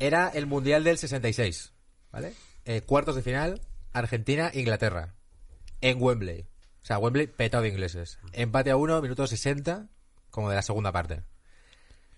[0.00, 1.74] Era el Mundial del 66,
[2.10, 2.32] ¿vale?
[2.64, 3.60] Eh, cuartos de final,
[3.92, 5.14] Argentina-Inglaterra.
[5.82, 6.48] En Wembley.
[6.82, 8.18] O sea, Wembley petado de ingleses.
[8.32, 9.90] Empate a uno, minuto 60,
[10.30, 11.22] como de la segunda parte.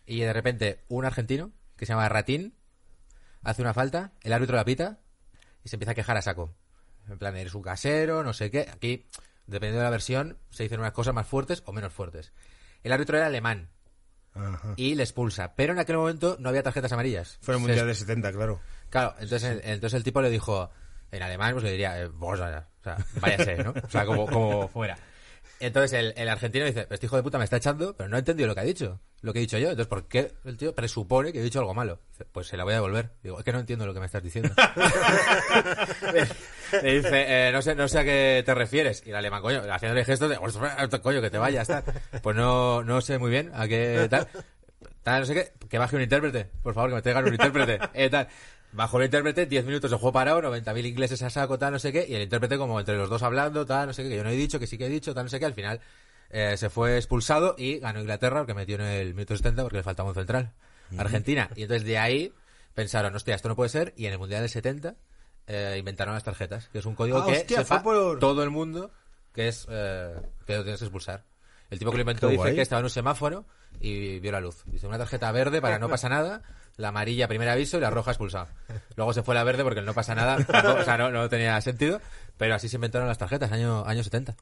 [0.06, 2.54] Y de repente, un argentino, que se llama Ratín,
[3.42, 5.00] hace una falta, el árbitro la pita
[5.64, 6.54] y se empieza a quejar a saco.
[7.08, 8.68] En plan, eres un casero, no sé qué.
[8.72, 9.08] Aquí,
[9.48, 12.32] dependiendo de la versión, se dicen unas cosas más fuertes o menos fuertes.
[12.84, 13.70] El árbitro era alemán
[14.34, 14.74] Ajá.
[14.76, 15.54] y le expulsa.
[15.54, 17.38] Pero en aquel momento no había tarjetas amarillas.
[17.42, 18.60] Fue el Se Mundial de 70, claro.
[18.90, 20.70] Claro, entonces, el- entonces el tipo le dijo,
[21.10, 22.66] en alemán, pues le diría, eh, vos, o sea,
[23.20, 23.70] váyase, ¿no?
[23.82, 24.96] O sea, como, como fuera.
[25.64, 28.18] Entonces el, el argentino dice, este hijo de puta me está echando, pero no ha
[28.18, 29.68] entendido lo que ha dicho, lo que he dicho yo.
[29.70, 32.00] Entonces, ¿por qué el tío presupone que he dicho algo malo?
[32.10, 33.10] Dice, pues se la voy a devolver.
[33.22, 34.50] Digo, es que no entiendo lo que me estás diciendo.
[36.82, 39.02] le dice, eh, no sé, no sé a qué te refieres.
[39.06, 41.84] Y el alemán, coño, haciéndole gestos de, "Ostras, coño, que te vayas, tal.
[42.22, 44.28] Pues no, no sé muy bien a qué tal.
[45.02, 47.78] Tal, no sé qué, que baje un intérprete, por favor, que me traigan un intérprete,
[47.94, 48.28] eh, tal.
[48.72, 51.92] Bajo el intérprete, 10 minutos de juego parado, 90.000 ingleses a saco, tal, no sé
[51.92, 54.24] qué, y el intérprete como entre los dos hablando, tal, no sé qué, que yo
[54.24, 55.80] no he dicho, que sí que he dicho, tal, no sé qué, al final
[56.30, 59.82] eh, se fue expulsado y ganó Inglaterra, porque metió en el minuto 70 porque le
[59.82, 60.52] faltaba un central,
[60.96, 61.50] Argentina.
[61.56, 62.32] Y entonces de ahí
[62.74, 64.94] pensaron, hostia, esto no puede ser, y en el Mundial del 70
[65.46, 68.42] eh, inventaron las tarjetas, que es un código Ah, que hostia, sepa fue por- todo
[68.42, 68.90] el mundo
[69.34, 70.14] que es eh,
[70.46, 71.24] que lo tienes que expulsar.
[71.70, 72.54] El tipo que lo inventó Qué dice guay.
[72.54, 73.46] que estaba en un semáforo
[73.80, 74.62] y vio la luz.
[74.66, 76.42] Dice una tarjeta verde para no pasa nada,
[76.76, 78.48] la amarilla primer aviso y la roja expulsado.
[78.96, 80.36] Luego se fue la verde porque no pasa nada,
[80.80, 82.00] o sea, no, no tenía sentido,
[82.36, 84.36] pero así se inventaron las tarjetas, año, año 70.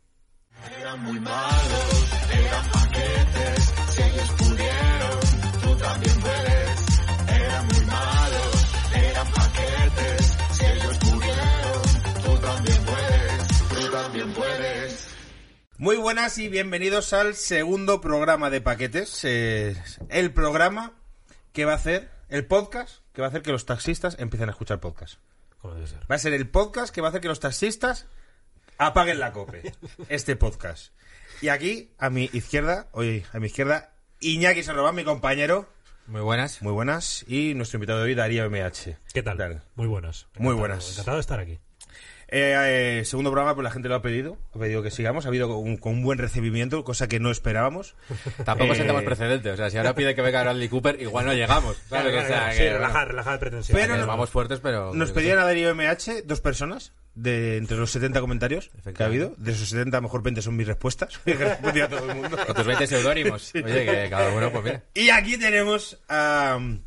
[15.78, 19.25] Muy buenas y bienvenidos al segundo programa de paquetes.
[19.25, 19.75] eh,
[20.11, 20.92] el programa
[21.55, 24.53] que va a hacer, el podcast que va a hacer que los taxistas empiecen a
[24.53, 25.20] escuchar podcast.
[25.61, 26.00] Como debe ser.
[26.11, 28.06] Va a ser el podcast que va a hacer que los taxistas
[28.78, 29.75] apaguen la cope.
[30.09, 30.92] Este podcast.
[31.43, 35.69] Y aquí, a mi izquierda, oye, a mi izquierda, Iñaki Sanrobán, mi compañero.
[36.06, 36.62] Muy buenas.
[36.62, 37.25] Muy buenas.
[37.28, 38.97] Y nuestro invitado de hoy, Darío MH.
[39.12, 39.62] ¿Qué tal?
[39.75, 40.27] Muy buenas.
[40.38, 40.93] Muy buenas.
[40.93, 41.59] Encantado de estar aquí.
[42.32, 44.38] Eh, eh, segundo programa, pues la gente lo ha pedido.
[44.54, 45.24] Ha pedido que sigamos.
[45.24, 47.96] Ha habido un, con un buen recibimiento, cosa que no esperábamos.
[48.44, 51.34] Tampoco Eh, sentamos precedentes, o sea, si ahora pide que venga Bradley Cooper, igual no
[51.34, 52.04] llegamos, ¿sabes?
[52.04, 53.82] Claro, o sea, claro, que, sí, bueno, relajar, relajar pretensiones.
[53.84, 54.94] Pero que no- vamos fuertes, pero...
[54.94, 59.34] Nos pedían a Darío MH dos personas de entre los 70 comentarios que ha habido.
[59.36, 61.18] De esos 70, a lo mejor 20 son mis respuestas.
[61.26, 62.36] A todo el mundo.
[62.47, 63.52] Con tus 20 seudónimos.
[63.54, 64.82] Oye, que cada uno, pues mira.
[64.94, 66.80] Y aquí tenemos a um,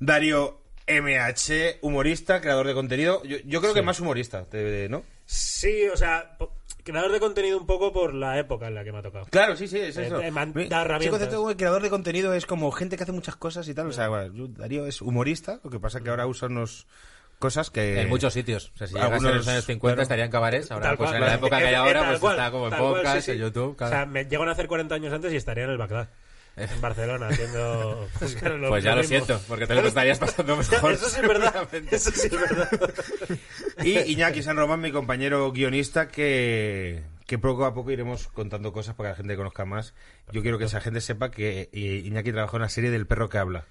[0.00, 3.22] Darío MH, humorista, creador de contenido.
[3.24, 4.46] Yo, yo creo que más humorista,
[4.88, 5.04] ¿no?
[5.26, 6.36] Sí, o sea,
[6.84, 9.26] creador de contenido un poco por la época en la que me ha tocado.
[9.30, 10.20] Claro, sí, sí, es Eh, eso.
[10.20, 11.02] eh, Sí, da herramientas.
[11.02, 13.74] sí, concepto como el creador de contenido es como gente que hace muchas cosas y
[13.74, 13.88] tal.
[13.88, 16.86] O sea, bueno, yo- Darío es humorista, lo que pasa que ahora usa unos
[17.38, 18.00] cosas que...
[18.00, 18.72] En muchos sitios.
[18.74, 20.02] O sea, si llegas algunos- en los años 50 claro.
[20.02, 22.08] estaría en cabarets, ahora pues cual, en la época que hay Eh, eh, ahora tal
[22.08, 23.30] pues cual, está como en cual, podcast, sí, sí.
[23.32, 23.92] en YouTube, O claro.
[23.94, 26.08] sea, me llego a nacer 40 años antes y estaría en el Bagdad.
[26.74, 28.08] En Barcelona, haciendo...
[28.18, 28.36] Pues,
[28.68, 30.92] Pues ya lo siento, porque te lo estarías pasando mejor.
[30.92, 31.68] Eso sí es verdad.
[31.90, 32.68] Eso sí es verdad.
[33.82, 38.94] Y Iñaki San Román, mi compañero guionista, que, que poco a poco iremos contando cosas
[38.94, 39.94] para que la gente conozca más.
[40.32, 43.28] Yo quiero que esa gente sepa que eh, Iñaki trabajó en una serie del perro
[43.28, 43.64] que habla.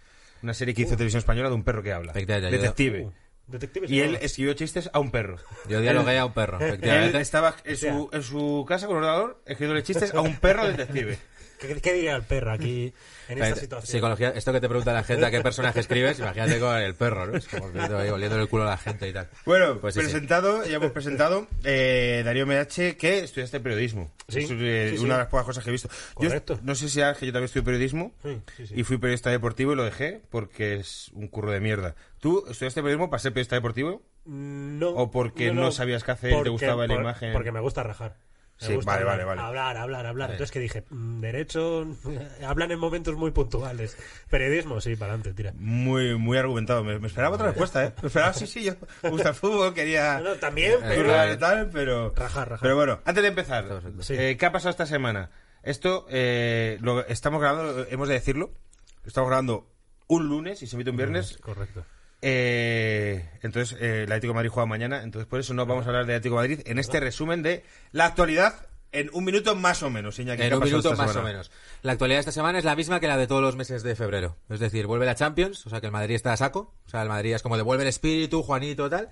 [0.44, 2.14] Una serie que hizo televisión española de un perro que habla.
[2.14, 3.06] Detective.
[3.06, 3.14] Uh,
[3.47, 5.38] Detective Y él escribió chistes a un perro.
[5.70, 9.42] Yo dialogué a un perro, Él estaba en su, en su casa con un ordenador
[9.46, 11.18] escribiéndole chistes a un perro detective.
[11.59, 12.94] ¿Qué, qué diría el perro aquí
[13.29, 13.91] en esta situación?
[13.91, 17.25] Psicología, esto que te pregunta la gente a qué personaje escribes, imagínate con el perro,
[17.28, 17.38] ¿no?
[17.38, 19.28] Es como viendo ahí, oliéndole el culo a la gente y tal.
[19.45, 20.06] Bueno, Pues sí, sí.
[20.06, 24.12] presentado, ya hemos presentado eh, Darío MH, que estudiaste periodismo.
[24.28, 25.03] Sí, Es eh, sí, sí.
[25.03, 25.90] una de las pocas cosas que he visto.
[26.19, 26.59] Yo Correcto.
[26.63, 28.73] no sé si sabes que yo también estudié periodismo Sí, sí, sí.
[28.78, 31.96] y fui periodista deportivo y lo dejé porque es un curro de mierda.
[32.19, 34.01] ¿Tú estudiaste periodismo para ser periodista deportivo?
[34.25, 34.90] No.
[34.90, 37.34] ¿O porque no sabías qué hacer y te gustaba la imagen?
[37.34, 38.17] Porque me gusta rajar.
[38.59, 39.41] Me Sí, gusta vale, hablar, vale, vale.
[39.47, 40.31] Hablar, hablar, hablar.
[40.31, 41.88] Entonces que dije, mm, derecho,
[42.47, 43.95] hablan en momentos muy puntuales.
[44.29, 45.53] Periodismo, sí, para adelante, tira.
[45.57, 46.84] Muy, muy argumentado.
[46.84, 47.94] Me, me esperaba otra respuesta, ¿eh?
[48.02, 48.73] Me esperaba, sí, sí, yo
[49.03, 50.20] me gusta el fútbol, quería...
[50.23, 51.03] No, no, también, pero...
[51.03, 52.14] currar y tal, pero...
[52.16, 52.59] Rajar, rajar.
[52.64, 54.16] Pero bueno, antes de empezar, Sí.
[54.17, 55.29] eh, ¿qué ha pasado esta semana?
[55.61, 58.52] Esto eh, lo estamos grabando, hemos de decirlo,
[59.05, 59.70] estamos grabando
[60.08, 61.37] un lunes y se emite un viernes.
[61.37, 61.85] Correcto.
[62.22, 65.90] Eh, entonces, eh, el Atlético de Madrid juega mañana, entonces por eso no vamos a
[65.90, 69.84] hablar de Atlético de Madrid en este resumen de la actualidad en un minuto más
[69.84, 70.17] o menos.
[70.17, 71.52] Iñaki, ¿qué En un minuto más o menos.
[71.84, 73.96] La actualidad de esta semana es la misma que la de todos los meses de
[73.96, 74.37] febrero.
[74.49, 76.73] Es decir, vuelve la Champions, o sea que el Madrid está a saco.
[76.85, 79.09] O sea, el Madrid es como devuelve el espíritu, Juanito, tal.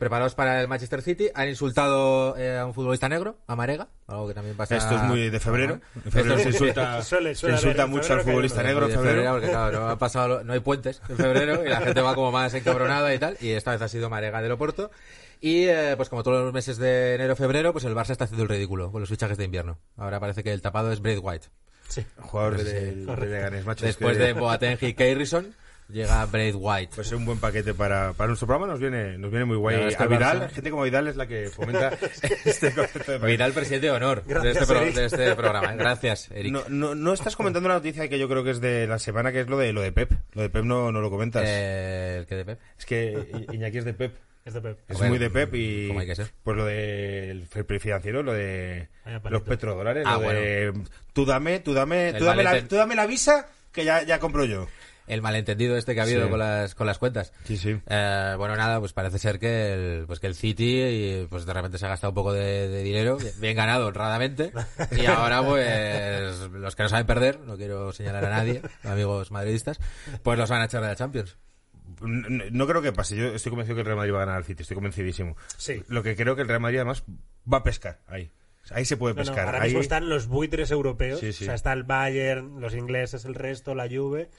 [0.00, 1.28] Preparados para el Manchester City.
[1.34, 4.76] Han insultado eh, a un futbolista negro, a Marega, algo que también pasa.
[4.76, 5.78] Esto es muy de febrero.
[6.04, 8.88] En febrero se insulta, Suele- se suele insulta haber, en mucho al febrero futbolista negro.
[8.88, 9.30] de en febrero.
[9.32, 12.32] porque claro, no, ha pasado, no hay puentes en febrero y la gente va como
[12.32, 13.36] más encabronada y tal.
[13.40, 14.90] Y esta vez ha sido Marega del Oporto.
[15.42, 18.48] Y eh, pues como todos los meses de enero-febrero, pues el Barça está haciendo el
[18.48, 19.78] ridículo con los fichajes de invierno.
[19.96, 21.46] Ahora parece que el tapado es Braid White.
[21.88, 22.04] Sí.
[22.20, 23.84] Jugador del de Leganés, macho.
[23.86, 25.54] es Después que- de Boateng y Keirison,
[25.92, 26.92] llega Braid White.
[26.94, 29.80] Pues es un buen paquete para, para nuestro programa, nos viene, nos viene muy guay.
[29.88, 31.90] es que A Vidal, Barça- gente como Vidal es la que fomenta
[32.44, 33.18] este concepto de.
[33.18, 35.74] Vidal, presidente de honor de este, pro- de este programa.
[35.74, 36.52] Gracias, Eric.
[36.52, 39.32] No, no, no estás comentando una noticia que yo creo que es de la semana,
[39.32, 40.12] que es lo de lo de Pep.
[40.34, 41.44] Lo de Pep no, no lo comentas.
[41.46, 42.58] Eh, el que de Pep.
[42.78, 44.16] Es que Iñaki es de Pep.
[44.44, 44.78] Es de Pep.
[44.88, 46.30] Es Bueno, muy de Pep y como hay que ser.
[46.42, 48.88] pues lo del play financiero, lo de
[49.28, 50.72] los petrodólares, Ah, lo de
[51.12, 54.18] tú dame, tú dame, El tú dame, la, tú dame la visa que ya, ya
[54.18, 54.66] compro yo.
[55.12, 56.30] El malentendido este que ha habido Sí.
[56.30, 57.32] con las con las cuentas.
[57.44, 57.76] Sí, sí.
[57.86, 61.52] Eh, bueno, nada, pues parece ser que el, pues que el City y, pues de
[61.52, 64.52] repente se ha gastado un poco de, de dinero, bien ganado honradamente,
[64.92, 69.80] y ahora pues los que no saben perder, no quiero señalar a nadie, amigos madridistas,
[70.22, 71.36] pues los van a echar de la Champions.
[72.00, 73.16] No, no creo que pase.
[73.16, 74.62] Yo estoy convencido que el Real Madrid va a ganar al City.
[74.62, 75.36] Estoy convencidísimo.
[75.58, 75.82] Sí.
[75.88, 77.02] Lo que creo que el Real Madrid además
[77.52, 78.30] va a pescar ahí.
[78.70, 79.46] Ahí se puede No, no, pescar.
[79.46, 79.68] ahora ahí...
[79.70, 81.18] mismo están los buitres europeos.
[81.20, 81.44] Sí, sí.
[81.44, 84.30] O sea, está el Bayern, los ingleses, el resto, la Juve.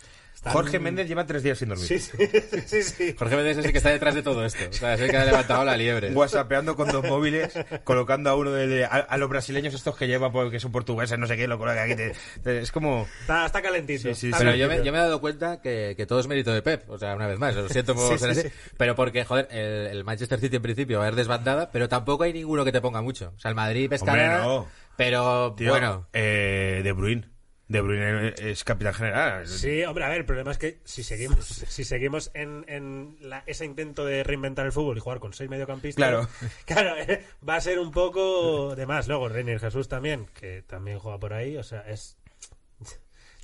[0.41, 1.85] Están- Jorge Méndez lleva tres días sin dormir.
[1.87, 2.17] Sí, sí,
[2.65, 3.15] sí, sí.
[3.15, 5.17] Jorge Méndez es el que está detrás de todo esto, o sea, es el que
[5.17, 6.09] ha levantado la liebre.
[6.11, 7.53] Whatsappeando con dos móviles,
[7.83, 11.19] colocando a uno de, de- a, a los brasileños estos que lleva porque son portugueses,
[11.19, 11.95] no sé qué, lo coloca aquí.
[11.95, 14.01] te- te- es como Está, está calentito.
[14.01, 14.43] Sí, sí, Está sí.
[14.45, 16.89] Pero yo me, yo me he dado cuenta que, que todo es mérito de Pep,
[16.89, 18.55] o sea, una vez más, lo siento por Sí, ser sí, así, sí.
[18.77, 22.23] pero porque, joder, el, el Manchester City en principio va a ir desbandada, pero tampoco
[22.23, 23.31] hay ninguno que te ponga mucho.
[23.35, 24.67] O sea, el Madrid pescará, Hombre, no.
[24.97, 27.29] pero tío, bueno, eh, De Bruyne.
[27.71, 29.47] De Bruyne es capitán general.
[29.47, 33.43] Sí, hombre, a ver, el problema es que si seguimos, si seguimos en, en la-
[33.47, 36.27] ese intento de reinventar el fútbol y jugar con seis mediocampistas, Claro.
[36.65, 39.07] claro, eh, va a ser un poco de más.
[39.07, 42.17] Luego, Reinier Jesús también, que también juega por ahí, o sea, es.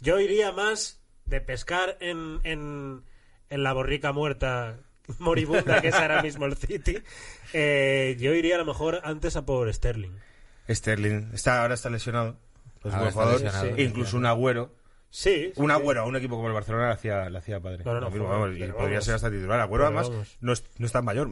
[0.01, 3.03] Yo iría más de pescar en, en,
[3.50, 4.77] en la borrica muerta
[5.19, 6.97] moribunda que es ahora mismo el City.
[7.53, 10.12] Eh, yo iría a lo mejor antes a por Sterling.
[10.69, 12.38] Sterling está, ahora está lesionado.
[12.87, 13.41] Es un Ahora buen está jugador.
[13.41, 13.81] lesionado, Sí.
[13.83, 14.69] Incluso un agüero.
[15.19, 15.51] Sí.
[15.55, 15.71] sí, Un sí.
[15.71, 17.83] agüero a un equipo como el Barcelona le hacía, le hacía padre.
[17.83, 19.03] No, no, no, mismo, vamos, y podría vamos.
[19.05, 19.59] ser hasta titular.
[19.61, 21.27] Agüero Pero además no es, no es tan mayor.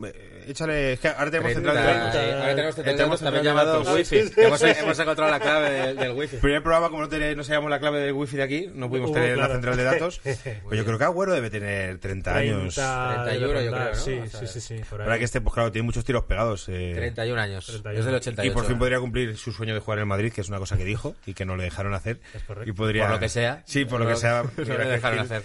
[0.47, 2.11] Échale, es que ahora tenemos 30, central de datos.
[2.13, 3.95] sí, ahora tenemos central de Tenemos datos también central de llamado datos.
[3.95, 4.41] wifi.
[4.41, 6.37] hemos, hemos encontrado la clave del, del wifi.
[6.37, 9.11] Primer programa, como no, tené- no sabíamos la clave del wifi de aquí, no pudimos
[9.11, 9.47] Hubo, tener claro.
[9.49, 10.19] la central de datos.
[10.23, 12.73] pues yo creo que Agüero debe tener 30 años.
[12.73, 13.95] 30, 31 yo creo.
[13.95, 14.81] Sí, sí, sí.
[14.89, 16.67] Para que este, pues claro, tiene muchos tiros pegados.
[16.69, 17.99] eh, 31 años, 31.
[17.99, 18.51] es del 88.
[18.51, 20.57] y por fin podría cumplir su sueño de jugar en el Madrid, que es una
[20.57, 22.19] cosa que dijo y que no le dejaron hacer.
[22.33, 22.67] Es correcto.
[22.67, 23.03] Y podría...
[23.03, 23.63] Por lo que sea.
[23.75, 24.43] Sí, por lo que sea.
[24.57, 25.43] No dejaron Gil hacer.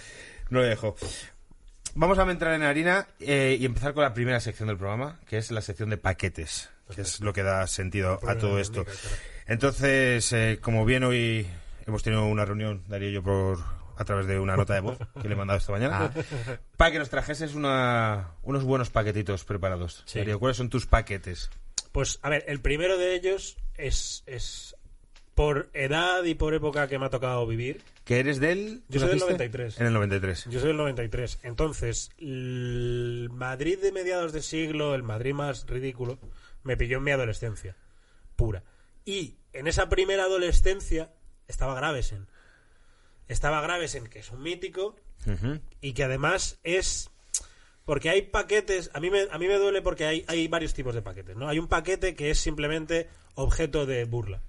[0.50, 0.94] No le dejó.
[1.96, 5.36] Vamos a entrar en harina eh, y empezar con la primera sección del programa, que
[5.38, 8.86] es la sección de paquetes, que es lo que da sentido a todo esto.
[9.48, 11.44] Entonces, eh, como bien hoy
[11.88, 13.58] hemos tenido una reunión, Darío y yo, por,
[13.96, 16.22] a través de una nota de voz que le he mandado esta mañana, Ah.
[16.76, 20.04] para que nos trajeses una, unos buenos paquetitos preparados.
[20.06, 20.20] Sí.
[20.20, 21.50] Darío, ¿cuáles son tus paquetes?
[21.90, 24.76] Pues, a ver, el primero de ellos es, es
[25.34, 27.82] por edad y por época que me ha tocado vivir.
[28.04, 28.82] ¿Que eres del...?
[28.88, 29.48] Yo ¿tú soy del naciste?
[29.48, 29.80] 93.
[29.80, 30.44] En el 93.
[30.50, 31.38] Yo soy del 93.
[31.42, 36.18] Entonces, el Madrid de mediados de siglo, el Madrid más ridículo,
[36.62, 37.76] me pilló en mi adolescencia.
[38.36, 38.64] Pura.
[39.04, 41.10] Y en esa primera adolescencia
[41.48, 42.26] estaba Gravesen.
[43.28, 44.96] Estaba Gravesen, que es un mítico,
[45.80, 47.10] y que además es
[47.84, 50.94] porque hay paquetes a mí me, a mí me duele porque hay, hay varios tipos
[50.94, 54.40] de paquetes no hay un paquete que es simplemente objeto de burla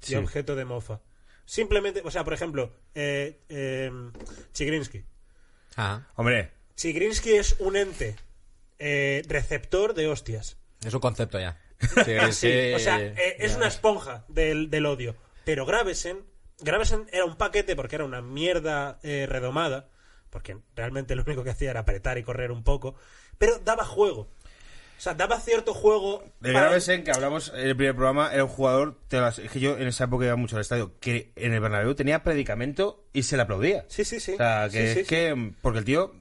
[0.00, 0.12] Sí.
[0.14, 1.00] y objeto de mofa
[1.44, 3.90] simplemente o sea por ejemplo eh, eh,
[4.52, 5.04] Chigrinsky
[5.76, 6.08] Ajá.
[6.16, 8.16] Hombre, Chigrinsky es un ente
[8.78, 11.58] eh, receptor de hostias Es un concepto ya.
[12.32, 13.56] Sí, o sea, eh, es ya.
[13.58, 15.14] una esponja del, del odio.
[15.44, 16.24] Pero Gravesen,
[16.60, 19.90] Gravesen era un paquete porque era una mierda eh, redomada,
[20.30, 22.94] porque realmente lo único que hacía era apretar y correr un poco,
[23.38, 24.30] pero daba juego.
[24.98, 26.24] O sea, daba cierto juego.
[26.40, 29.50] De para- Gravesen, que hablamos en el primer programa, era un jugador, te las- es
[29.50, 33.04] que yo en esa época iba mucho al estadio, que en el Bernabéu tenía predicamento
[33.12, 33.84] y se le aplaudía.
[33.88, 34.32] Sí, sí, sí.
[34.34, 36.14] O sea, que Sí, sí, es que, porque el tío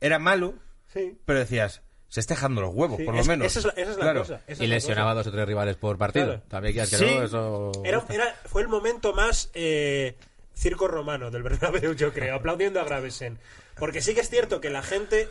[0.00, 0.54] era malo,
[0.92, 1.18] sí.
[1.24, 3.46] pero decías, se está dejando los huevos, Sí, por lo es- menos.
[3.46, 4.20] Esa es la, esa es la Claro.
[4.20, 4.40] cosa.
[4.46, 5.24] esa Y lesionaba a cosa.
[5.24, 6.26] dos o tres rivales por partido.
[6.26, 6.42] Claro.
[6.48, 7.04] También quieras que Sí.
[7.16, 7.72] no, eso...
[7.84, 10.16] Era, era- fue el momento más eh,
[10.54, 13.38] circo romano del Bernabéu, yo creo, aplaudiendo a Gravesen.
[13.76, 15.28] Porque sí que es cierto que la gente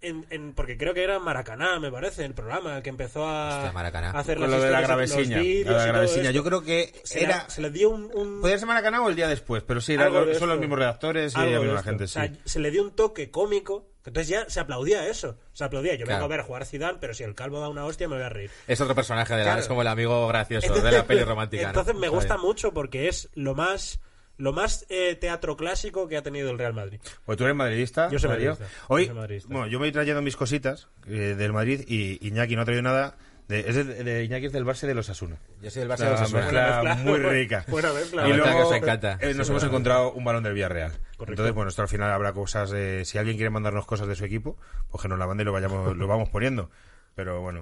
[0.00, 3.64] en, en- porque creo que era Maracaná, me parece, el programa, el que empezó a,
[3.64, 5.38] Hostia, a hacer las lo de la gravesiña.
[5.42, 6.30] la.
[6.30, 7.48] Yo creo que se, le- era...
[7.48, 10.04] se le dio un, un- Podría ser Maracaná o el día después, pero sí, era-
[10.06, 12.12] algo de son los mismos redactores y Algo la misma gente, O sí.
[12.14, 15.36] sea, se le dio un toque cómico, entonces ya se aplaudía eso.
[15.52, 15.94] Se aplaudía.
[15.96, 16.20] Yo Claro.
[16.20, 18.28] vengo a ver jugar Zidane, pero si el calvo da una hostia me voy a
[18.28, 18.50] reír.
[18.68, 19.60] Es otro personaje de la, Claro.
[19.60, 21.62] es como el amigo gracioso de la peli romántica.
[21.64, 21.68] ¿no?
[21.70, 23.98] Entonces me Está gusta mucho porque es lo más
[24.38, 27.00] lo más eh, teatro clásico que ha tenido el Real Madrid.
[27.24, 28.08] Pues tú eres madridista.
[28.10, 28.50] Yo soy Mario.
[28.52, 29.48] madridista, Hoy, yo soy madridista.
[29.52, 32.82] bueno, yo me voy trayendo mis cositas eh, del Madrid y Iñaki no ha traído
[32.82, 33.16] nada.
[33.48, 35.36] De, es de, de Iñaki es del Barça de los Asuna.
[35.62, 36.40] Yo soy del Barça de los Asuna.
[36.40, 37.10] mezcla Buena mezcla.
[37.12, 37.64] muy rica.
[37.68, 38.22] Buena mezcla.
[38.22, 39.12] La y mezcla luego que os encanta.
[39.20, 39.66] eh, nos Sí, hemos bueno.
[39.68, 40.92] encontrado un balón del Villarreal.
[41.20, 43.04] Entonces, bueno, esto al final habrá cosas de...
[43.04, 44.58] Si alguien quiere mandarnos cosas de su equipo,
[44.90, 46.70] pues que nos la mande y lo, vayamos, lo vamos poniendo.
[47.14, 47.60] Pero bueno,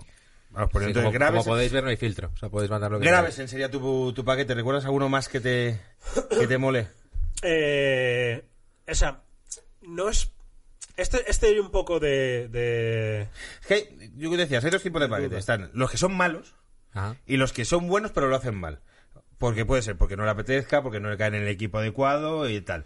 [0.55, 1.01] vamos Sí, poniendo.
[1.03, 2.31] como, Graves- podéis ver, no hay filtro.
[2.33, 4.55] O sea, podéis mandar lo que Gravesen sería tu, tu paquete.
[4.55, 5.81] ¿Recuerdas alguno más que te,
[6.39, 6.89] que te mole?
[7.43, 8.43] Eh,
[8.89, 9.23] o sea,
[9.83, 10.31] no es
[10.97, 13.23] este este hay un poco de, de
[13.61, 15.39] Es que hay- yo que decías, hay dos tipos de paquetes.
[15.39, 16.55] Están los que son malos
[16.93, 17.17] Ajá.
[17.27, 18.81] y los que son buenos pero lo hacen mal.
[19.39, 22.49] Porque puede ser porque no le apetezca, porque no le caen en el equipo adecuado
[22.49, 22.85] y tal.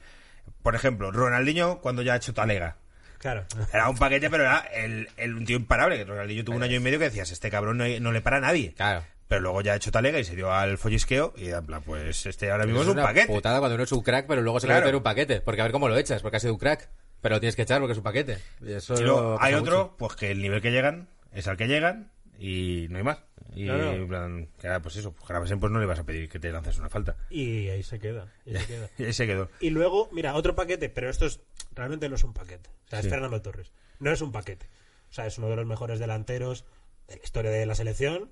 [0.62, 2.78] Por ejemplo, Ronaldinho cuando ya ha hecho talega.
[3.18, 3.44] Claro.
[3.72, 5.96] Era un paquete, pero era el, el- un tío imparable.
[5.98, 8.38] que Ronaldinho tuvo un año y medio que decías, este cabrón no, no le para
[8.38, 8.72] a nadie.
[8.74, 9.04] Claro.
[9.28, 12.24] Pero luego ya ha hecho talega y se dio al follisqueo y en plan, pues
[12.24, 13.26] este ahora mismo es, un una paquete.
[13.26, 14.80] putada cuando uno es un crack, pero luego se Claro.
[14.80, 15.40] le mete en un paquete.
[15.42, 16.88] Porque a ver cómo lo echas, porque ha sido un crack.
[17.20, 18.38] Pero lo tienes que echar porque es un paquete.
[18.62, 19.62] Y eso Y luego pasa hay mucho.
[19.64, 23.18] otro, pues que el nivel que llegan es al que llegan y no hay más.
[23.54, 24.48] Y en plan,
[24.82, 27.16] pues eso, pues Gravesen pues no le vas a pedir que te lances una falta.
[27.30, 28.90] Y ahí se queda, y se queda.
[28.98, 29.50] Ahí se quedó.
[29.60, 31.40] Y luego, mira, otro paquete, pero esto es
[31.74, 32.70] realmente no es un paquete.
[32.86, 33.08] O sea, es.
[33.08, 33.72] Fernando Torres.
[33.98, 34.66] No es un paquete.
[35.10, 36.64] O sea, es uno de los mejores delanteros
[37.08, 38.30] de la historia de la selección,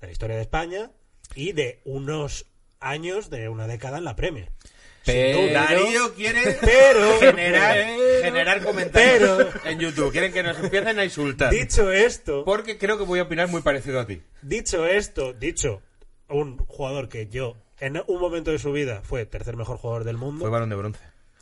[0.00, 0.90] de la historia de España
[1.34, 2.46] y de unos
[2.80, 4.50] años, de una década en la Premier.
[5.06, 5.52] Pero-.
[5.52, 7.76] Darío quiere Pero- generar,
[8.22, 10.12] generar comentarios Pero- en YouTube.
[10.12, 11.50] Quieren que nos empiecen a insultar.
[11.52, 14.22] Dicho esto, Porque creo que voy a opinar muy parecido a ti.
[14.42, 15.82] dicho esto, dicho
[16.28, 20.16] un jugador que yo en un momento de su vida fue tercer mejor jugador del
[20.16, 20.40] mundo.
[20.40, 21.00] Fue balón de bronce.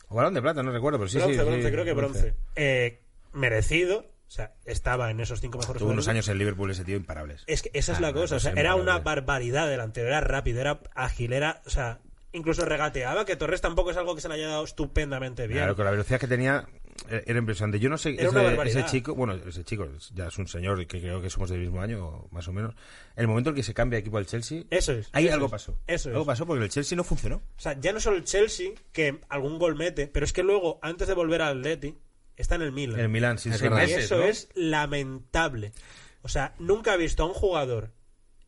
[0.09, 1.71] O balón de plata, no recuerdo, pero sí, bronce, sí.
[1.71, 2.35] creo que bronce.
[2.55, 3.01] Eh,
[3.33, 6.95] merecido, o sea, estaba en esos cinco mejores Tuvo unos años en Liverpool ese tío
[6.95, 7.43] imparables.
[7.47, 10.61] Es que esa es Ah, la cosa, o sea, era una barbaridad delantero, era rápido,
[10.61, 11.99] era ágil, era, o sea,
[12.35, 15.59] incluso regateaba, que Torres tampoco es algo que se le haya dado estupendamente bien.
[15.59, 16.67] Claro, con la velocidad que tenía
[17.09, 17.79] eh, era impresionante.
[17.79, 21.29] Yo no sé, ese, chico, bueno, ese chico ya es un señor que creo que
[21.29, 22.75] somos del mismo año, más o menos.
[23.15, 25.09] El momento en que se cambia de equipo al Chelsea, Eso es.
[25.11, 25.77] ahí eso algo es, pasó.
[25.87, 26.27] Eso algo es.
[26.27, 27.37] pasó porque el Chelsea no funcionó.
[27.37, 30.79] O sea, ya no solo el Chelsea, que algún gol mete, pero es que luego,
[30.81, 31.97] antes de volver al Atleti,
[32.37, 32.99] está en el Milan.
[32.99, 33.77] En el Milan, seis verdad.
[33.77, 34.23] y meses, eso ¿no?
[34.23, 35.73] es lamentable.
[36.21, 37.91] O sea, nunca he visto a un jugador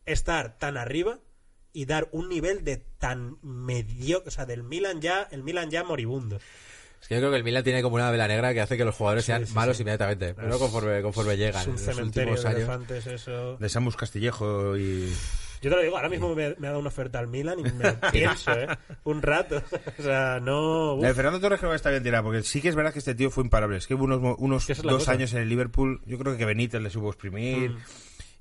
[0.04, 1.18] estar tan arriba
[1.78, 5.84] y dar un nivel de tan mediocre, o sea, del Milan ya, el Milan ya
[5.84, 6.40] moribundo.
[7.00, 8.84] Es que yo creo que el Milan tiene como una vela negra que hace que
[8.84, 9.84] los jugadores sean sí, malos sí.
[9.84, 10.34] inmediatamente.
[10.34, 11.60] Pero conforme, conforme llegan.
[11.60, 12.58] Es un en los cementerio últimos de años.
[12.58, 13.56] elefantes eso.
[13.58, 15.08] De Samus Castillejo y...
[15.62, 17.62] Yo te lo digo, ahora mismo me, me ha dado una oferta al Milan y
[17.62, 18.66] me pienso, ¿eh?
[19.04, 19.62] Un rato.
[20.00, 20.94] O sea, no...
[20.94, 21.02] uf.
[21.02, 22.98] La de Fernando Torres creo que está bien tirada, porque sí que es verdad que
[22.98, 23.76] este tío fue imparable.
[23.76, 25.12] Es que hubo unos, unos dos cosa.
[25.12, 27.70] años en el Liverpool, yo creo que Benítez le supo exprimir.
[27.70, 27.78] Mm.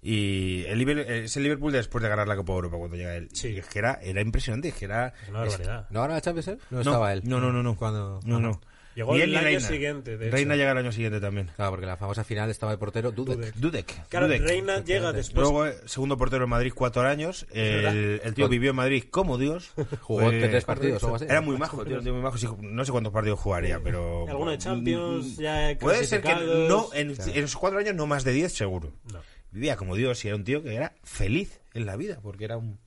[0.01, 3.29] Y el Liverpool, ese Liverpool después de ganar la Copa Europa cuando llega él.
[3.33, 3.49] Sí.
[3.49, 5.13] Y es que era, era impresionante, es que era...
[5.23, 5.87] Es una barbaridad.
[5.89, 6.59] ¿No ganó la Champions él?
[6.69, 7.21] No, No, estaba él.
[7.25, 7.75] No, no, no, no.
[7.75, 8.19] Cuando...
[8.23, 8.61] No, no.
[8.95, 9.59] Llegó el año Reina.
[9.59, 10.59] siguiente, de Reina hecho.
[10.59, 11.51] llega el año siguiente también.
[11.55, 13.37] Claro, porque la famosa final estaba de portero Dudek.
[13.37, 13.55] Dudek.
[13.55, 14.07] Dudek.
[14.09, 14.41] Claro, Dudek.
[14.41, 15.39] Reina llega después.
[15.43, 17.45] Luego, eh, segundo portero en Madrid, cuatro años.
[17.51, 19.71] El, el tío vivió en Madrid como Dios.
[20.01, 21.25] Jugó entre tres partidos o algo así.
[21.25, 22.39] Era muy majo, tío, un tío muy majo.
[22.39, 24.27] Sí, no sé cuántos partidos jugaría, pero...
[24.27, 26.33] Alguno de Champions, ya Puede ser que
[26.67, 28.93] no, en, en esos cuatro años no más de diez, seguro.
[29.13, 29.19] No.
[29.57, 32.57] Vivía como Dios y era un tío que era feliz en la vida, porque era
[32.57, 32.77] un,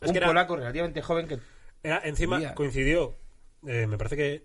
[0.00, 1.38] Es un que era- polaco relativamente joven que...
[1.82, 2.54] Era, encima Vivía.
[2.54, 3.16] coincidió,
[3.66, 4.44] eh, me parece que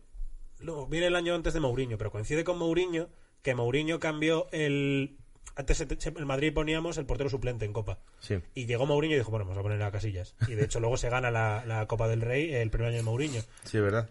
[0.62, 3.08] no, viene el año antes de Mourinho, pero coincide con Mourinho
[3.44, 5.16] que Mourinho cambió el
[5.56, 8.00] antes el Madrid poníamos el portero suplente en Copa.
[8.20, 8.40] Sí.
[8.56, 10.36] Y llegó Mourinho y dijo, bueno, vamos a poner a Casillas.
[10.48, 13.04] Y de hecho luego se gana la, la Copa del Rey el primer año de
[13.04, 13.42] Mourinho.
[13.64, 14.10] Sí, es verdad.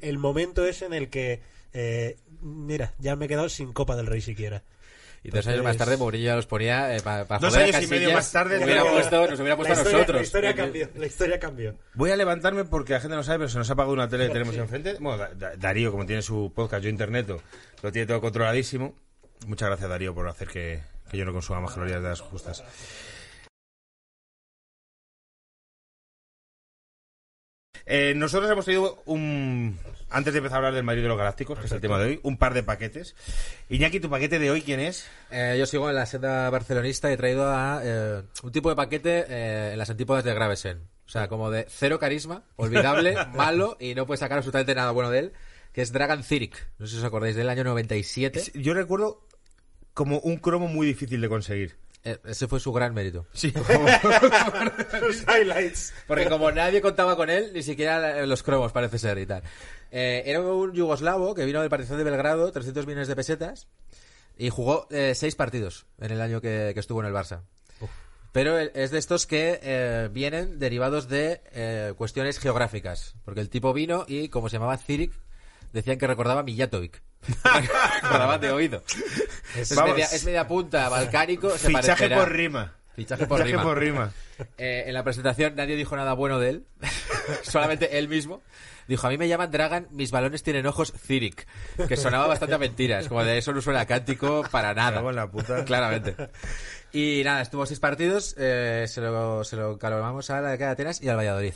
[0.00, 4.06] El momento es en el que, eh, mira, ya me he quedado sin Copa del
[4.06, 4.62] Rey siquiera.
[5.22, 7.82] Y dos años más tarde Mourinho ya los ponía eh, para Dos joder a años
[7.90, 10.16] y medio más tarde, Nos hubiera puesto, nos hubiera puesto la a historia, nosotros.
[10.16, 11.74] la historia cambió, la historia cambió.
[11.92, 14.28] Voy a levantarme porque la gente no sabe, pero se nos ha apagado una tele
[14.28, 14.96] que tenemos enfrente.
[14.98, 17.42] Bueno, Da- Da- Darío, como tiene su podcast, yo interneto,
[17.82, 18.94] lo tiene todo controladísimo.
[19.46, 22.64] Muchas gracias, Darío, por hacer que, que yo no consuma más calorías de las justas.
[27.86, 29.78] Eh, nosotros hemos tenido un...
[30.10, 32.04] Antes de empezar a hablar del Madrid de los Galácticos, que es el tema de
[32.06, 33.14] hoy, un par de paquetes.
[33.68, 35.06] Iñaki, ¿tu paquete de hoy quién es?
[35.30, 38.76] Eh, yo sigo en la senda barcelonista y he traído a eh, un tipo de
[38.76, 40.88] paquete eh, en las antípodas de Gravesen.
[41.06, 45.10] O sea, como de cero carisma, olvidable, malo y no puedes sacar absolutamente nada bueno
[45.10, 45.32] de él.
[45.72, 46.68] que es Dragon Cyric.
[46.78, 48.52] No sé si os acordáis del año 97.
[48.54, 49.26] Yo recuerdo
[49.94, 51.76] como un cromo muy difícil de conseguir.
[52.02, 53.26] Eh, Ese fue su gran mérito.
[53.32, 53.52] Sí.
[55.00, 55.92] Los highlights.
[56.06, 59.42] Porque como nadie contaba con él, ni siquiera los cromos parece ser y tal.
[59.90, 63.68] Eh, era un yugoslavo que vino del Partizan de Belgrado, 300 millones de pesetas,
[64.38, 67.42] y jugó eh, seis partidos en el año que, que estuvo en el Barça.
[68.32, 71.40] Pero el- es de estos que eh, vienen derivados de
[71.98, 73.16] cuestiones geográficas.
[73.24, 75.12] Porque el tipo vino y, como se llamaba Zirik,
[75.72, 77.02] decían que recordaba a Mijatovic.
[78.02, 78.82] Recordaban de oído.
[79.56, 81.50] Es, media, es media punta, balcánico.
[81.50, 82.16] se Fichaje parecerá.
[82.18, 82.74] por rima.
[82.94, 83.62] Fichaje por Fichaje rima.
[83.64, 84.12] por rima.
[84.58, 86.66] Eh, en la presentación nadie dijo nada bueno de él,
[87.42, 88.42] solamente él mismo.
[88.88, 91.46] Dijo, a mí me llaman Dragan, mis balones tienen ojos Cyric,
[91.86, 95.00] que sonaba bastante a mentiras, como de eso no suena cántico para nada.
[95.12, 95.64] la puta.
[95.66, 96.16] Claramente.
[96.92, 101.00] Y nada, estuvo seis partidos, eh, se lo, se lo calomamos a la de Atenas
[101.00, 101.54] y al Valladolid.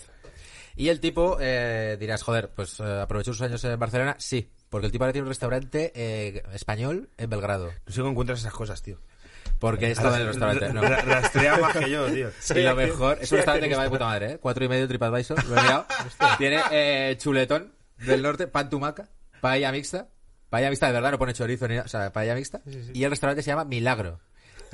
[0.76, 4.86] Y el tipo, eh, dirás, joder, pues eh, aprovechó sus años en Barcelona, sí, porque
[4.86, 7.70] el tipo ahora tiene un restaurante eh, español en Belgrado.
[7.86, 8.98] No sé cómo encuentras esas cosas, tío.
[9.58, 10.82] Porque esto del restaurante, no.
[10.82, 12.30] Ra- Rastrea más que yo, tío.
[12.54, 14.38] y lo mejor, es un restaurante que va de puta madre, ¿eh?
[14.40, 15.86] Cuatro y medio TripAdvisor, lo he mirado.
[16.38, 19.08] Tiene eh, chuletón del norte, pan tumaca,
[19.40, 20.08] paella mixta.
[20.50, 22.60] Paella mixta de verdad, no pone chorizo ni nada, o sea, paella mixta.
[22.92, 24.20] Y el restaurante se llama Milagro.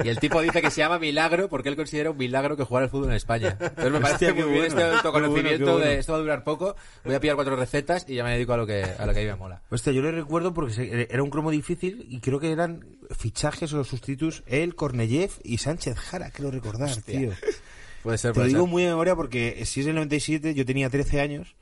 [0.04, 2.84] Y el tipo dice que se llama Milagro porque él considera un milagro que jugar
[2.84, 3.56] al fútbol en España.
[3.60, 4.80] Entonces me parece Hostia, muy bien bueno.
[4.80, 5.90] este autoconocimiento bueno, bueno.
[5.90, 8.52] de esto va a durar poco, voy a pillar cuatro recetas y ya me dedico
[8.52, 9.62] a lo que, a lo que a mí me mola.
[9.70, 13.84] Hostia, yo le recuerdo porque era un cromo difícil y creo que eran fichajes o
[13.84, 17.30] sustitutos él, Korneyev y Sánchez Jara, creo recordar, tío.
[18.02, 18.70] Puede ser, Te lo puede digo ser.
[18.70, 21.54] muy de memoria porque si es el 97, yo tenía 13 años,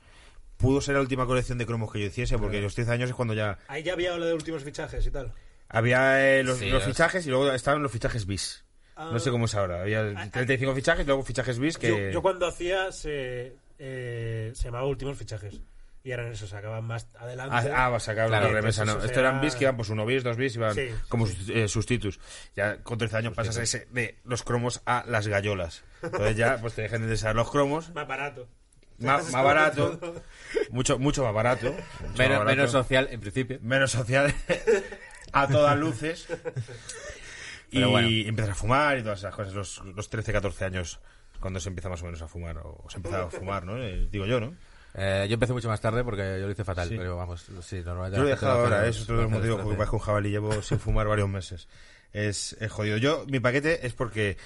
[0.55, 3.15] pudo ser la última colección de cromos que yo hiciese, porque los 13 años es
[3.15, 5.33] cuando ya Ahí ya había lo de últimos fichajes y tal.
[5.69, 8.65] Había eh, los, Sí, los los- fichajes y luego estaban los fichajes bis.
[8.95, 9.09] Ah.
[9.13, 9.81] No sé cómo es ahora.
[9.81, 11.87] Había 35 fichajes, luego fichajes bis que...
[11.87, 15.61] Yo, yo cuando hacía se, eh, se llamaba últimos fichajes.
[16.03, 17.55] Y eran esos, acaban más adelante.
[17.71, 19.07] Ah, ah, a sacar Claro, una remesa, entonces no.
[19.09, 21.67] Esto eran bis que iban pues uno bis, dos bis, iban Sí, como sí, eh,
[21.67, 22.19] sustitutos.
[22.55, 25.83] Ya con 13 años pasas a ese, de los cromos a las gallolas.
[26.01, 28.47] Entonces ya pues te dejan de desear los cromos, Más barato.
[28.97, 29.99] más, más barato,
[30.71, 31.65] mucho mucho más barato.
[31.67, 33.59] mucho más Menos, barato, menos social, en principio.
[33.61, 34.33] menos social
[35.33, 36.27] a todas luces.
[37.71, 38.07] y bueno.
[38.07, 39.53] empiezas a fumar y todas esas cosas.
[39.53, 40.99] Los, los 13, 14 años
[41.39, 43.77] cuando se empieza más o menos a fumar, o se empieza a fumar, ¿no?
[43.77, 44.53] Eh, digo yo, ¿no?
[44.95, 46.95] Eh, yo empecé mucho más tarde porque yo lo hice fatal, Sí.
[46.97, 49.55] pero vamos, sí, normalmente Yo lo he dejado ahora, eso es otro de los motivos
[49.57, 49.77] porque 13.
[49.77, 51.67] parezco un jabalí, llevo sin fumar varios meses.
[52.11, 52.97] Es, es jodido.
[52.97, 54.37] Yo, mi paquete es porque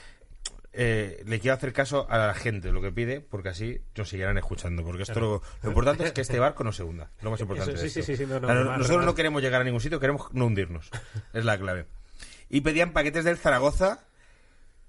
[0.75, 4.37] eh, le quiero hacer caso a la gente, lo que pide, porque así nos seguirán
[4.39, 4.83] escuchando.
[4.83, 7.11] Porque esto lo, lo importante es que este barco no se hunda.
[7.21, 9.13] Lo más importante Eso, de sí, sí, sí, sí, no, no, Claro, remar, nosotros no
[9.13, 10.89] queremos llegar a ningún sitio, queremos no hundirnos.
[11.33, 11.85] Es la clave.
[12.49, 13.99] Y pedían paquetes del Zaragoza.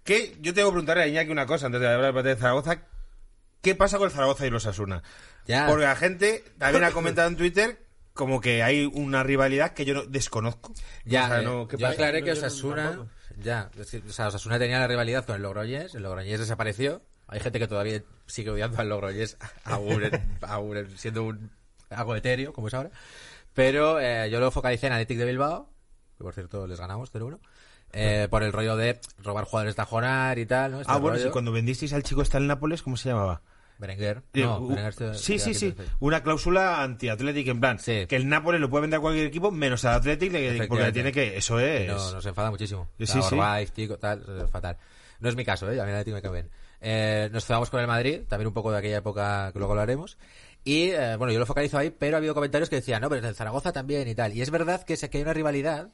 [0.05, 2.39] Que yo tengo que preguntarle a Iñaki una cosa antes de hablar del paquete del
[2.39, 2.83] Zaragoza.
[3.63, 5.03] ¿Qué pasa con el Zaragoza y los Asuna?
[5.47, 5.67] Ya.
[5.67, 7.79] Porque la gente también ha comentado en Twitter
[8.13, 10.73] como que hay una rivalidad que yo no, desconozco.
[11.05, 11.95] Ya, O sea, eh, no, ¿qué yo pasa?
[11.95, 13.07] aclaré que Osasuna...
[13.43, 17.03] Ya, es decir, o sea, Osasuna tenía la rivalidad con el Logroñés, el Logroñés desapareció.
[17.27, 20.03] Hay gente que todavía sigue odiando al Logroñés, aún,
[20.43, 21.51] aún en- siendo un,
[21.91, 22.91] algo etéreo, como es ahora.
[23.55, 25.69] Pero eh, yo lo focalicé en Athletic de Bilbao,
[26.19, 27.39] que por cierto les ganamos 0-1,
[27.93, 30.81] eh, por el rollo de robar jugadores tajonar y tal, ¿no?
[30.81, 31.31] Este Ah, bueno, rollo.
[31.33, 33.43] cuando vendisteis al chico está en Nápoles, ¿cómo se llamaba?
[33.79, 34.23] Berenguer.
[34.33, 35.75] Eh, No, u- Berenguer se- sí, se- sí, sí.
[36.01, 38.07] Una cláusula anti-Athletic, en plan, Sí.
[38.07, 40.93] que el Nápoles lo puede vender a cualquier equipo, menos al Athletic, le- porque le
[40.93, 41.37] tiene que...
[41.37, 41.87] Eso es...
[41.89, 42.89] No, nos enfada muchísimo.
[42.99, 43.19] Sí,
[44.01, 44.77] tal, es fatal.
[45.21, 45.81] No es mi caso, ¿eh?
[45.81, 46.51] A mí el Atlético me cae bien.
[46.81, 49.81] Eh, nos enfadamos con el Madrid, también un poco de aquella época que luego lo
[49.81, 50.19] haremos.
[50.65, 53.21] Y, eh, bueno, yo lo focalizo ahí, pero ha habido comentarios que decían, no, pero
[53.21, 54.35] en el Zaragoza también y tal.
[54.35, 55.89] Y es verdad que, se- que hay una rivalidad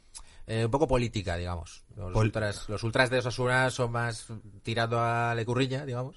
[0.50, 1.84] eh, un poco política, digamos.
[1.96, 4.26] Los, Pol- ultras, los ultras de Osasuna son más
[4.62, 6.16] tirando a Lecurriña, digamos.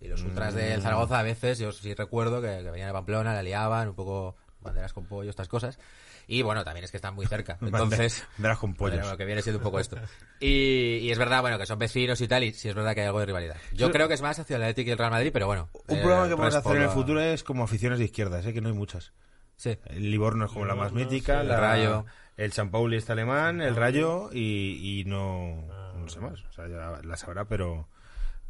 [0.00, 0.56] Y los ultras Mm.
[0.56, 3.94] del Zaragoza a veces, yo sí recuerdo que, que venían a Pamplona, la liaban, un
[3.94, 5.78] poco banderas con pollo, estas cosas.
[6.26, 7.58] Y bueno, también es que están muy cerca.
[7.60, 8.96] Entonces, Verás con pollos.
[8.96, 9.98] bueno, lo que viene siendo un poco esto.
[10.40, 13.02] Y, y es verdad, bueno, que son vecinos y tal, y sí es verdad que
[13.02, 13.56] hay algo de rivalidad.
[13.74, 13.92] Yo Sí.
[13.92, 15.68] creo que es más hacia el Atlético y el Real Madrid, pero bueno.
[15.88, 18.46] Un eh, programa que podemos hacer en el a- futuro es como aficiones de izquierdas,
[18.46, 18.54] ¿eh?
[18.54, 19.12] que no hay muchas.
[19.56, 19.78] Sí.
[19.84, 21.46] El Livorno es como la más Livorno, mítica, sí.
[21.46, 22.06] la- El Rayo.
[22.36, 25.64] El San Pauli está alemán, el Rayo y, y no,
[25.96, 26.42] no sé más.
[26.44, 27.88] O sea, ya la sabrá, pero,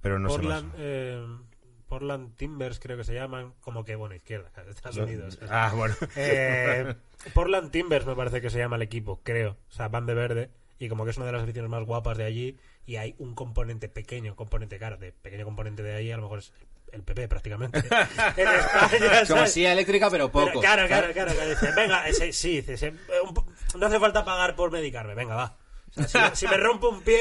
[0.00, 1.26] pero no Portland, sé eh,
[1.88, 5.06] Portland Timbers creo que se llaman, como que, bueno, izquierda, Estados más.
[5.06, 5.38] Unidos.
[5.48, 5.94] Ah, bueno.
[6.16, 6.94] Eh,
[7.34, 9.56] Portland Timbers me parece que se llama el equipo, creo.
[9.68, 10.50] O sea, van de verde.
[10.78, 12.58] Y como que es una de las aficiones más guapas de allí.
[12.86, 16.40] Y hay un componente pequeño, componente caro, de pequeño componente de ahí, a lo mejor
[16.40, 16.52] es
[16.92, 17.78] el PP prácticamente.
[18.36, 20.46] en España, Como silla eléctrica, pero poco.
[20.46, 21.50] Pero claro, claro, claro, claro.
[21.50, 23.34] Dice, venga, ese- sí, dice, se- un
[23.74, 25.56] no hace falta pagar por medicarme, venga, va.
[25.96, 27.18] O sea, si, si me rompo un pie,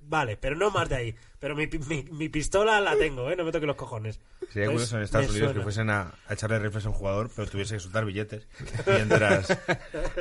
[0.00, 1.14] vale, pero no más de ahí.
[1.38, 3.36] Pero mi, mi, mi pistola la tengo, ¿eh?
[3.36, 4.18] No me toque los cojones.
[4.52, 7.30] Sería Entonces, curioso en Estados Unidos que fuesen a, a echarle rifles a un jugador,
[7.36, 8.48] pero tuviese que soltar billetes.
[8.86, 9.56] Mientras.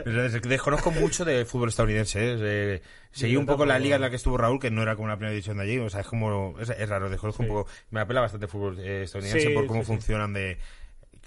[0.05, 2.19] mientras- Desconozco mucho de fútbol estadounidense.
[2.19, 2.37] ¿eh?
[2.39, 5.07] Eh, seguí un poco la liga en la que estuvo Raúl, que no era como
[5.07, 5.79] la primera división de allí.
[5.79, 6.55] O sea, es como.
[6.59, 7.49] Es, es raro, desconozco Sí.
[7.49, 7.69] un poco.
[7.89, 9.87] Me apela bastante el fútbol eh, estadounidense Sí, por cómo sí.
[9.87, 10.59] funcionan de.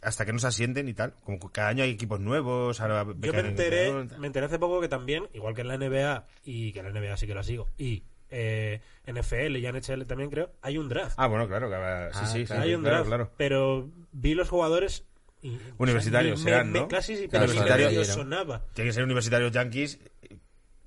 [0.02, 1.14] Hasta que no se asienten y tal.
[1.24, 2.80] Como cada año hay equipos nuevos.
[2.80, 6.26] Ahora Yo me enteré, me enteré hace poco que también, igual que en la NBA,
[6.44, 10.30] y que en la NBA sí que la sigo, y eh, NFL y NHL también
[10.30, 11.14] creo, hay un draft.
[11.18, 11.68] Ah, bueno, claro.
[11.68, 11.74] que
[12.14, 12.62] sí, Ah, sí, sí, claro.
[12.62, 13.30] hay un draft, claro.
[13.36, 15.04] pero vi los jugadores...
[15.42, 16.86] y- Universitarios o sea, serán, me, ¿no?
[16.86, 18.04] Me, casi, sí, pero ¿no?
[18.04, 18.64] sonaba.
[18.72, 19.98] Tiene que ser universitarios yankees,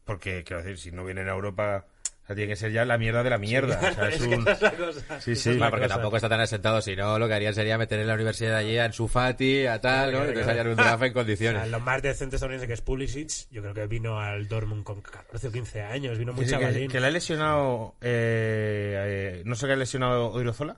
[0.06, 1.86] porque, quiero decir, si no vienen a Europa,
[2.24, 3.78] o sea, tiene que ser ya la mierda de la mierda.
[3.78, 5.22] O sea, es Es que un- esa es la cosa.
[5.22, 5.50] Sí, sí.
[5.50, 5.96] es la Claro, porque cosa.
[5.96, 6.82] tampoco está tan asentado.
[6.82, 9.82] Si no, lo que harían sería meter en la universidad allí a Ansu Fati, a
[9.82, 10.18] tal, ¿no?
[10.20, 10.60] Claro, Entonces claro.
[10.62, 11.70] harían un draft en O sea, condiciones.
[11.70, 15.48] lo más decente estadounidense que es Pulisic, yo creo que vino al Dortmund con 14
[15.48, 16.90] o 15 años, vino muy Que, sí, que- chavalín.
[16.92, 17.96] que le ha lesionado.
[18.02, 20.78] eh, eh, no sé qué ha lesionado Odriozola.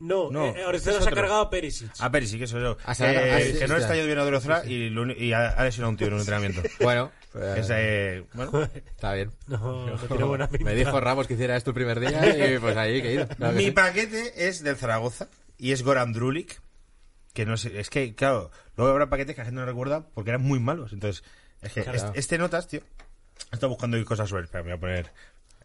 [0.00, 1.90] No, No, eh, ese Oristeo es se ha cargado a Perisic.
[1.98, 2.76] Ah, Peri, sí, que soy yo.
[2.84, 3.80] Ah, se que, ah, sí, que sí, no sí.
[3.82, 6.12] está yendo bien Odriozola y, lo uni- y ha, ha lesionado a un tío en
[6.14, 6.62] un entrenamiento.
[6.80, 9.32] Bueno, pues, Es, eh, bueno, está bien.
[9.48, 10.64] No, no tiene buena pinta.
[10.66, 13.26] Me dijo Ramos que hiciera esto el primer día y pues ahí que he ido.
[13.28, 13.70] Claro que mi sí.
[13.72, 16.60] paquete es del Zaragoza y es Goran Drulik.
[17.34, 20.30] Que no sé, es que, claro, luego habrá paquetes que la gente no recuerda porque
[20.30, 20.92] eran muy malos.
[20.92, 21.22] Entonces,
[21.60, 21.96] es que Claro.
[21.98, 22.80] este, este notas, tío.
[23.52, 24.44] Estado buscando cosas sobre.
[24.44, 25.12] Espera, me voy a poner.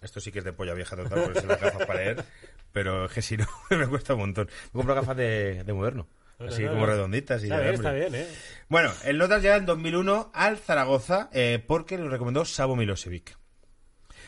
[0.01, 2.25] Esto sí que es de polla vieja total, por eso las gafas para leer.
[2.73, 4.49] Pero es que si no, me cuesta un montón.
[4.73, 6.07] Me compro gafas de, de moderno.
[6.39, 7.41] No, Así como redonditas.
[7.43, 8.27] Y Está de bien, está bien, ¿eh?
[8.67, 13.37] Bueno, el Notas llega en 2001 al Zaragoza eh, porque lo recomendó Savo Milosevic.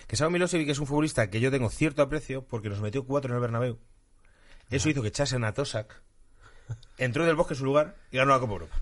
[0.08, 3.32] Que Savo Milosevic es un futbolista que yo tengo cierto aprecio porque nos metió cuatro
[3.32, 3.80] en el Bernabéu.
[4.70, 6.02] Eso hizo que echasen a Tosak,
[6.98, 8.76] entró del bosque en su lugar y ganó la Copa Europa.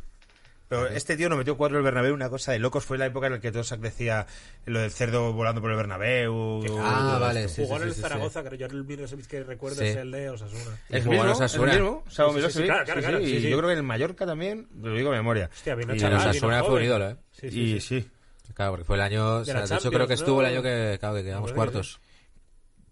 [0.81, 2.83] Pero este tío nos metió cuatro en el Bernabéu, una cosa de locos.
[2.85, 4.25] Fue la época en la que Tosak decía
[4.65, 6.63] lo del cerdo volando por el Bernabéu.
[6.79, 8.01] Ah, vale, sí, Jugó sí, en el sí, sí.
[8.01, 9.87] Zaragoza, creo yo el Milosevic que recuerdo Sí.
[9.87, 10.77] es el de Osasuna.
[10.89, 11.73] ¿Es Jugó en el Osasuna.
[11.73, 12.03] mismo?
[12.09, 12.65] Savo Sí, sí, sí, Milosevic.
[12.69, 13.49] claro, claro, Sí, claro, sí, sí, y sí.
[13.49, 15.49] Yo creo que en el Mallorca también, lo digo de memoria.
[15.53, 16.81] Hostia, vino Y chaval, en vino Osasuna fue joven.
[16.81, 17.15] un ídolo, ¿eh?
[17.31, 18.01] Sí, sí, y sí.
[18.01, 18.09] sí.
[18.53, 19.37] Claro, porque fue el año.
[19.37, 20.47] o sea, de hecho, creo que estuvo ¿no?
[20.47, 21.99] el año que, claro, que quedamos cuartos.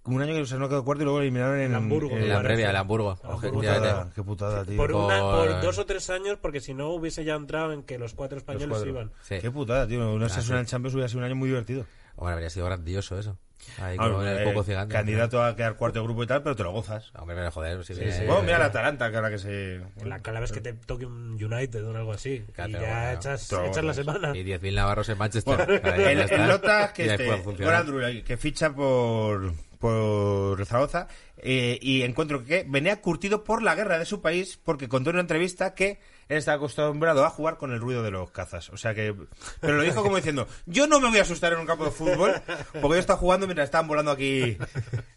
[0.04, 2.42] Como un año que no quedó cuarto y luego eliminaron en, En Hamburgo, en la
[2.42, 3.20] previa, el Hamburgo.
[3.40, 4.76] Qué putada, qué putada, tío.
[4.78, 8.00] Por, una, Por- dos o tres años, porque si no hubiese ya entrado en que
[8.00, 8.90] los cuatro españoles cuatro.
[8.90, 9.12] iban.
[9.22, 9.36] Sí.
[9.40, 10.12] Qué putada, tío.
[10.12, 10.62] Una Ah, sesión sí.
[10.62, 11.86] en Champions hubiera sido un año muy divertido.
[12.16, 13.38] Hombre, habría sido grandioso eso.
[13.80, 14.92] Ahí Ah, como en el eh, poco gigante.
[14.92, 17.12] Candidato a quedar cuarto de grupo y tal, pero te lo gozas.
[17.16, 18.26] Hombre, pero joder, si Sí, viene- sí.
[18.26, 19.82] Bueno, mira la Atalanta, que ahora que se...
[20.04, 22.44] La, cada vez que te toque un United o algo así.
[22.54, 24.36] Claro, y ya bueno, echas, echas la semana.
[24.36, 25.56] Y 10.000 navarros en Manchester.
[25.56, 32.64] Bueno, el, el Lota, que este, que ficha por, por Zaragoza, eh, y encuentro que
[32.70, 36.38] venía curtido por la guerra de su país, porque contó en una entrevista que él
[36.38, 38.70] estaba acostumbrado a jugar con el ruido de los cazas.
[38.70, 39.14] O sea que...
[39.60, 41.92] Pero lo dijo como diciendo, yo no me voy a asustar en un campo de
[41.92, 42.32] fútbol,
[42.80, 44.58] porque yo estaba jugando mientras estaban volando aquí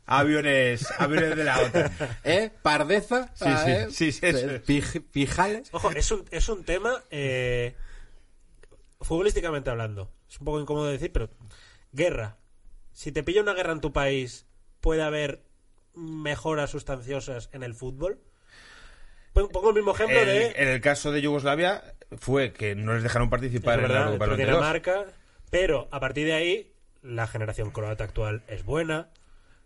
[0.06, 1.92] aviones, aviones de la OTAN.
[2.24, 2.50] ¿Eh?
[2.62, 3.30] ¿Pardeza?
[3.34, 3.86] Sí, Ah, sí, ¿eh?
[3.90, 4.62] sí, sí, eso es.
[4.66, 5.68] Pij- ¿Pijales?
[5.72, 7.76] Ojo, es un, es un tema, eh,
[9.00, 11.28] futbolísticamente hablando, es un poco incómodo de decir, pero
[11.92, 12.38] guerra.
[12.92, 14.46] Si te pilla una guerra en tu país,
[14.84, 15.40] ¿puede haber
[15.94, 18.18] mejoras sustanciosas en el fútbol?
[19.32, 20.46] Pon- Pongo el mismo ejemplo El- de...
[20.56, 21.82] en el caso de Yugoslavia
[22.18, 24.46] fue que no les dejaron participar es en la verdad, por 92.
[24.56, 25.04] Dinamarca,
[25.50, 29.08] pero a partir de ahí, la generación croata actual es buena.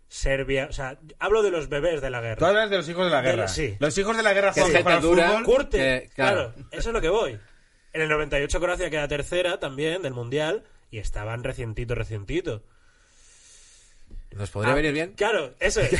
[0.07, 2.47] Serbia, o sea, hablo de los bebés de la Tú guerra.
[2.47, 3.41] hablas de los hijos de la De guerra.
[3.43, 3.75] la- sí.
[3.79, 5.27] Los hijos de la guerra Que juegan para el dura.
[5.29, 5.43] fútbol.
[5.43, 6.53] Curte, Eh, claro.
[6.53, 6.67] claro.
[6.71, 7.37] eso es lo que voy.
[7.93, 12.63] En el 98 Croacia queda tercera también del Mundial y estaban recientito, recientito.
[14.35, 15.13] ¿Nos podría Ah, venir bien?
[15.13, 15.89] Claro, eso es.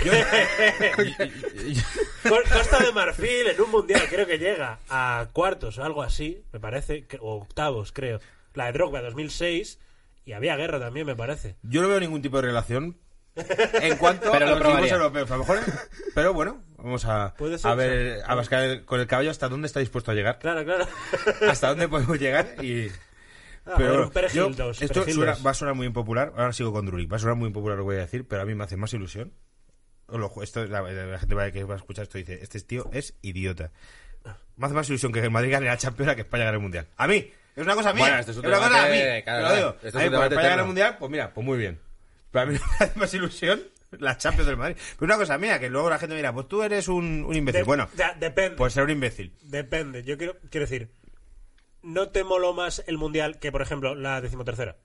[2.23, 6.43] Co- Costa de Marfil en un Mundial creo que llega a cuartos o algo así,
[6.53, 8.19] me parece, o octavos creo.
[8.53, 9.79] La de Drogba 2006
[10.25, 11.55] y había guerra también, me parece.
[11.63, 12.97] Yo no veo ningún tipo de relación
[13.81, 15.31] en cuanto Pero a lo los equipos europeos.
[15.31, 15.59] A lo mejor,
[16.13, 18.21] pero bueno, vamos a, a ver, sí.
[18.25, 20.39] a bascar con el caballo hasta dónde está dispuesto a llegar.
[20.39, 20.87] Claro, claro.
[21.49, 22.89] Hasta dónde podemos llegar y...
[23.65, 26.33] Ah, Pero bueno, un perejil yo- dos, esto perejil suena- va a sonar muy impopular.
[26.35, 27.11] Ahora sigo con Drulik.
[27.11, 28.77] Va a sonar muy impopular lo que voy a decir, pero a mí me hace
[28.77, 29.33] más ilusión.
[30.07, 33.13] Lo esto, la, la gente va- que va a escuchar esto dice: Este tío es
[33.21, 33.71] idiota.
[34.57, 36.87] Me hace más ilusión que el Madrid gane la Champions que España gane el Mundial.
[36.97, 38.03] A mí, es una cosa mía.
[38.03, 38.97] Bueno, esto es un una cosa a mí.
[39.23, 39.73] claro, lo digo.
[39.73, 39.75] claro.
[39.75, 41.79] Esto es a mí, pues, España gane el Mundial, pues mira, pues muy bien.
[42.31, 44.75] Pero a mí me hace más ilusión la Champions del Madrid.
[44.97, 47.59] Pero una cosa mía, que luego la gente dirá: Pues tú eres un, un imbécil.
[47.61, 48.55] De- bueno, de- depende.
[48.57, 49.31] pues ser un imbécil.
[49.43, 50.03] Depende.
[50.03, 50.89] Yo quiero, quiero decir,
[51.83, 54.77] ¿no te moló más el Mundial que, por ejemplo, la decimotercera?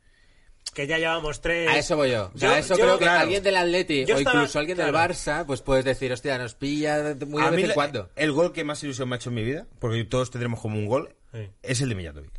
[0.72, 1.68] Que ya llevamos tres...
[1.70, 2.30] A eso voy yo.
[2.34, 3.20] Yo- a eso yo- creo que claro.
[3.20, 5.12] alguien del Atleti Yo o estaba- incluso alguien del claro.
[5.12, 8.10] Barça, pues puedes decir, hostia, nos pilla muy de a vez mí en la- cuando.
[8.16, 10.78] el gol que más ilusión me ha hecho en mi vida, porque todos tendremos como
[10.78, 11.50] un gol, Sí.
[11.62, 12.32] es el de Mijatovic.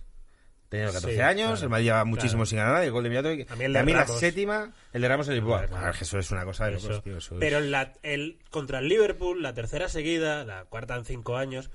[0.68, 2.46] teniendo 14 Sí, años, claro, el Madrid lleva muchísimo claro.
[2.48, 3.52] sin ganar, y el gol de Mijatovic.
[3.52, 5.58] A mí el y de a mí la séptima, el de Ramos en Lisboa.
[5.60, 5.94] Claro, claro.
[5.96, 7.18] Ah, eso es una cosa de locos, tío.
[7.18, 11.38] eso es- Pero la- el, contra el Liverpool, la tercera seguida, la cuarta en cinco
[11.38, 11.70] años,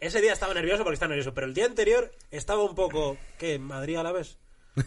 [0.00, 3.16] ese día estaba nervioso porque estaba nervioso, pero el día anterior estaba un poco...
[3.38, 3.58] ¿Qué?
[3.58, 4.38] ¿Madrid a la vez?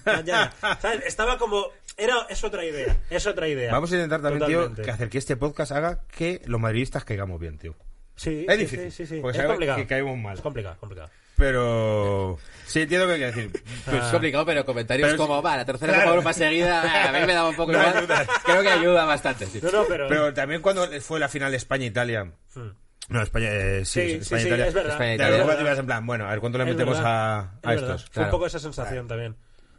[0.05, 0.53] Mañana.
[0.81, 1.03] ¿Sabes?
[1.05, 1.67] Estaba como...
[1.97, 3.71] Era, es otra idea, es otra idea.
[3.71, 4.81] Vamos a intentar también, tío, Totalmente.
[4.83, 7.75] que hacer que este podcast haga que los madridistas caigamos bien, tío.
[8.15, 9.21] Sí, Es sí, difícil, sí, sí, sí.
[9.21, 9.77] porque Es complicado.
[9.77, 10.35] que caemos mal.
[10.35, 11.09] Es complicado, complicado.
[11.37, 13.63] Pero sí entiendo que hay que decir.
[13.85, 16.05] Pues es complicado, pero comentarios Pero es- como, va, la tercera Claro.
[16.09, 18.07] Copa Europa seguida, a mí me daba un poco No igual.
[18.43, 19.59] Creo que ayuda bastante, sí.
[19.61, 20.07] No, no, pero...
[20.07, 22.31] Pero también cuando fue la final España-Italia.
[22.55, 22.69] Hmm.
[23.09, 24.67] No, España, eh, sí, Sí, sí, sí, España-Italia.
[24.67, 24.91] es verdad.
[24.93, 25.37] España- Italia.
[25.37, 25.61] Es verdad.
[25.61, 27.39] ibas en plan, bueno, a ver cuánto le Es metemos verdad.
[27.39, 28.05] a, a Es estos.
[28.11, 29.35] Fue un poco esa sensación también.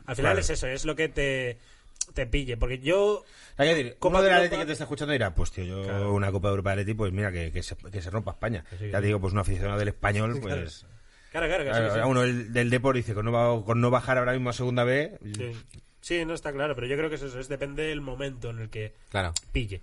[0.07, 0.41] Al final Claro.
[0.41, 1.59] es eso, es lo que te,
[2.15, 2.57] te pille.
[2.57, 3.25] Porque yo...
[3.59, 5.51] Hay que decir, Copa como de la Europa- Atleti que te está escuchando dirá, pues
[5.53, 6.13] tío, yo Claro.
[6.15, 8.65] una Copa de Europa de Atleti, pues mira, que, que, se, que se rompa España.
[8.71, 8.91] Ya sí.
[8.91, 10.87] te digo, pues un aficionado del español, pues...
[11.31, 12.01] Claro, claro, que sí, Claro, sí.
[12.09, 14.85] Uno el, del Depor dice, con no, va- con no bajar ahora mismo a segunda
[14.85, 15.19] B...
[15.35, 15.53] Sí.
[16.01, 18.61] Sí, no está claro, pero yo creo que es eso, es depende del momento en
[18.61, 19.35] el que Claro.
[19.53, 19.83] pille.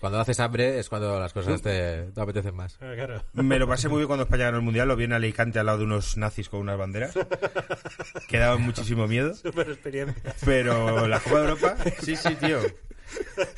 [0.00, 2.78] Cuando haces hambre es cuando las cosas te, te apetecen más.
[2.78, 3.24] Claro, claro.
[3.34, 5.66] Me lo pasé muy bien cuando España ganó el Mundial, lo vi en Alicante al
[5.66, 7.18] lado de unos nazis con unas banderas,
[8.28, 9.34] que daban muchísimo miedo.
[9.34, 10.34] Super experiencia.
[10.44, 12.60] Pero la Copa de Europa, sí, sí, tío.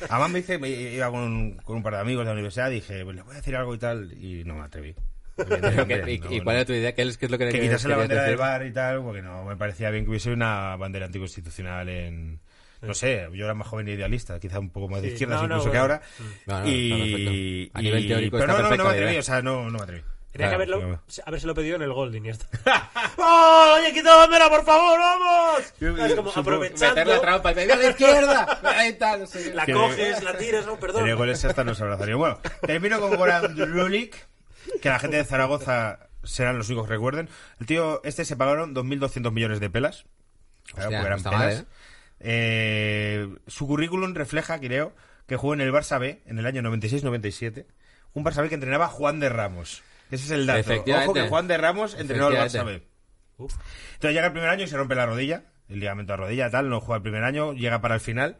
[0.09, 2.69] Además me dice, me iba con un, con un par de amigos de la universidad,
[2.69, 4.95] dije, pues le voy a decir algo y tal, y no me atreví.
[5.37, 6.43] ¿Y, No, y no.
[6.43, 6.93] cuál era tu idea?
[6.93, 9.21] ¿Qué es, qué es lo que Que quitase la bandera del bar y tal, porque
[9.21, 12.39] no, me parecía bien que hubiese una bandera anticonstitucional en...
[12.83, 15.47] No sé, yo era más joven e idealista, quizá un poco más de izquierdas no,
[15.47, 16.01] no, incluso que ahora.
[16.45, 17.79] No, no, y, está.
[17.79, 19.83] A y- nivel teórico pero está no, no, me atreví, o sea, no, no me
[19.83, 20.01] atreví.
[20.31, 22.47] Tenía que Claro, haberlo, haberse pedido en el gol de Iniesta.
[23.17, 25.73] ¡Oh, oye, quita la bandera, por favor, vamos!
[25.79, 28.59] Es como aprovechando, Meter la trampa y pedir a la izquierda.
[28.77, 31.01] Ahí tal, no sé la Que- coges, la tiras, no, perdón.
[31.01, 32.17] Tenía goles hasta nos abrazarían.
[32.17, 34.15] Bueno, termino con Goran Rulik,
[34.81, 37.29] que la gente de Zaragoza serán los únicos que recuerden.
[37.59, 40.05] El tío, este se pagaron 2.200 millones de pelas.
[40.73, 41.65] Claro, Hostia, porque eran está mal, pelas.
[42.19, 44.93] Eh, su currículum refleja, creo,
[45.27, 47.65] que jugó en el Barça B en el año 96-97.
[48.13, 49.81] Un Barça B que entrenaba Juan de Ramos.
[50.11, 50.71] Ese es el dato.
[50.73, 52.83] Ojo que Juan de Ramos entrenó al Barça B.
[53.37, 53.53] Uf.
[53.95, 56.69] Entonces llega el primer año y se rompe la rodilla, el ligamento de rodilla, tal,
[56.69, 58.37] no juega el primer año, llega para el final,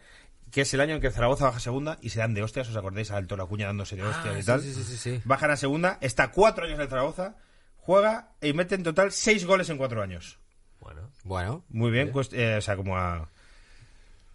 [0.52, 2.70] que es el año en que Zaragoza baja a segunda y se dan de hostias,
[2.70, 3.10] ¿os acordáis?
[3.10, 4.62] A Alto la cuña dándose de hostias Ah, y tal.
[4.62, 5.22] sí, sí, sí.
[5.26, 7.36] Bajan a segunda, está cuatro años en Zaragoza,
[7.78, 10.38] juega y mete en total seis goles en cuatro años.
[10.80, 13.30] Bueno, Bueno, Muy bien, eh, o sea, como a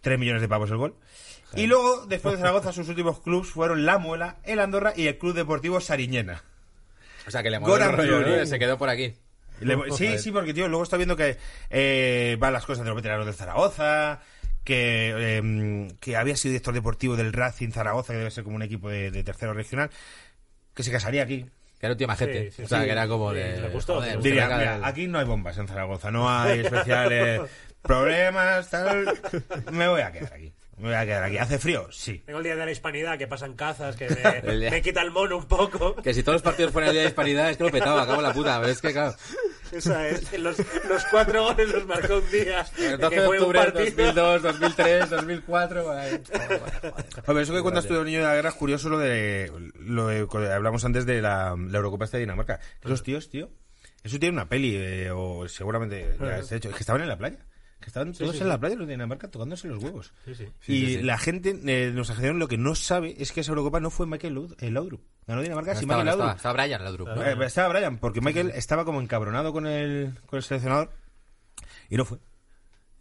[0.01, 0.95] tres millones de pavos el gol.
[1.55, 5.17] Y luego, después de Zaragoza, sus últimos clubs fueron La Muela, el Andorra y el
[5.17, 6.43] Club Deportivo Sariñena.
[7.27, 8.45] o sea que le el Goran rollo, ¿no?
[8.45, 9.15] Se quedó por aquí.
[9.61, 11.37] Le- sí, sí, porque tío, luego está viendo que
[11.69, 14.19] eh, van las cosas de los veteranos del Zaragoza,
[14.63, 18.61] que, eh, que había sido director deportivo del Racing Zaragoza, que debe ser como un
[18.61, 19.89] equipo de, de tercero regional,
[20.75, 21.45] que se casaría aquí.
[21.79, 22.51] Que era un tío majete.
[22.51, 22.85] Sí, sí, o sea, sí.
[22.85, 23.61] que era como Sí, de...
[23.61, 26.11] le gustó, joder, le usted Diría, acaba de- mira, aquí no hay bombas en Zaragoza,
[26.11, 27.41] no hay especiales
[27.81, 29.05] problemas, tal.
[29.71, 30.53] Me voy a quedar aquí.
[30.77, 31.37] Me voy a quedar aquí.
[31.37, 31.87] ¿Hace frío?
[31.91, 32.19] Sí.
[32.25, 35.11] tengo el día de la hispanidad, que pasan cazas, que me, día- me quita el
[35.11, 35.95] mono un poco.
[35.97, 38.21] Que si todos los partidos fueran el día de disparidad es que lo petaba, acabo
[38.21, 38.59] la puta.
[38.61, 39.13] Pero es que, claro,
[39.73, 42.65] Esa es, los, los cuatro goles los marcó un día.
[42.77, 44.05] el que 12 de fue un octubre de partido.
[44.13, 45.83] 2002, 2003, 2004...
[45.83, 46.21] por ahí.
[47.27, 50.07] Hombre, eso que cuentas tú de niño de la guerra es curioso lo de lo
[50.07, 52.61] de- hablamos antes de la, la Eurocopa esta de Dinamarca.
[52.81, 53.49] Esos tíos, tío,
[54.01, 56.69] eso tiene una peli eh, o seguramente ya se ha hecho.
[56.69, 57.39] Es que estaban en la playa.
[57.79, 58.49] Que estaban todos sí, en sí.
[58.49, 60.11] la playa los de Dinamarca tocándose los huevos.
[60.25, 60.43] Sí, sí.
[60.67, 61.01] y sí, sí.
[61.01, 64.47] la gente eh, nos lo que no sabe es que esa Eurocopa no fue Michael
[64.59, 65.01] eh, Laudrup.
[65.25, 66.37] Ganó Dinamarca No sin estaba, Michael no estaba, Laudrup.
[66.37, 67.23] estaba Brian Laudrup, ¿no?
[67.23, 70.91] Eh, estaba Brian, porque Michael estaba como encabronado con el, con el seleccionador
[71.89, 72.17] y no fue.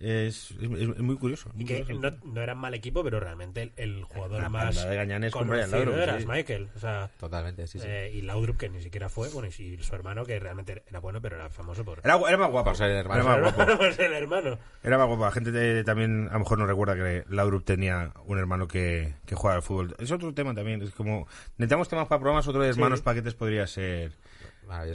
[0.01, 1.51] Es, es- es muy curioso.
[1.59, 2.17] Y que curioso.
[2.25, 5.49] no, no era mal equipo, pero realmente el, el jugador La más de Gañanes con
[5.51, 6.27] Laudrup, era sí.
[6.27, 6.69] Michael.
[6.77, 7.87] O sea, Totalmente, sí, sí.
[7.89, 11.21] eh, y Laudrup, que ni siquiera fue, bueno, y, su hermano, que realmente era bueno,
[11.21, 12.67] pero era famoso por, Era, era más guapo.
[12.71, 13.23] Por ser hermano.
[13.35, 13.85] Era más guapo.
[13.99, 14.59] el hermano.
[14.85, 15.25] Era más guapo.
[15.25, 19.15] La gente te- también a lo mejor no recuerda que Laudrup tenía un hermano que,
[19.27, 19.97] que juega al fútbol.
[19.99, 20.81] Es otro tema también.
[20.83, 21.27] Es como...
[21.57, 22.47] Necesitamos temas para programas.
[22.47, 24.13] Otro de hermanos paquetes podría ser...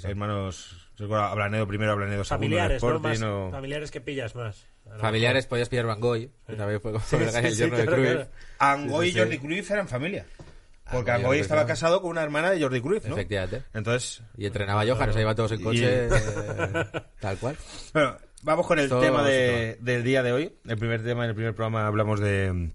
[0.03, 0.82] Hermanos...
[0.97, 2.45] recuerdo Ablanedo primero, Ablanedo segundo.
[2.45, 2.89] en el Familiares, ¿no?
[2.95, 4.65] Sporting, Más, o- Familiares que pillas más.
[4.91, 7.57] A Familiares, podías pillar Van Gogh, que también fue como Sí, el, sí, el sí,
[7.57, 8.13] yerno de claro, Cruyff.
[8.13, 8.29] claro.
[8.59, 9.37] Angoy Sí, y sí, Jordi.
[9.39, 10.25] Cruyff eran familia.
[10.91, 11.69] Porque Angoy estaba Cruyff.
[11.71, 13.13] casado con una hermana de Jordi Cruyff, ¿no?
[13.15, 13.63] Efectivamente.
[13.73, 16.09] Entonces, Y entrenaba a Johan, o sea, iban todos en coche, Y- eh,
[17.21, 17.57] tal cual.
[17.93, 20.53] Bueno, vamos con el Esto tema a de- del día de hoy.
[20.67, 22.71] El primer tema, en el primer programa hablamos de,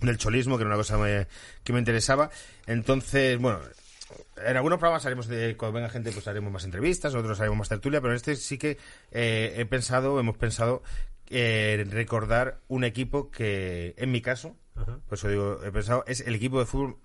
[0.00, 1.28] del cholismo, que era una cosa me-
[1.62, 2.28] que me interesaba.
[2.66, 3.60] Entonces, bueno,
[4.36, 7.68] en algunos programas haremos, de, cuando venga gente, pues haremos más entrevistas, otros haremos más
[7.68, 8.78] tertulia, pero en este sí que
[9.10, 10.82] eh, he pensado, hemos pensado
[11.30, 16.20] eh, en recordar un equipo que, en mi caso, por eso digo, he pensado, es
[16.20, 16.96] el equipo de fútbol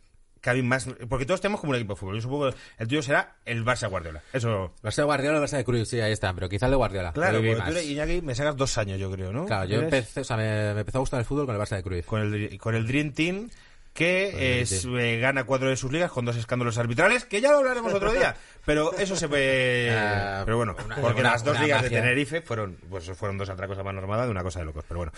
[0.41, 0.87] que a mí más...
[1.09, 2.15] Porque todos tenemos como un equipo de fútbol.
[2.15, 4.21] Yo supongo que el tuyo será el Barça Guardiola.
[4.31, 4.71] Eso...
[4.83, 7.11] Barça Guardiola o Barça de Cruz, sí, ahí están, pero quizá el de Guardiola.
[7.11, 9.45] Claro, porque tú eres, Iñaki, me sacas dos años, yo creo, ¿no?
[9.45, 11.75] Claro, yo empecé, o sea, me, me empezó a gustar el fútbol con el Barça
[11.75, 12.05] de Cruz.
[12.05, 13.49] Con el, con el Dream Team
[13.97, 17.51] que es, Dream eh, gana cuatro de sus ligas con dos escándalos arbitrales, que ya
[17.51, 18.36] lo hablaremos otro día.
[18.63, 19.91] Pero eso se ve...
[19.97, 21.89] Ah, pero bueno, una- porque una- las dos ligas de.
[21.89, 24.86] Tenerife fueron pues fueron dos atracos a mano armada de una cosa de locos.
[24.88, 25.12] Pero bueno,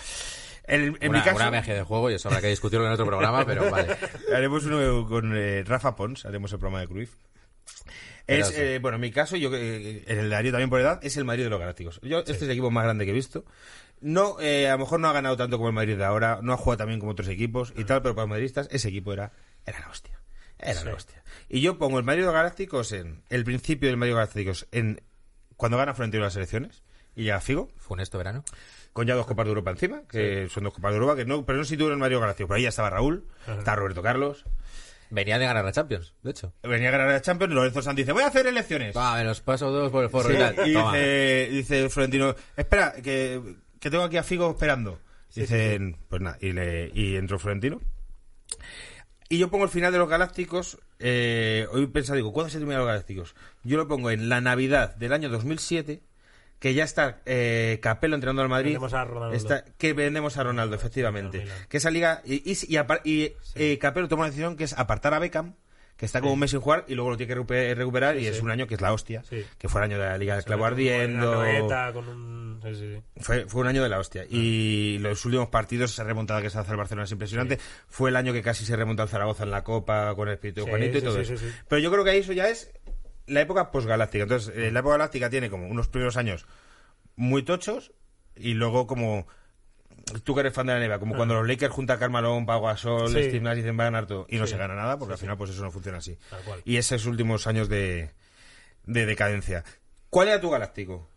[0.64, 1.36] en, en una, mi caso...
[1.36, 3.98] una magia de juego y eso habrá que discutirlo en otro programa, pero vale.
[4.34, 7.12] Haremos uno con eh, Rafa Pons, haremos el programa de Cruyff.
[8.28, 11.18] Es, eh, bueno, en mi caso, yo eh, en el Darío también por edad, es
[11.18, 12.00] el Madrid de los Galácticos.
[12.04, 13.44] Yo, Este es el equipo más grande que he visto.
[14.02, 16.54] No, eh, a lo mejor no ha ganado tanto como el Madrid de ahora, no
[16.54, 19.32] ha jugado también como otros equipos y tal, pero para los madridistas ese equipo era,
[19.66, 20.20] era la hostia.
[20.58, 21.24] Era la hostia.
[21.48, 25.02] Y yo pongo el Madrid Galácticos en el principio del Madrid Galácticos en
[25.58, 26.84] cuando gana Florentino las elecciones
[27.16, 28.44] y llega Figo, Funesto verano.
[28.94, 31.46] con ya dos Copas de Europa encima, que son dos Copas de Europa, que no,
[31.46, 32.48] pero no sitúo en el Madrid Galácticos.
[32.48, 33.60] Por ahí ya estaba Raúl, Ajá.
[33.60, 34.46] está Roberto Carlos,
[35.12, 36.54] Venía de ganar la Champions, de hecho.
[36.62, 38.96] venía a ganar la Champions, Lorenzo Sanz dice, voy a hacer elecciones.
[38.96, 40.96] Va, me los paso dos por el forro Sí, y tal.
[40.96, 43.42] y dice Florentino, espera, que,
[43.80, 45.00] que tengo aquí a Figo esperando.
[45.36, 47.80] Dicen, pues nada, y, le, y entró Florentino.
[49.30, 52.80] Y yo pongo el final de los Galácticos, eh, hoy pensado, digo, ¿cuándo se terminan
[52.80, 53.36] los Galácticos?
[53.64, 56.02] Yo lo pongo en la Navidad del año 2007,
[56.58, 58.72] que ya está eh, Capello entrenando al Madrid.
[58.72, 59.36] Vendemos a Ronaldo.
[59.36, 61.46] Está- que vendemos a Ronaldo, efectivamente.
[61.70, 62.58] Que esa liga, y, y,
[63.04, 65.54] y, eh, Capello toma una decisión que es apartar a Beckham,
[66.00, 68.22] que está como un mes sin jugar, y luego lo tiene que recupe- recuperar, y
[68.22, 69.46] Sí, es un año que es la hostia, Sí.
[69.58, 71.44] que fue el año de la Liga del Clavo Ardiendo.
[71.94, 72.62] con un...
[73.18, 74.26] Fue, fue un año de la hostia.
[74.30, 77.60] Y los últimos partidos, esa remontada que se hace el Barcelona es impresionante.
[77.88, 80.64] Fue el año que casi se remonta al Zaragoza en la Copa con el espíritu
[80.64, 81.38] de Juanito y sí, todo sí, eso.
[81.38, 81.56] sí, sí.
[81.68, 82.72] Pero yo creo que eso ya es
[83.28, 84.24] la época posgaláctica.
[84.24, 86.46] Entonces, eh, la época galáctica tiene como unos primeros años
[87.16, 87.92] muy tochos
[88.36, 89.28] y luego como
[90.24, 92.62] tú que eres fan de la NBA, como cuando los Lakers juntan a Carmalón, Pau
[92.62, 93.24] Gasol, Sí.
[93.24, 94.52] Steve Nash dicen va a ganar todo y no Sí.
[94.54, 96.18] se gana nada porque al final pues eso no funciona así.
[96.30, 96.62] Tal cual.
[96.66, 98.12] Y esos últimos años de,
[98.86, 99.64] de decadencia.
[100.10, 101.08] ¿Cuál era tu galáctico?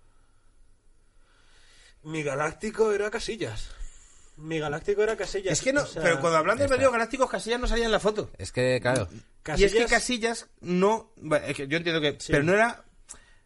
[2.04, 3.70] Mi galáctico era Casillas.
[4.36, 5.52] Mi galáctico era Casillas.
[5.52, 7.92] Es que no, o sea, pero cuando hablan de medios galácticos, Casillas no salía en
[7.92, 8.30] la foto.
[8.38, 9.08] Es que, claro,
[9.56, 11.12] Y es que Casillas no.
[11.46, 12.16] es que yo entiendo que.
[12.18, 12.32] Sí.
[12.32, 12.84] Pero no era.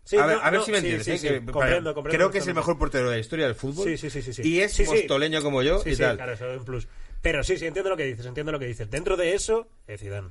[0.07, 1.21] Sí, a ver, no, a ver no, si me sí, entiendes.
[1.21, 1.31] sí, ¿eh?
[1.41, 3.87] que- comprendo, comprendo creo que es el mejor portero de la historia del fútbol.
[3.89, 4.43] Sí, sí, sí, sí, sí.
[4.49, 6.17] Y es mostoleño como yo Sí, y tal.
[6.17, 6.87] claro, eso es un plus.
[7.23, 8.89] Pero sí, sí, entiendo lo que dices, entiendo lo que dices.
[8.89, 10.29] Dentro de eso, es Zidane.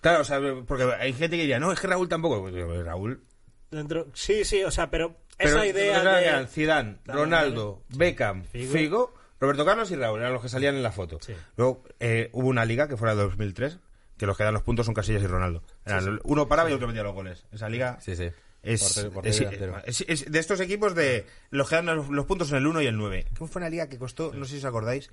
[0.00, 2.40] Claro, o sea, porque hay gente que diría, no, es que Raúl tampoco.
[2.42, 3.24] Pues, Raúl.
[3.70, 4.06] Dentro...
[4.14, 6.46] Sí, sí, o sea, pero, Pero esa idea de...
[6.46, 8.72] Zidane, Ronaldo, Beckham, Figo.
[8.72, 9.14] Figo.
[9.40, 11.18] Roberto Carlos y Raúl eran los que salían en la foto.
[11.56, 13.78] Luego eh, hubo una liga que fue la de 2003,
[14.16, 15.62] que los que dan los puntos son Casillas y Ronaldo.
[15.84, 17.44] Eran Uno paraba y otro metía los goles.
[17.50, 18.30] Esa liga sí, sí.
[18.64, 22.26] Es, Portero- portero es- es- es de estos equipos de los que dan los, los
[22.26, 23.26] puntos en el 1 y el 9.
[23.38, 25.10] ¿Cómo fue una liga que costó, no sé si os acordáis,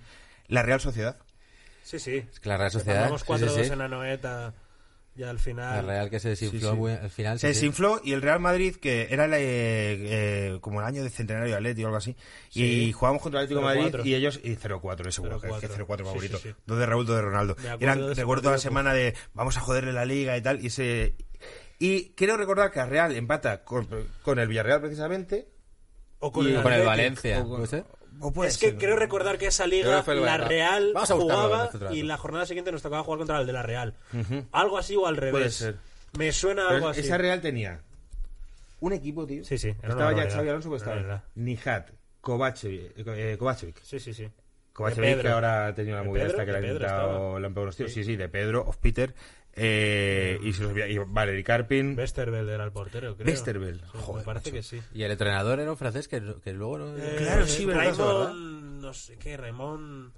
[0.47, 1.17] la Real Sociedad?
[1.83, 2.23] Sí, sí.
[2.31, 3.09] Es que la Real Sociedad.
[3.17, 3.71] Sí, 4-2 sí, sí.
[3.73, 4.53] en la noeta
[5.13, 5.85] ya al final.
[5.85, 6.73] La Real que se desinfló Sí, sí.
[6.79, 7.37] muy- al final.
[7.39, 7.59] Se sí, sí.
[7.59, 11.49] desinfló y el Real Madrid, que era el, eh, eh, como el año de centenario
[11.49, 12.15] de Atleti o algo así,
[12.53, 12.91] y Sí.
[12.93, 14.05] jugábamos contra el Atlético de Madrid 0-4.
[14.05, 15.75] y ellos, y 0-4, ese seguro, que es que 0-4.
[15.75, 16.37] 0-4 Sí, favorito.
[16.37, 16.55] sí, sí.
[16.65, 17.57] Dos de Raúl, dos de Ronaldo.
[17.81, 21.15] Eran, de recuerdo la semana de vamos a joderle la liga y tal, y ese...
[21.83, 23.87] Y quiero recordar que el Real empata con,
[24.21, 25.47] con el Villarreal precisamente,
[26.19, 26.85] O con Y- el, con el.
[26.85, 27.39] Valencia.
[27.39, 27.85] o con- ¿puede ser?
[28.19, 28.77] o puede Es que ser.
[28.77, 30.37] creo recordar que esa liga, que la.
[30.37, 33.63] Real buscarlo jugaba este y la jornada siguiente nos tocaba jugar contra el de la
[33.63, 33.95] Real.
[34.13, 34.45] Ujú.
[34.51, 35.31] Algo así o al revés.
[35.31, 35.77] Puede ser.
[36.19, 36.99] Me suena Pero algo así.
[36.99, 37.81] esa Real tenía
[38.81, 39.43] un equipo, tío.
[39.43, 40.29] Sí, sí, Estaba ya.
[40.29, 41.23] Xavi Alonso, pues estaba.
[41.33, 41.89] Nihat,
[42.21, 43.81] Kovacevic, eh, Kovacevic.
[43.81, 44.29] Sí, sí, sí.
[44.73, 47.39] Kovacevic, que ahora ha tenido la movida esta que le han estaba.
[47.39, 47.91] le han pegado unos tiros.
[47.91, 48.11] Sí, Sí.
[48.11, 49.13] sí, de Pedro, of Peter,
[49.55, 53.27] eh, y, se los había- y Valery Karpin, Westerveld era el portero, creo.
[53.27, 53.81] Westerveld.
[53.81, 54.55] Sí, Joder, me parece macho.
[54.57, 54.81] que sí.
[54.93, 56.97] Y el entrenador era un francés que, que luego no.
[56.97, 60.11] Eh, Claro, sí, verdad, Raymond, no sé qué, Raymond...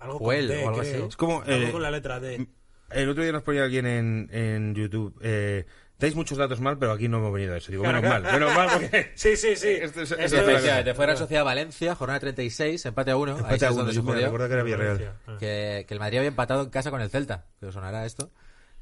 [0.00, 0.94] Algo Puel con D, o algo creo.
[0.96, 1.08] así.
[1.08, 2.46] Es como, Algo eh, con la letra D.
[2.90, 5.66] el otro día nos ponía alguien en, en YouTube, eh,
[5.98, 7.72] dais muchos datos mal, pero aquí no hemos venido a eso.
[7.72, 9.10] Digo, menos mal, menos mal porque...
[9.16, 9.66] Sí, sí, sí.
[9.70, 13.32] Esto es- es- efectivamente, fue Real Sociedad Valencia, jornada 36, empate a 1.
[13.32, 14.02] Ahí Empate sí a es uno, donde se
[14.48, 15.12] que era Villarreal.
[15.26, 15.36] Ah.
[15.40, 18.30] Que, que el Madrid había empatado en casa con el Celta, que os sonará esto,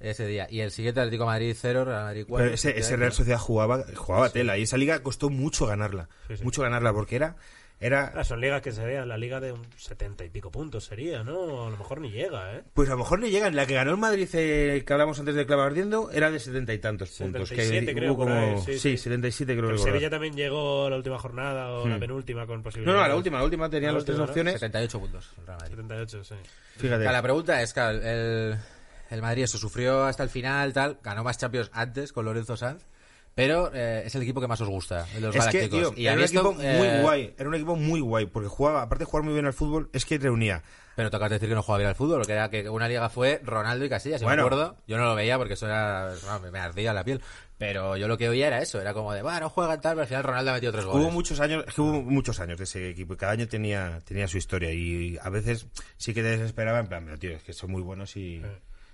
[0.01, 0.47] ese día.
[0.51, 2.45] Y el siguiente Atlético de Madrid 0, Real Madrid 4.
[2.45, 6.09] Pero ese, ese Real Sociedad jugaba, jugaba tela y esa liga costó mucho ganarla.
[6.29, 6.45] Sí, sí.
[6.45, 7.37] Mucho ganarla porque era...
[7.81, 11.23] era Ah, son ligas que serían la liga de un setenta y pico puntos sería,
[11.25, 11.67] ¿no?
[11.67, 12.63] A lo mejor ni llega, ¿eh?
[12.75, 13.55] Pues a lo mejor le llegan.
[13.57, 16.73] La que ganó el Madrid, eh, que hablamos antes de Clavo Ardiendo, era de setenta
[16.75, 17.49] y tantos puntos.
[17.49, 18.97] 77 que creo, como- sí, sí, sí.
[18.99, 22.01] 77 creo El que Sevilla también llegó la última jornada o la Hmm.
[22.01, 22.99] penúltima con No, posibilidades.
[22.99, 24.25] no, a la última, la última tenían La las tres ¿no?
[24.25, 24.55] opciones.
[24.55, 25.31] 78 puntos.
[25.39, 25.75] el Real Madrid.
[25.77, 26.35] 78, sí.
[26.77, 27.05] Fíjate.
[27.05, 28.57] La pregunta es, claro, el,
[29.11, 32.85] el Madrid eso sufrió hasta el final, tal, ganó más Champions antes con Lorenzo Sanz,
[33.35, 35.95] pero eh, es el equipo que más os gusta, de los Es que, galácticos.
[35.95, 37.35] tío, y era un equipo muy eh, guay.
[37.37, 40.07] Era un equipo muy guay, porque jugaba, aparte de jugar muy bien al fútbol, es
[40.07, 40.63] que reunía.
[40.95, 43.39] Pero tocas decir que no jugaba bien al fútbol, que era que una liga fue
[43.45, 44.45] Ronaldo y Casillas, si Bueno.
[44.45, 44.79] me acuerdo.
[44.87, 46.15] Yo no lo veía porque eso era,
[46.51, 47.21] me- ardía la piel.
[47.59, 50.09] Pero yo lo que oía era eso, era como de, bueno, juegan tal, pero al
[50.09, 51.03] final Ronaldo ha metido tres goles.
[51.05, 54.01] Hubo muchos años, es que hubo muchos años de ese equipo y cada año tenía,
[54.07, 55.67] tenía su historia y a veces
[55.99, 58.43] sí que te desesperaba en plan, pero tío, es que son muy buenos y...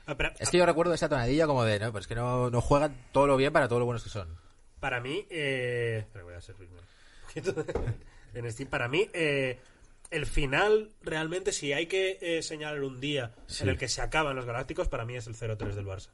[0.07, 2.61] Ah, pero- Es que yo recuerdo esa tonadilla como de, no, pues que no, no
[2.61, 4.37] juegan todo lo bien para todo lo buenos que son.
[4.81, 6.07] Para mí, eh...
[6.23, 6.83] voy a ser primero.
[8.35, 9.59] en Steam, para mí, eh,
[10.11, 14.37] el final, realmente, si hay que eh, señalar un día en el que se acaban
[14.37, 16.11] los Galácticos, para mí es el 0-3 del Barça.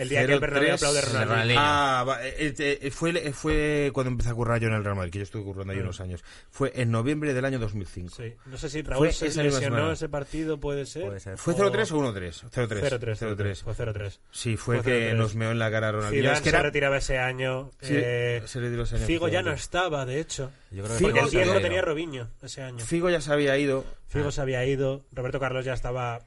[0.00, 1.60] El día que el 0-3, Bernabéu aplaude a Ronaldinho.
[1.62, 5.12] Ah, va, eh, eh, fue, fue cuando empecé a currar yo en el Real Madrid,
[5.12, 6.24] que yo estuve currando ahí unos años.
[6.50, 8.14] Fue en noviembre del año 2005.
[8.16, 8.34] Sí.
[8.46, 9.92] No sé si Raúl Fue se esa misma lesionó semana.
[9.92, 11.04] ese partido, puede ser.
[11.06, 11.36] Puede ser.
[11.38, 12.50] ¿Fue 0-3 o 1-3?
[12.50, 12.98] 0-3.
[12.98, 13.36] 0-3.
[13.36, 13.62] 0-3.
[13.62, 14.18] Fue 0-3.
[14.30, 15.16] Sí, fue, Fue que 0-3.
[15.16, 16.22] nos meó en la cara Ronaldinho.
[16.22, 16.62] Zidane Es que se era...
[16.62, 17.70] retiraba ese año.
[17.80, 20.50] Sí, eh, se retiró ese año, Figo ya no estaba, de hecho.
[20.70, 21.86] Yo creo que Figo Porque el se 10 lo había tenía ido.
[21.86, 22.84] Robinho ese año.
[22.84, 23.84] Figo ya se había ido.
[24.08, 25.04] Figo se había ido.
[25.12, 26.20] Roberto Carlos ya estaba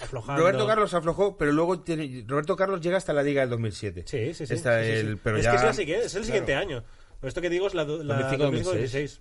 [0.00, 0.40] aflojando.
[0.42, 4.04] Roberto Carlos aflojó, pero luego tiene- Roberto Carlos llega hasta la Liga del 2007.
[4.06, 4.54] Sí, sí, sí.
[4.54, 6.24] Está sí, sí, el- pero es ya- que es, la es el claro.
[6.24, 6.84] siguiente año.
[7.22, 9.20] Esto que digo es la, la 2005, 2016.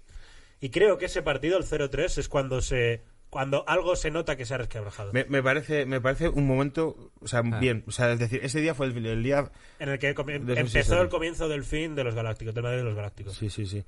[0.61, 4.43] Y creo que ese partido, el 0-3, es cuando se cuando algo se nota que
[4.45, 5.13] se ha resquebrajado.
[5.13, 7.59] Me, me parece me parece un momento, o sea, Ah.
[7.59, 10.23] bien, o sea, es decir, ese día fue el, el día En el que empezó
[10.25, 10.89] 2016.
[10.89, 13.35] el comienzo del fin de los Galácticos, del Madrid de los Galácticos.
[13.37, 13.83] Sí, sí, sí.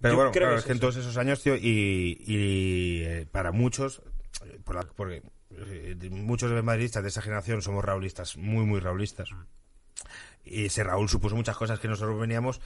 [0.00, 2.22] Pero Yo bueno, creo claro, que es que es en todos esos años, tío, y,
[2.24, 4.00] y, eh, para muchos,
[4.62, 5.22] por la- porque
[6.10, 9.30] muchos de madridistas de esa generación somos raulistas, muy, muy raulistas.
[10.44, 12.60] Y ese Raúl supuso muchas cosas que nosotros veníamos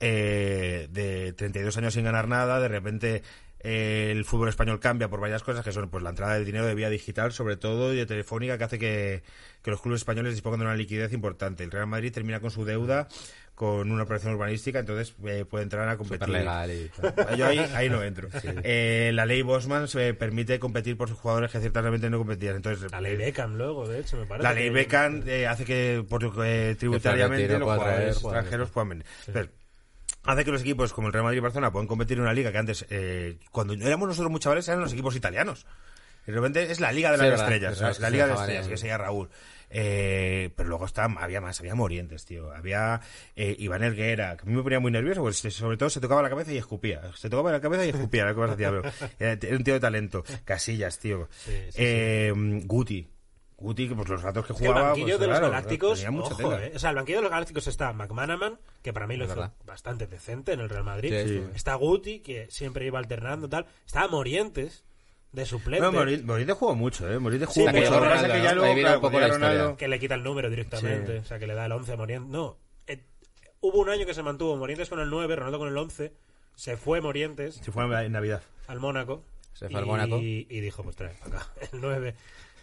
[0.00, 3.22] eh, de 32 años sin ganar nada, de repente
[3.60, 6.66] eh, el fútbol español cambia por varias cosas que son pues la entrada del dinero
[6.66, 9.22] de vía digital sobre todo y de telefónica que hace que,
[9.62, 11.64] que los clubes españoles dispongan de una liquidez importante.
[11.64, 13.08] El Real Madrid termina con su deuda
[13.54, 16.28] con una operación urbanística, entonces eh, puede entrar a competir.
[16.28, 16.90] Y...
[17.36, 18.28] Yo ahí, ahí no entro.
[18.42, 22.56] Eh, la ley Bosman se permite competir por sus jugadores que ciertamente no competían.
[22.56, 24.42] Entonces, La ley Beckham luego, de hecho, me parece.
[24.42, 28.16] la ley Beckham eh, hace que por, eh, tributariamente los jugadores traer jugadores.
[28.16, 29.06] extranjeros puedan venir.
[29.28, 29.52] Entonces,
[30.24, 32.50] hace que los equipos como el Real Madrid y Barcelona puedan competir en una liga
[32.50, 35.64] que antes, eh, cuando éramos nosotros muy chavales, eran los equipos italianos.
[36.26, 37.44] Y de repente es la Liga de Sí, las verdad.
[37.52, 39.28] Estrellas, es, la se Liga de dejaban Estrellas, que sería Raúl.
[39.76, 42.52] Eh, pero luego está, había más, había Morientes, tío.
[42.52, 43.00] Había
[43.34, 46.00] eh, Iván Erguera, que a mí me ponía muy nervioso, porque se- sobre todo se
[46.00, 47.02] tocaba la cabeza y escupía.
[47.16, 48.82] Se tocaba la cabeza y escupía, era lo que más hacía, pero
[49.18, 50.22] era, un tío de talento.
[50.44, 51.28] Casillas, tío.
[51.32, 52.32] Sí, sí, Eh,
[52.66, 53.10] Guti.
[53.56, 54.88] Guti, que pues los ratos que que el jugaba.
[54.88, 56.66] banquillo pues, de los Galácticos, tenía mucha ojo, tela.
[56.66, 56.72] eh.
[56.74, 59.40] O sea, el banquillo de los Galácticos está McManaman, que para mí lo Es hizo
[59.40, 59.54] verdad.
[59.64, 61.12] bastante decente en el Real Madrid.
[61.22, 61.42] Sí, sí.
[61.54, 63.66] Está Guti, que siempre iba alternando tal.
[63.86, 64.84] Está Morientes,
[65.34, 67.18] de suplente, No, jugó mucho, ¿eh?
[67.18, 67.90] Morientes Sí, jugó mucho.
[67.90, 68.54] Lo que pasa es Ronaldo, que ya ¿no?
[68.54, 69.48] luego, Ahí viene claro, un poco ya la historia.
[69.48, 71.12] Ronaldo- que le quita el número directamente.
[71.12, 71.18] Sí.
[71.18, 72.30] O sea, que le da el 11 a Morientes.
[72.30, 72.56] No,
[72.86, 73.02] eh,
[73.60, 76.12] hubo un año que se mantuvo Morientes con el 9, Ronaldo con el 11.
[76.54, 78.42] Se fue Morientes Se fue en Navidad.
[78.68, 79.24] al Mónaco.
[79.54, 80.18] Se fue al y, Mónaco.
[80.20, 82.14] Y dijo, pues trae acá el 9.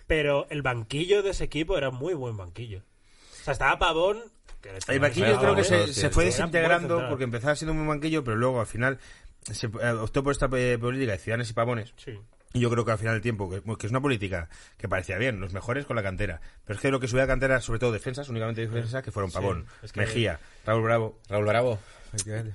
[0.07, 2.79] Pero el banquillo de ese equipo era muy buen banquillo.
[2.79, 4.21] O sea, estaba Pavón.
[4.61, 6.29] que El banquillo creo que se, sí, se fue sí.
[6.37, 8.99] desintegrando porque empezaba siendo muy banquillo, pero luego al final
[9.41, 11.93] se eh, optó por esta eh, política de ciudadanos y pavones.
[11.97, 12.19] Sí.
[12.53, 15.17] Y yo creo que al final del tiempo, que, que es una política que parecía
[15.17, 16.41] bien, los mejores con la cantera.
[16.65, 19.31] Pero es que lo que subía a cantera, sobre todo defensas, únicamente defensas, que fueron
[19.31, 21.79] Pavón, es que- Mejía, Raúl Bravo Raúl Bravo.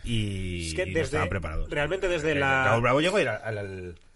[0.05, 1.71] y, Es que y no desde, estaban preparados.
[1.71, 2.67] realmente desde la...
[2.67, 3.63] Raúl Bravo llegó a ir a, a la,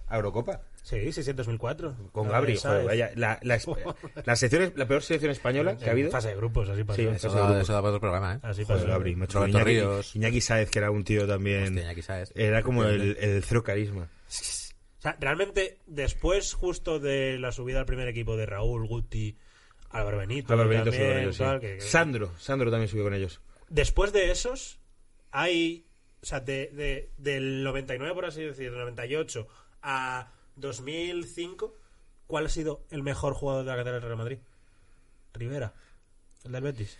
[0.09, 1.95] a Eurocopa Sí, sí, en 2004.
[2.11, 2.57] con Gabri.
[2.57, 3.59] joder, vaya, la, la,
[4.25, 6.11] la sección- la peor selección española que ha habido.
[6.11, 6.97] Fase de grupos, así pasó.
[6.97, 7.61] Sí, Eso Eso da, seguro.
[7.61, 8.39] eso da para otro programa, ¿eh?
[8.43, 8.89] Así Joder, pasó.
[8.91, 9.47] Gabri, macho.
[9.47, 10.17] Iñaki, Ríos.
[10.17, 11.65] Iñaki Sáez, que era un tío también.
[11.65, 12.33] Hostia, Iñaki Sáez.
[12.35, 14.09] Era como el, el cero carisma.
[15.01, 19.37] O sea, realmente, después justo de la subida al primer equipo de Raúl, Guti,
[19.91, 21.43] Álvaro Benito, Álvaro Benito también, subió con ellos, sí.
[21.43, 23.41] tal, que- que- Sandro, Sandro también subió con ellos.
[23.69, 24.79] después de esos,
[25.33, 25.87] hay.
[26.23, 29.49] O sea, de, de- del 99, por así decir, del 98
[29.83, 31.75] a 2005,
[32.27, 34.39] ¿cuál ha sido el mejor jugador de la cantera del Real Madrid?
[35.33, 35.73] Rivera,
[36.45, 36.99] el del Betis.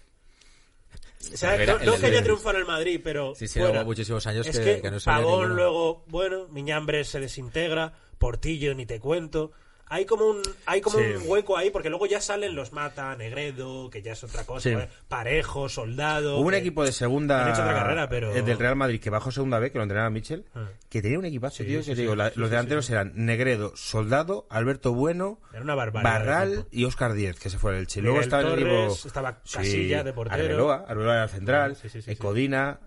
[1.33, 3.35] O sea, Rivera, no, no que haya triunfado en el Madrid, pero.
[3.35, 7.93] Sí, sí, luego muchísimos años es que- que, no Pavón luego, bueno, Miñambres se desintegra,
[8.19, 9.53] Portillo ni te cuento.
[9.93, 11.05] Hay como un hay como Sí.
[11.17, 14.61] un hueco ahí porque luego ya salen los Mata, Negredo, que ya es otra cosa,
[14.69, 14.73] Sí.
[14.73, 16.39] joder, Parejo, Soldado.
[16.39, 17.45] Hubo un equipo de segunda.
[17.45, 19.83] han hecho otra carrera, pero- el del Real Madrid que bajó segunda B, que lo
[19.83, 20.45] entrenaba Michel.
[20.55, 20.69] Ah.
[20.89, 21.83] Que tenía un equipazo, Sí, tío.
[21.83, 27.13] sí, digo, la- los delanteros eran Negredo, Soldado, Alberto Bueno, Era una Barral y Oscar
[27.13, 28.05] Díez, que se fue del Chile.
[28.05, 28.71] Luego estaba el equipo.
[28.71, 30.43] Torres, estaba Casilla de portero.
[30.43, 31.77] Arbeloa, Arbeloa era el central.
[31.77, 32.17] Sí, eh,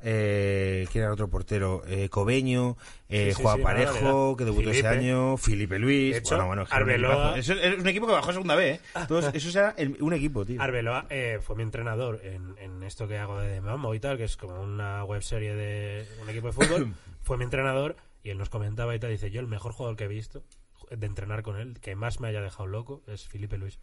[0.04, 1.84] eh, ¿quién era otro portero?
[1.88, 2.78] Eh, Cobeño,
[3.10, 6.14] eh, Juan Parejo, que debutó ese año, Felipe Luis.
[6.14, 6.66] De hecho, bueno, bueno,
[6.96, 7.36] Arbeloa- equipazo.
[7.36, 8.80] Eso es un equipo que bajó a segunda B, ¿eh?
[9.08, 10.62] Todos, eso era el- un equipo, tío.
[10.62, 14.24] Arbeloa eh, fue mi entrenador en, en esto que hago de Mambo y tal, que
[14.26, 16.94] es como una web serie de un equipo de fútbol.
[17.22, 19.10] fue mi entrenador y él nos comentaba y tal.
[19.12, 20.44] Dice: Yo, el mejor jugador que he visto
[20.92, 23.80] de entrenar con él, que más me haya dejado loco, es Felipe Luis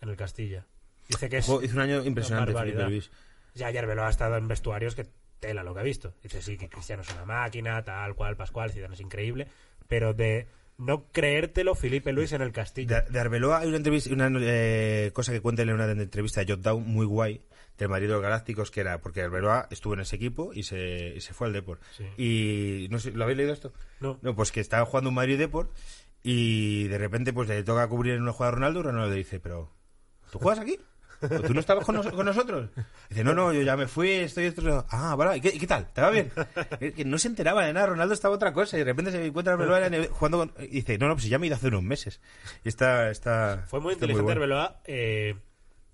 [0.00, 0.66] en el Castilla.
[1.08, 1.48] Dice que es.
[1.48, 2.52] Hizo un año impresionante.
[2.54, 3.10] Felipe Luis.
[3.54, 5.06] Ya, ya Arbeloa ha estado en vestuarios que
[5.40, 6.14] tela lo que ha visto.
[6.22, 9.48] Dice, sí, que Cristiano es una máquina, tal cual, Pascual, Zidane es increíble.
[9.88, 10.46] Pero de
[10.86, 13.02] no creértelo, Felipe Luis en el Castilla.
[13.02, 16.52] De, de Arbeloa hay una entrevista, una eh, cosa que cuenta en una entrevista de
[16.52, 17.42] Jot Down muy guay
[17.78, 21.14] del marido de los Galácticos que era porque Arbeloa estuvo en ese equipo y se,
[21.16, 21.82] y se fue al Deport.
[21.96, 22.04] Sí.
[22.16, 23.72] Y no sé, ¿lo habéis leído esto?
[24.00, 24.18] No.
[24.22, 25.70] No, pues que estaba jugando un Madrid Deport
[26.22, 29.16] y de repente pues le toca cubrir en una jugada a Ronaldo y Ronaldo le
[29.16, 29.70] dice, pero
[30.30, 30.78] ¿tú juegas aquí?
[31.22, 32.70] ¿O ¿Tú no estabas con, nos- con nosotros?
[33.08, 34.44] Dice, no, no, yo ya me fui, estoy...
[34.46, 35.92] esto- Ah, vale, ¿y qué, y qué tal?
[35.92, 36.30] ¿Te va bien?
[36.96, 39.54] Que no se enteraba de nada, Ronaldo estaba otra cosa y de repente se encuentra
[39.54, 40.52] Arbeloa en el- jugando con...
[40.60, 42.20] Y dice, no, no, pues ya me he ido hace unos meses.
[42.64, 43.10] Y está...
[43.10, 44.40] está Fue muy está inteligente bueno.
[44.42, 45.36] Arbeloa eh,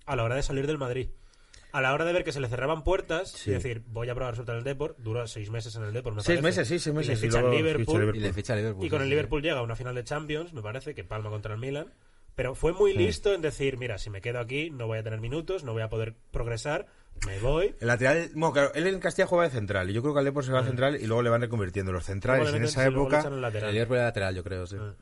[0.05, 1.09] a la hora de salir del Madrid.
[1.71, 3.51] A la hora de ver que se le cerraban puertas Sí.
[3.51, 6.15] y decir, voy a probar suerte en el Deport, duró seis meses en el Deport,
[6.15, 6.61] me Seis parece.
[6.61, 7.19] meses, sí, seis Y le meses.
[7.19, 8.15] y ficha al luego Liverpool, ficha Liverpool.
[8.17, 8.85] Y le ficha a Liverpool.
[8.85, 9.09] Y con el sí.
[9.11, 11.93] Liverpool llega a una final de Champions, me parece, que palma contra el Milan.
[12.39, 15.19] Pero fue muy listo en decir, mira, si me quedo aquí no voy a tener
[15.19, 16.87] minutos, no voy a poder progresar,
[17.27, 17.75] me voy.
[17.81, 20.25] El lateral, bueno, claro, él en Castilla jugaba de central y yo creo que al
[20.25, 22.53] Depor se va a central y luego le van reconvirtiendo los centrales.
[22.53, 23.73] En esa época, el lateral.
[23.73, 24.77] Liverpool era lateral, yo creo, sí.
[24.79, 24.93] Ah.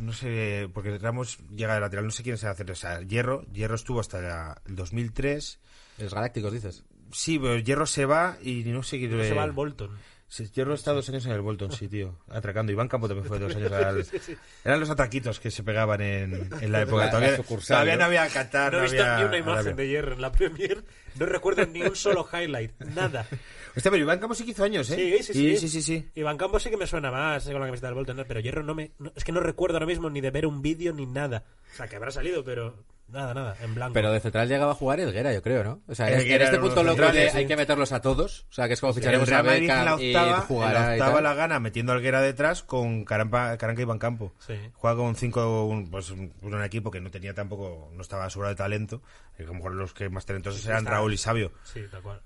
[0.00, 2.70] no sé, porque Ramos llega de lateral, no sé quién se va a hacer.
[2.70, 5.60] O sea, Hierro, Hierro estuvo hasta el 2003.
[5.98, 6.84] Los Galácticos, dices.
[7.12, 9.08] Sí, pero Hierro se va y no sé qué.
[9.08, 9.90] No se va al Bolton.
[10.30, 12.18] Sí, Hierro está dos años en el Bolton, sí, tío.
[12.28, 12.70] Atracando.
[12.70, 14.06] Iván Campo también fue dos años al...
[14.64, 17.06] Eran los atraquitos que se pegaban en, en la época.
[17.06, 18.00] La- todavía la sucursal, todavía ¿no?
[18.00, 20.30] no había Qatar, No no, he visto había ni una imagen de Hierro en la
[20.30, 20.84] Premier.
[21.18, 22.78] No recuerdo ni un solo highlight.
[22.94, 23.26] Nada.
[23.74, 24.96] Hostia, pero Iván Campos sí que hizo años, ¿eh?
[24.96, 25.56] Sí, sí, sí.
[25.56, 26.08] sí, sí, sí.
[26.14, 28.24] Iván Campos sí que me suena más con la camiseta del Bolton, ¿no?
[28.26, 28.92] pero Hierro no me...
[28.98, 31.44] no- es que no recuerdo ahora mismo ni de ver un vídeo ni nada.
[31.72, 33.94] O sea, que habrá salido, pero nada, nada, en blanco.
[33.94, 35.82] Pero de central llegaba a jugar Elguera, yo creo, ¿no?
[35.86, 38.46] O sea, en, Elguera en este punto de centrales, hay que meterlos a todos.
[38.50, 40.26] O sea, que es como El ficharemos a Real Madrid en la Beckham y octava,
[40.26, 43.98] en la jugará octava la gana metiendo a Alguera detrás con Carampa, Caranca y Van
[43.98, 44.32] Campo.
[44.38, 44.54] Sí.
[44.74, 48.54] Juega con cinco, un, pues un, un equipo que no tenía tampoco, no estaba sobrado
[48.54, 49.02] de talento.
[49.38, 50.90] Y a lo mejor los que más talentosos eran está.
[50.90, 51.52] Raúl y Sabio.
[51.64, 52.20] Sí, tal cual.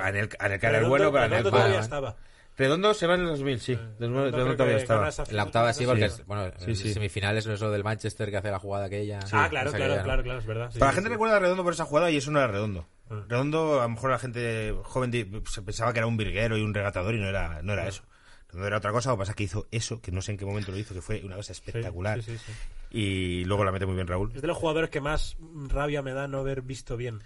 [0.00, 2.16] Anel, Anelka era el bueno, pero todavía Vale, estaba.
[2.56, 3.74] Redondo se va en el 2000, sí.
[3.74, 5.08] Redondo, Redondo creo todavía estaba.
[5.28, 6.20] En la octava sí, porque Sí.
[6.20, 9.18] es, bueno, Sí, semifinales no es lo del Manchester que hace la jugada aquella.
[9.32, 10.02] ah, claro, claro, aquella, ¿no?
[10.04, 10.70] claro, claro, es verdad.
[10.72, 11.12] sí, Para la gente sí.
[11.14, 12.86] recuerda a Redondo por esa jugada y eso no era Redondo.
[13.10, 13.22] Ah.
[13.28, 16.72] Redondo, a lo mejor la gente joven se pensaba que era un virguero y un
[16.72, 17.74] regatador y no era, no Ah.
[17.74, 18.02] era eso.
[18.48, 20.38] Redondo era otra cosa, lo que pasa es que hizo eso, que no sé en
[20.38, 22.22] qué momento lo hizo, que fue una cosa Sí, espectacular.
[22.22, 22.52] sí, sí, sí.
[22.96, 24.30] Y luego la mete muy bien Raúl.
[24.32, 25.36] Es de los jugadores que más
[25.66, 27.20] rabia me da no haber visto bien.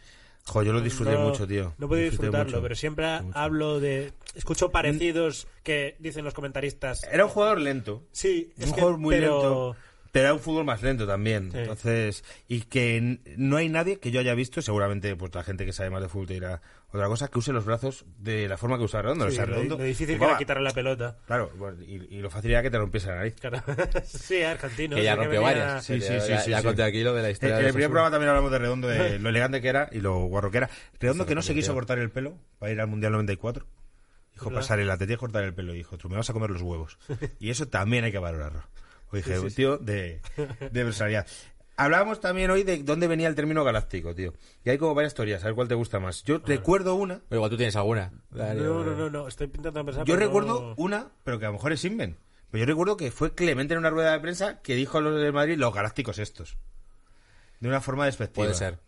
[0.47, 1.75] Jo, yo lo disfruté no, mucho, tío.
[1.79, 2.63] No puedo disfrutarlo, mucho.
[2.63, 3.39] pero siempre Mucho.
[3.39, 4.13] hablo de...
[4.35, 7.03] Escucho parecidos que dicen los comentaristas.
[7.05, 8.03] Era un jugador lento.
[8.13, 9.33] Sí, es un que- jugador muy pero...
[9.43, 9.77] lento.
[10.13, 11.51] Pero era un fútbol más lento también.
[11.53, 11.59] Sí.
[11.59, 15.73] Entonces, y que no hay nadie que yo haya visto, seguramente pues la gente que
[15.73, 18.79] sabe más de fútbol te dirá otra cosa, que use los brazos de la forma
[18.79, 19.27] que usa Redondo.
[19.27, 21.19] o Sí, sea, Redondo lo difícil que era quitarle la pelota.
[21.27, 23.35] Claro, bueno, y, y lo fácil era que te rompiese la nariz.
[23.39, 23.63] Claro.
[24.05, 24.97] sí, argentino.
[24.97, 25.85] Que ya rompió venía- varias.
[25.85, 26.65] Sí, sí, sí, ya, sí, ya sí.
[26.65, 27.61] conté aquí lo de la En historia.
[27.61, 30.19] en el primer programa también hablamos de Redondo, de lo elegante que era y lo
[30.25, 30.71] guarro que era.
[30.99, 33.67] Redondo que no se quiso cortar el pelo para ir al Mundial 94.
[34.33, 35.75] Dijo, pasar el te tienes que cortar el pelo.
[35.75, 36.97] Y dijo, tú me vas a comer los huevos.
[37.41, 38.63] Y eso también hay que valorarlo.
[39.13, 39.55] O sí.
[39.57, 41.27] tío de, de personalidad.
[41.77, 44.35] Hablábamos también hoy de dónde venía el término galáctico, tío.
[44.65, 46.25] Y hay como varias teorías, a ver cuál te gusta más.
[46.25, 48.11] Yo recuerdo una, Pero igual tú tienes alguna.
[48.31, 50.05] Dale, No, no, no, no, estoy intentando pensar.
[50.05, 52.17] yo recuerdo no- una, pero que a lo mejor es Inven.
[52.51, 55.21] Pero yo recuerdo que fue Clemente en una rueda de prensa que dijo a los
[55.21, 56.57] del Madrid los galácticos estos.
[57.61, 58.47] De una forma despectiva.
[58.47, 58.79] Puede ser.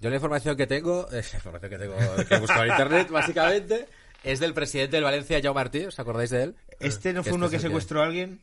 [0.00, 1.96] Yo la información que tengo, eh, la información que tengo,
[2.28, 3.86] que he buscado en internet, básicamente,
[4.22, 5.86] es del presidente del Valencia, Jaume Martí.
[5.86, 6.56] ¿Os acordáis de él?
[6.80, 8.40] ¿Este no fue uno que es secuestró a alguien?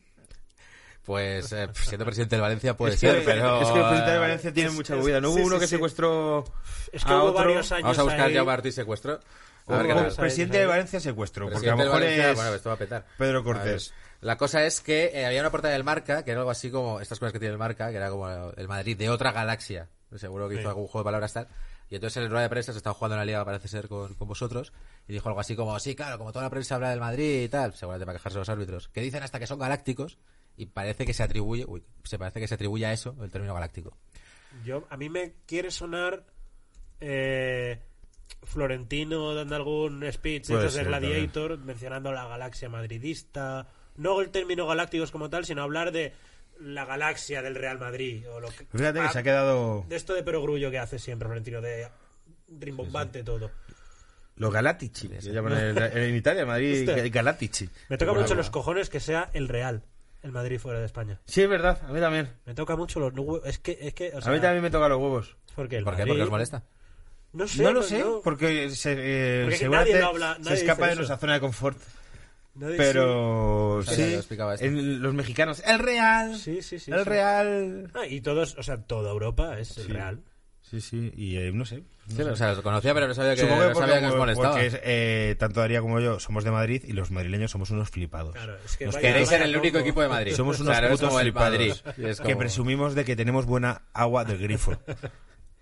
[1.04, 3.60] Pues eh, siendo presidente del Valencia puede es, que, ser, pero...
[3.60, 5.20] es que el presidente de Valencia tiene es- mucha movida.
[5.20, 5.74] ¿No hubo sí, uno sí, que sí.
[5.74, 6.44] secuestró
[6.92, 7.44] Es que a hubo otro?
[7.44, 9.20] varios años Vamos a buscar ahí- Jaume Martí secuestro.
[9.66, 11.48] A ver presidente de Valencia secuestró.
[11.50, 13.06] Porque a lo mejor Valencia, es bueno, esto va a petar.
[13.18, 13.92] Pedro Cortés.
[14.20, 17.00] La cosa es que eh, había una portada del Marca, que era algo así como
[17.00, 19.88] estas cosas que tiene el Marca, que era como el Madrid de otra galaxia.
[20.16, 20.68] Seguro que hizo Sí.
[20.68, 21.48] algún juego de palabras tal.
[21.88, 23.88] Y entonces en el rueda de prensa se estaba jugando en la liga, parece ser,
[23.88, 24.72] con, con vosotros.
[25.08, 27.48] Y dijo algo así como, sí, claro, como toda la prensa habla del Madrid y
[27.48, 30.18] tal, seguramente para quejarse los árbitros, que dicen hasta que son galácticos.
[30.56, 33.54] Y parece que se atribuye, uy, se parece que se atribuye a eso el término
[33.54, 33.96] galáctico.
[34.64, 36.24] Yo, a mí me quiere sonar
[37.00, 37.80] eh,
[38.44, 43.68] Florentino dando algún speech de Gladiator mencionando la galaxia madridista.
[43.96, 46.12] No el término galácticos como tal, sino hablar de
[46.60, 48.28] la galaxia del Real Madrid.
[48.30, 50.98] O lo que, Fíjate que Ah, se ha quedado De esto de perogrullo que hace
[50.98, 51.88] siempre Florentino, de
[52.58, 53.50] rimbombante todo.
[54.36, 55.08] los Galatici.
[55.20, 57.08] Se llaman en, en Italia, Madrid, Hostia.
[57.08, 57.68] Galatici.
[57.88, 59.82] Me toca mucho los cojones que sea el Real.
[60.22, 61.20] El Madrid fuera de España.
[61.26, 62.30] Sí, es verdad, a mí también.
[62.46, 63.42] Me toca mucho los huevos.
[63.44, 65.36] Es que, es que, o a mí también me tocan los huevos.
[65.54, 65.98] porque el ¿Por qué?
[66.02, 66.62] Madrid- Porque os molesta.
[67.32, 70.88] No sé, no lo sé, no- porque se, eh, Porque seguramente nadie habla, se escapa
[70.88, 71.78] de nuestra zona de confort.
[72.54, 74.16] nadie- Pero sí.
[74.36, 76.90] lo en los mexicanos, el Real, Sí, sí, sí.
[76.92, 77.04] el sí.
[77.04, 77.90] Real.
[77.94, 79.88] Ah, y todos, o sea, toda Europa es el.
[79.88, 80.20] Real.
[80.72, 81.82] Sí, sí, y eh, no sé.
[82.08, 84.12] Sí, o sea, lo conocía, pero no sabía que, Supongo que no porque, sabía que
[84.12, 84.50] os molestaba.
[84.52, 88.32] porque, eh, tanto Daría como yo somos de Madrid y los madrileños somos unos flipados.
[88.34, 90.34] Claro, es que Nos vaya- Queréis vaya ser el único equipo de Madrid.
[90.34, 91.74] Somos unos es putos flipados Madrid.
[92.08, 94.74] Es que presumimos de que tenemos buena agua del grifo.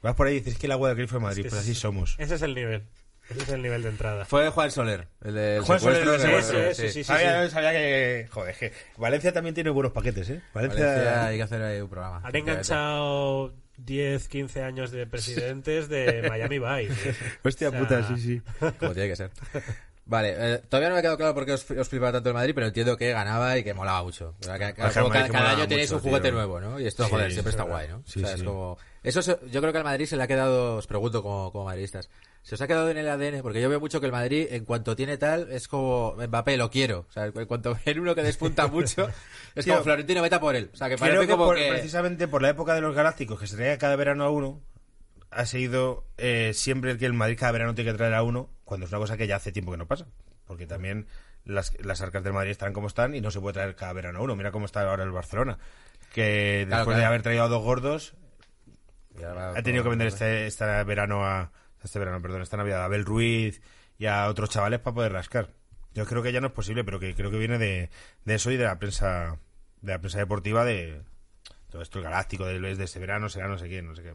[0.00, 1.72] Vas por ahí y dices que el agua del grifo de Madrid, que pues sí.
[1.72, 2.14] así somos.
[2.18, 2.84] Ese es el nivel.
[3.28, 4.24] Ese es el nivel de entrada.
[4.24, 6.14] Fue Juan Soler, el de Juan Soler, secuestro.
[6.14, 7.04] el de- secuestro, ese, sí, sí.
[7.04, 10.40] sabía, sabía que, joder, que Valencia también tiene buenos paquetes, ¿eh?
[10.54, 12.20] Valencia, Valencia, hay que hacer ahí un programa.
[12.24, 13.52] Han enganchado
[13.84, 17.14] 10, 15 años de presidentes de Miami Vice.
[17.42, 18.42] Hostia O sea, puta, sí, sí.
[18.78, 19.30] Como tiene que ser.
[20.10, 22.34] Vale, eh, todavía no me ha quedado claro por qué os, os flipaba tanto el
[22.34, 24.34] Madrid, pero entiendo que ganaba y que molaba mucho.
[24.40, 26.32] O sea, que- que- Ajá, como cada, año tenéis un juguete tío.
[26.32, 26.80] nuevo, ¿no?
[26.80, 28.02] Y esto, Sí, joder, siempre es está guay, ¿no?
[28.06, 28.76] Sí, o sea, es como...
[29.04, 31.64] Eso se- yo creo que al Madrid se le ha quedado, os pregunto como, como
[31.66, 32.10] madridistas,
[32.42, 33.40] ¿se os ha quedado en el ADN?
[33.40, 36.70] Porque yo veo mucho que el Madrid, en cuanto tiene tal, es como Mbappé, lo
[36.72, 37.06] quiero.
[37.08, 39.08] O sea, en cuanto ven uno que despunta mucho,
[39.54, 40.70] es Tío, como Florentino, vete por él.
[40.74, 41.68] O sea, que Creo parece que, como por- que...
[41.70, 44.60] precisamente por la época de los Galácticos, que se traía cada verano a uno,
[45.30, 48.50] ha sido eh, siempre el que el Madrid cada verano tiene que traer a uno,
[48.64, 50.06] cuando es una cosa que ya hace tiempo que no pasa.
[50.46, 51.06] Porque también
[51.44, 54.18] las, las arcas del Madrid están como están y no se puede traer cada verano
[54.18, 54.36] a uno.
[54.36, 55.58] Mira cómo está ahora el Barcelona.
[56.12, 58.14] Que Claro, después de haber traído a dos gordos,
[59.24, 61.52] ha tenido que vender este, este verano a
[61.82, 63.62] este verano, perdón, esta Navidad a Abel Ruiz
[63.98, 65.50] y a otros chavales para poder rascar.
[65.94, 67.90] Yo creo que ya no es posible, pero que creo que viene de,
[68.24, 69.38] de eso y de la prensa
[69.80, 71.02] de la prensa deportiva de
[71.70, 74.14] todo esto el galáctico de, de este verano será no sé quién, no sé qué.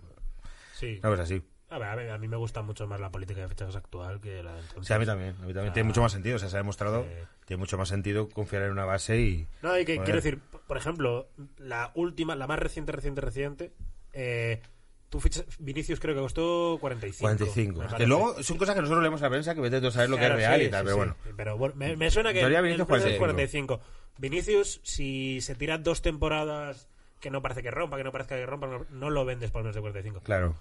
[0.76, 1.00] Sí.
[1.02, 1.42] Una cosa así.
[1.70, 4.22] A, ver, a, ver, a mí me gusta mucho más la política de fichajes actual
[4.22, 4.86] que la de entonces.
[4.88, 5.74] Sí, a mí también, a mí también Ah.
[5.74, 7.10] tiene mucho más sentido, o sea, se ha demostrado Sí.
[7.48, 10.78] tiene mucho más sentido confiar en una base y No, y que quiero decir, por
[10.78, 13.74] ejemplo, la última, la más reciente, reciente, reciente,
[14.14, 14.62] eh,
[15.10, 17.24] tú fichas, Vinicius creo que costó 45.
[17.26, 17.82] 45.
[17.82, 20.10] me Que luego son cosas que nosotros leemos a la prensa que vete a saber
[20.10, 20.98] lo que Claro, es real sí, y tal, sí, pero sí.
[20.98, 21.16] bueno.
[21.36, 23.20] Pero bueno, me, me suena que el Vinicius es 45.
[23.20, 23.80] 45.
[24.20, 26.88] Vinicius, si se tira dos temporadas
[27.26, 29.64] que no parece que rompa, que no parezca que rompa, no, no lo vendes por
[29.64, 30.20] menos de 45.
[30.22, 30.54] Claro.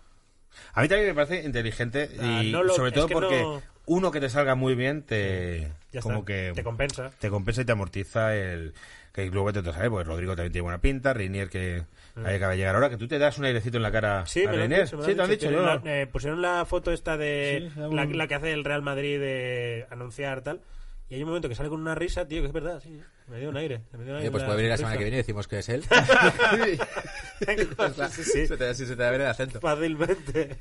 [0.72, 3.60] A mí también me parece inteligente Ah, y no lo- sobre todo que porque no-
[3.84, 7.10] uno que te salga muy bien te Ya como está, que te compensa.
[7.18, 8.72] te compensa y te amortiza el
[9.12, 11.82] que luego te sabe porque Rodrigo también tiene buena pinta Reinier que
[12.24, 14.26] ahí acaba de llegar ahora que tú te das un airecito en la cara Mm.
[14.26, 16.92] Sí, a me dicho, me sí te han dicho yo la- eh, pusieron la foto
[16.92, 20.60] esta de Sí, la, la que hace el Real Madrid de anunciar tal.
[21.08, 22.98] Y hay un momento que sale con una risa, tío, que es verdad, sí.
[23.28, 23.82] Me dio un aire.
[23.92, 25.58] Me dio un aire Oye, pues puede venir la semana que viene y decimos que
[25.58, 25.84] es él.
[28.10, 29.60] sí, sí, Se te, se te va a ver el acento.
[29.60, 30.56] Fácilmente.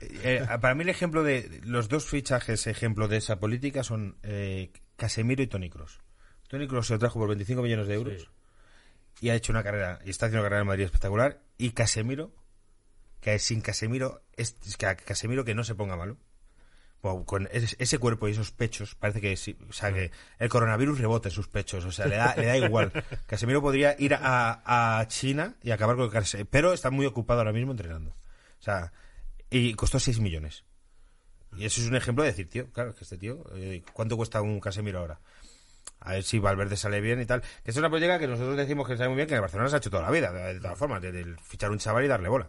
[0.00, 4.72] Eh, para mí el ejemplo de los dos fichajes ejemplo de esa política son eh,
[4.96, 6.00] Casemiro y Tony Cross
[6.48, 8.30] Tony Cross se lo trajo por 25 millones de euros
[9.14, 9.26] Sí.
[9.26, 12.32] y ha hecho una carrera y está haciendo una carrera en Madrid espectacular y Casemiro
[13.20, 16.16] que sin Casemiro es, es que a Casemiro que no se ponga malo
[17.00, 20.98] Con ese, ese cuerpo y esos pechos parece que sí o sea que el coronavirus
[20.98, 22.92] rebota en sus pechos o sea le da, le da igual
[23.26, 27.40] Casemiro podría ir a, a China y acabar con el Casemiro pero está muy ocupado
[27.40, 28.92] ahora mismo entrenando o sea
[29.48, 30.64] y costó 6 millones
[31.56, 34.42] y eso es un ejemplo de decir tío claro que este tío eh, ¿cuánto cuesta
[34.42, 35.20] un Casemiro ahora?
[36.00, 37.42] A ver si Valverde sale bien y tal.
[37.62, 39.68] Que es una política que nosotros decimos que sabe muy bien, que en el Barcelona
[39.68, 42.04] se ha hecho toda la vida, de, de todas formas, de, de fichar un chaval
[42.04, 42.48] y darle bola.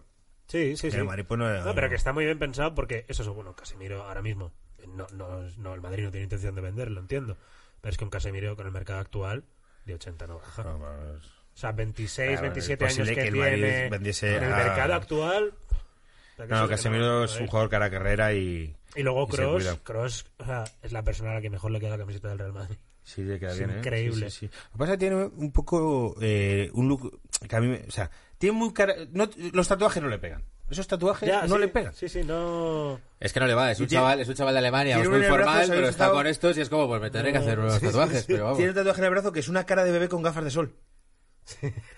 [0.52, 0.98] Sí, sí, sí.
[0.98, 3.56] el Madrid, pues, no, No, pero que está muy bien pensado porque eso es bueno,
[3.56, 4.52] Casemiro ahora mismo.
[4.88, 7.38] No, no, no, el Madrid no tiene intención de venderlo, entiendo.
[7.80, 9.44] Pero es que un Casemiro con el mercado actual
[9.86, 10.64] de 80 no baja.
[10.64, 14.44] No, pues, O sea, 26, Claro, 27 es años que, que el tiene vendiese en
[14.44, 15.54] el a- mercado actual.
[16.50, 17.50] No, Casemiro es un joder.
[17.50, 18.76] jugador cara carrera y.
[18.96, 19.80] Y luego Cross.
[19.84, 22.40] Cross o sea, es la persona a la que mejor le queda la camiseta del
[22.40, 22.78] Real Madrid.
[23.04, 23.78] Sí, le queda Es bien, ¿eh?
[23.78, 24.30] increíble.
[24.30, 24.54] Sí, sí, sí.
[24.68, 26.16] Lo que pasa es que tiene un poco.
[26.22, 27.20] eh, un look.
[27.48, 27.68] Que a mí.
[27.68, 28.96] me- o sea, tiene muy cara.
[29.12, 30.44] no- los tatuajes no le pegan.
[30.70, 31.94] Esos tatuajes Ya, no sí, le pegan.
[31.94, 33.00] Sí, sí, no.
[33.20, 35.10] Es que no le va, es un tiene- chaval, es un chaval de Alemania, pues
[35.10, 37.74] muy formal, pero está con estos y es como, pues me tendré que hacer unos
[37.76, 38.26] Sí, tatuajes, sí.
[38.30, 38.58] pero vamos.
[38.58, 40.52] Tiene un tatuaje en el brazo que es una cara de bebé con gafas de
[40.52, 40.76] sol.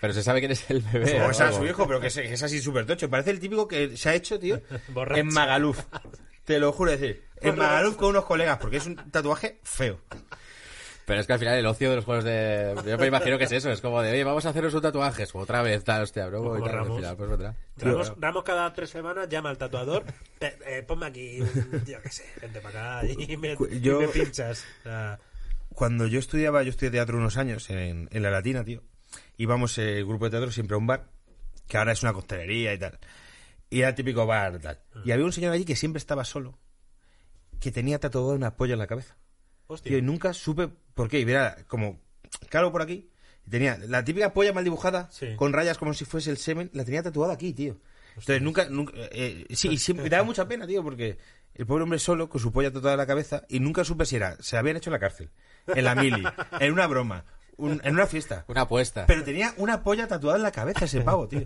[0.00, 1.20] Pero se sabe quién es el bebé.
[1.22, 1.34] O ¿no?
[1.34, 3.08] sea, su hijo, pero que es, que es así súper tocho.
[3.08, 4.60] Parece el típico que se ha hecho, tío,
[5.14, 5.78] en Magaluf.
[6.44, 10.00] Te lo juro, es decir, en Magaluf con unos colegas, porque es un tatuaje feo.
[11.06, 12.74] Pero es que al final el ocio de los juegos de...
[12.86, 15.26] Yo me imagino que es eso, es como de, oye, vamos a haceros un tatuaje.
[15.34, 16.42] Otra vez, tal, hostia, bro.
[16.42, 16.96] Como y tal, al Ramos.
[16.96, 17.56] final, pues otra.
[17.76, 20.04] Ramos, Ramos cada tres semanas llama al tatuador.
[20.40, 21.40] "Eh, eh, ponme aquí,
[21.86, 24.64] yo qué sé, vente para acá y me, y Yo- me pinchas.
[24.80, 25.18] O sea,
[25.74, 28.82] Cuando yo estudiaba, yo estudié teatro unos años en, en La Latina, tío.
[29.36, 31.08] Íbamos eh, el grupo de teatro siempre a un bar,
[31.68, 32.98] que ahora es una costelería y tal.
[33.68, 34.78] Y era el típico bar, tal.
[35.04, 36.58] Y había un señor allí que siempre estaba solo,
[37.60, 39.16] que tenía tatuado una polla en la cabeza.
[39.66, 39.90] Hostia.
[39.90, 41.20] Tío, y nunca supe por qué.
[41.20, 42.00] Y era como
[42.48, 43.08] claro por aquí
[43.46, 45.34] Y tenía la típica polla mal dibujada, Sí.
[45.36, 47.76] con rayas como si fuese el semen, la tenía tatuada aquí, tío.
[48.16, 51.18] Entonces nunca, nunca eh, sí, y siempre, me daba mucha pena, tío, porque
[51.54, 54.16] el pobre hombre solo, con su polla tatuada en la cabeza, y nunca supe si
[54.16, 55.30] era, se la habían hecho en la cárcel,
[55.66, 56.22] en la mili,
[56.60, 57.24] en una broma,
[57.56, 58.44] un- en una fiesta.
[58.48, 59.04] Una apuesta.
[59.06, 61.42] Pero tenía una polla tatuada en la cabeza ese pavo, tío.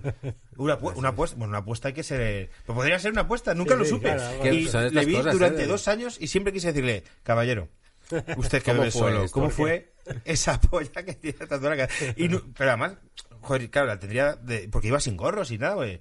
[0.56, 2.50] Una, una apuesta, bueno, una apuesta hay que ser...
[2.66, 4.14] Pues podría ser una apuesta, nunca Sí, lo sí, supe.
[4.14, 5.66] claro, y le vi cosas, durante ¿eh?
[5.66, 7.68] dos años y siempre quise decirle, caballero,
[8.36, 9.34] usted que ¿Cómo vive fue solo, esto?
[9.34, 9.92] ¿cómo ¿Por fue
[10.24, 12.14] esa polla que tiene tatuada en la cabeza?
[12.16, 12.94] Y no- pero además,
[13.40, 14.34] joder, claro, la tendría...
[14.36, 16.00] de- porque iba sin gorros y nada, güey.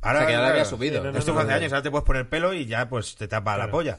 [0.00, 0.98] Ahora, O sea, que ya la había subido.
[1.00, 1.56] Sí, no, no, Esto fue hace no.
[1.56, 3.98] años, ahora te puedes poner pelo y ya pues te tapa la polla.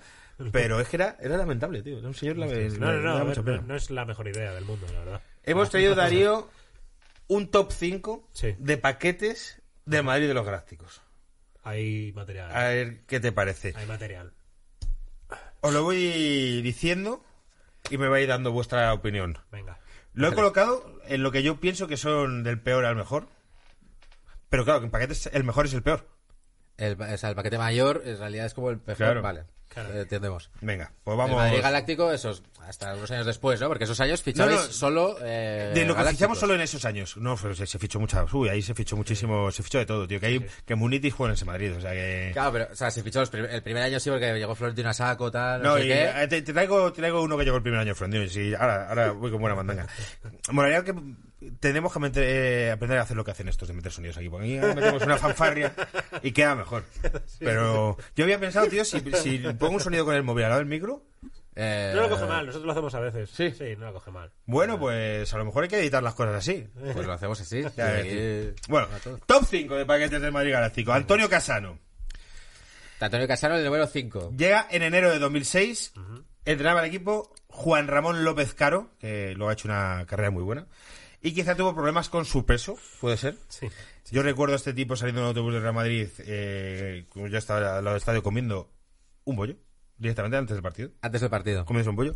[0.51, 1.97] Pero es que era, era lamentable, tío.
[1.97, 4.85] Era un señor la No, no, no, ver, no, es la mejor idea del mundo,
[4.93, 5.21] la verdad.
[5.43, 6.49] Hemos traído, Darío,
[7.27, 8.53] un top 5 Sí.
[8.59, 11.01] de paquetes del Madrid de los Galácticos.
[11.63, 12.51] Hay material.
[12.55, 13.73] A ver qué te parece.
[13.75, 14.33] Hay material.
[15.65, 17.23] Os lo voy diciendo
[17.89, 19.37] y me vais dando vuestra opinión.
[19.51, 19.79] Venga.
[20.13, 23.27] Lo he colocado en lo que yo pienso que son del peor al mejor.
[24.49, 26.07] Pero claro, que en paquetes el mejor es el peor.
[26.77, 28.95] El, o sea, el paquete mayor en realidad es como el mejor.
[28.95, 29.21] Claro.
[29.21, 29.93] Vale, Claro.
[29.93, 30.51] eh, entendemos.
[30.61, 31.35] Venga, pues El vamos.
[31.37, 33.67] Madrid Galáctico, esos, hasta unos años después, ¿no?
[33.67, 34.71] Porque esos años fichabais No, no.
[34.71, 35.17] solo.
[35.21, 36.11] Eh, De lo que galácticos.
[36.11, 37.15] fichamos solo en esos años.
[37.17, 38.25] No, pero se, se fichó mucha.
[38.33, 39.51] Uy, ahí se fichó muchísimo.
[39.51, 40.19] Se fichó de todo, tío.
[40.19, 41.75] Que hay que Munitis juega en ese Madrid.
[41.77, 42.31] O sea que.
[42.33, 44.89] Claro, pero, o sea, se fichó los prim- el primer año sí porque llegó Florentino
[44.89, 46.03] a saco, tal, no, No, sé y qué.
[46.23, 48.89] eh, te, te traigo, te traigo uno que llegó el primer año y Sí, ahora,
[48.89, 49.87] ahora voy con buena mandanga.
[50.51, 50.93] Molaría que
[51.59, 54.29] tenemos que meter- eh, aprender a hacer lo que hacen estos de meter sonidos aquí.
[54.29, 55.73] Porque aquí metemos una fanfarria
[56.23, 56.83] y queda mejor.
[57.39, 60.59] Pero yo había pensado, tío, si, si pongo un sonido con el móvil al lado
[60.59, 61.03] del micro,
[61.55, 63.29] Eh, No lo coge mal, nosotros lo hacemos a veces.
[63.29, 63.51] Sí.
[63.51, 64.31] Sí, no lo coge mal.
[64.45, 66.67] bueno, pues a lo mejor hay que editar las cosas así.
[66.93, 67.63] Pues lo hacemos así.
[67.77, 68.53] Ya, y.
[68.67, 68.87] Bueno,
[69.25, 70.91] top 5 de paquetes del Madrid Galáctico.
[70.91, 71.79] Antonio Casano.
[72.99, 74.33] Antonio Casano, el número 5.
[74.37, 75.93] Llega en enero de 2006.
[76.45, 80.67] Entrenaba al equipo Juan Ramón López Caro, que luego ha hecho una carrera muy buena.
[81.21, 83.35] Y quizá tuvo problemas con su peso, puede ser.
[83.47, 83.67] Sí.
[84.11, 87.37] Yo recuerdo a este tipo saliendo en el autobús de Real Madrid, eh, como yo
[87.39, 88.69] estaba al lado del estadio comiendo
[89.23, 89.55] un bollo,
[89.97, 90.91] directamente antes del partido.
[91.01, 91.65] Antes del partido.
[91.65, 92.13] Comiendo un bollo.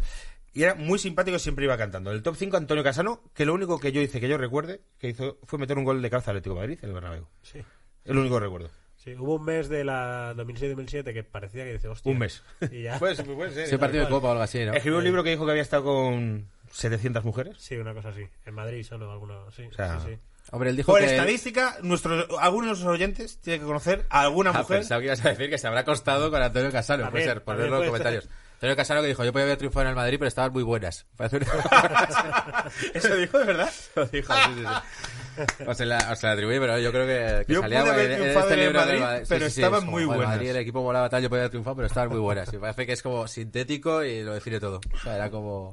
[0.53, 2.11] Y era muy simpático, siempre iba cantando.
[2.11, 5.09] El top 5, Antonio Casano, que lo único que yo hice, que yo recuerde, que
[5.09, 7.27] hizo fue meter un gol de cabeza al Atlético de Madrid en el Bernabéu.
[7.41, 7.59] Sí.
[8.03, 8.69] Es lo único que recuerdo.
[8.95, 12.11] Sí, hubo un mes de la 2006-2007 que parecía que dice, hostia.
[12.11, 12.43] Un mes.
[12.71, 12.99] Y ya.
[12.99, 13.67] Puede ser, puede ser.
[13.67, 14.73] Sí, partido de Copa o algo así, ¿no?
[14.73, 17.55] Escribió un libro que dijo que había estado con 700 mujeres.
[17.59, 18.27] Sí, una cosa así.
[18.45, 19.49] En Madrid solo alguno.
[19.51, 20.19] Sí, sea, sí, sí.
[20.51, 21.05] Hombre, él dijo Por que...
[21.15, 24.79] estadística, nuestros, algunos de nuestros oyentes tienen que conocer a alguna Ah, mujer.
[24.79, 27.09] pensaba que ibas a decir que se habrá costado con Antonio Casano.
[27.11, 28.21] Puede ser, también ponerlo en los puede ser.
[28.21, 28.29] comentarios.
[28.55, 31.05] Antonio Casano que dijo, yo podía haber triunfado en el Madrid, pero estaban muy buenas.
[32.93, 33.71] ¿Eso dijo de verdad?
[33.95, 34.65] Lo dijo, sí, sí, sí.
[35.67, 37.91] O se la, o se la atribuí, pero yo creo que, que Yo salía pude
[37.91, 40.05] haber triunfado este en libro del Madrid, Sí, pero sí, sí, estaban es como, muy
[40.05, 40.27] buenas.
[40.27, 42.49] Madrid, el equipo volaba tal, yo podía haber triunfado, pero estaban muy buenas.
[42.49, 44.81] Parece que es como sintético y lo define todo.
[44.93, 45.71] O sea, era como...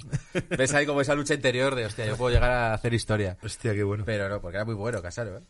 [0.56, 3.36] Ves ahí como esa lucha interior de, hostia, yo puedo llegar a hacer historia.
[3.42, 4.04] Hostia, qué bueno.
[4.06, 5.42] Pero no, porque era muy bueno Casano, ¿eh?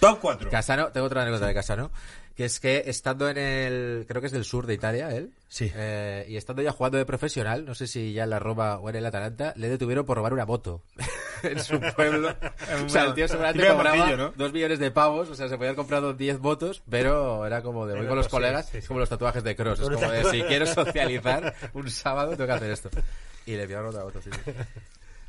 [0.00, 0.50] Top 4.
[0.50, 1.90] Casano, tengo otra anécdota de Casano,
[2.38, 5.72] que es que estando en el, creo que es del sur de Italia, él, Sí.
[5.74, 8.88] eh, y estando ya jugando de profesional, no sé si ya en la Roma o
[8.88, 10.84] en el Atalanta, le detuvieron por robar una moto
[11.42, 12.32] en su pueblo.
[12.86, 14.32] o sea, el tío seguramente cobraba ¿no?
[14.36, 17.96] dos millones de pavos, o sea, se podían comprar 10 motos, pero era como de
[17.96, 18.78] voy con los pues sí, colegas, sí, sí.
[18.78, 22.46] es como los tatuajes de cross, es como de si quiero socializar un sábado tengo
[22.46, 22.88] que hacer esto.
[23.46, 24.30] Y le pillaron otra moto, sí.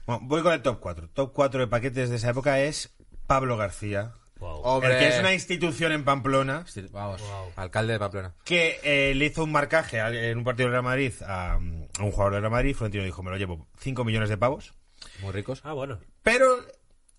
[0.05, 1.10] Bueno, voy con el top 4.
[1.16, 2.91] Top 4 de paquetes de esa época es
[3.26, 4.12] Pablo García.
[4.40, 4.62] Wow.
[4.64, 4.94] Hombre.
[4.94, 7.52] El que es una institución en Pamplona Sí, Vamos, Wow.
[7.58, 8.34] alcalde de Pamplona.
[8.46, 11.58] que eh, le hizo un marcaje a- en un partido de Real Madrid a, a
[11.58, 12.76] un jugador de Real Madrid.
[12.76, 14.74] Florentino dijo, me lo llevo 5 millones de pavos.
[15.22, 15.62] Muy ricos.
[15.64, 16.00] Ah, bueno.
[16.24, 16.58] Pero,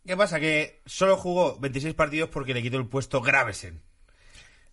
[0.06, 0.40] ¿qué pasa?
[0.40, 3.82] Que solo jugó 26 partidos porque le quitó el puesto Gravesen.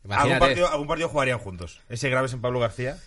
[0.09, 1.81] Algún partido, algún partido jugarían juntos.
[1.89, 2.97] Ese Gravesen Pablo García.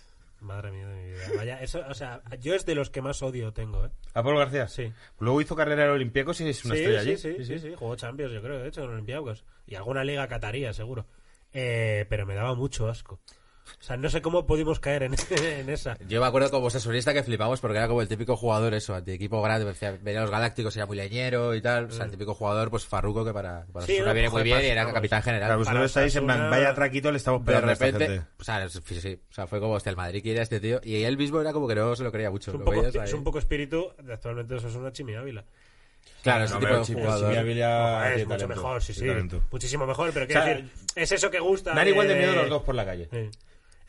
[0.40, 1.22] Madre mía de mi vida.
[1.36, 3.90] Vaya, eso, o sea, yo es de los que más odio tengo, ¿eh?
[4.14, 4.68] ¿A Pablo García?
[4.68, 4.92] Sí.
[5.18, 7.16] Luego hizo carrera en Olympiacos y es una sí, estrella sí, allí.
[7.16, 9.44] sí, sí, sí, Jugó Champions, yo creo, de hecho, en Olympiacos.
[9.66, 11.06] Y alguna liga cataría, seguro.
[11.52, 13.20] Eh, pero me daba mucho asco.
[13.78, 15.96] O sea, no sé cómo pudimos caer en, en esa.
[16.08, 19.12] Yo me acuerdo como sasurista que flipamos porque era como el típico jugador eso, anti
[19.12, 22.10] equipo grande, decía, venía a los galácticos, era muy leñero y tal, o sea, el
[22.10, 24.82] típico jugador pues farruco que para, para Sí, no, viene muy bien y pues, era
[24.82, 24.94] vamos.
[24.94, 25.46] capitán general.
[25.48, 28.26] Claro, vosotros estáis en plan, vaya traquito, le estamos de pegando a esta repente, gente.
[28.38, 30.80] o sea, sí, sí, o sea, fue como hostia, el Madrid quiere a este tío
[30.82, 32.50] y él mismo era como que no se lo creía mucho.
[32.50, 33.04] Es un, poco, veías ahí.
[33.04, 35.44] es un poco espíritu, de actualmente eso es una Chimi Ávila.
[36.22, 37.34] Claro, ese No, tipo de jugador.
[37.34, 39.06] Joder, es mucho talento, mejor, sí, sí.
[39.50, 41.74] Muchísimo mejor, pero quiero O sea, decir, es eso que gusta.
[41.74, 43.08] Dan igual de de- miedo los dos por la calle.
[43.10, 43.30] Sí.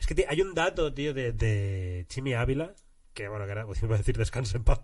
[0.02, 2.74] Es que tío, hay un dato, tío, de, de Chimi Ávila,
[3.14, 4.80] que bueno, que era, pues, iba a decir descansa en paz.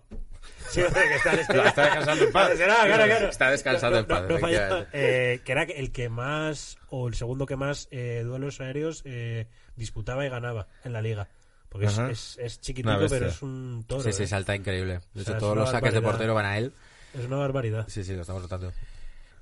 [0.69, 2.51] Sí, que está, descansando en paz.
[2.55, 3.27] Claro, claro.
[3.27, 4.57] Está descansando en paz, No, no falla.
[4.67, 4.89] efectivamente.
[5.33, 9.47] Eh, que era el que más, o el segundo que más eh, duelos aéreos eh,
[9.75, 11.27] disputaba y ganaba en la liga.
[11.67, 14.01] Porque es, chiquitito, pero es un toro.
[14.03, 14.27] Sí, sí, eh.
[14.27, 15.01] salta increíble.
[15.13, 16.71] De O hecho, sea, todos los saques de portero van a él.
[17.13, 17.89] Es una barbaridad.
[17.89, 18.71] Sí, sí, lo estamos notando.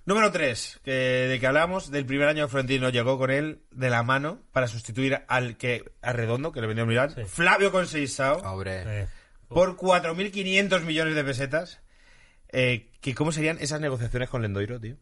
[0.07, 3.89] Número 3, que, de que hablamos, del primer año de Florentino llegó con él de
[3.89, 7.25] la mano para sustituir al que a Redondo, que le vendió a Milán, Sí.
[7.25, 8.83] Flavio Conceição, Hombre.
[9.01, 9.07] Eh,
[9.49, 11.81] por 4.500 millones de pesetas.
[12.49, 14.95] Eh, que ¿Cómo serían esas negociaciones con Lendoiro, tío?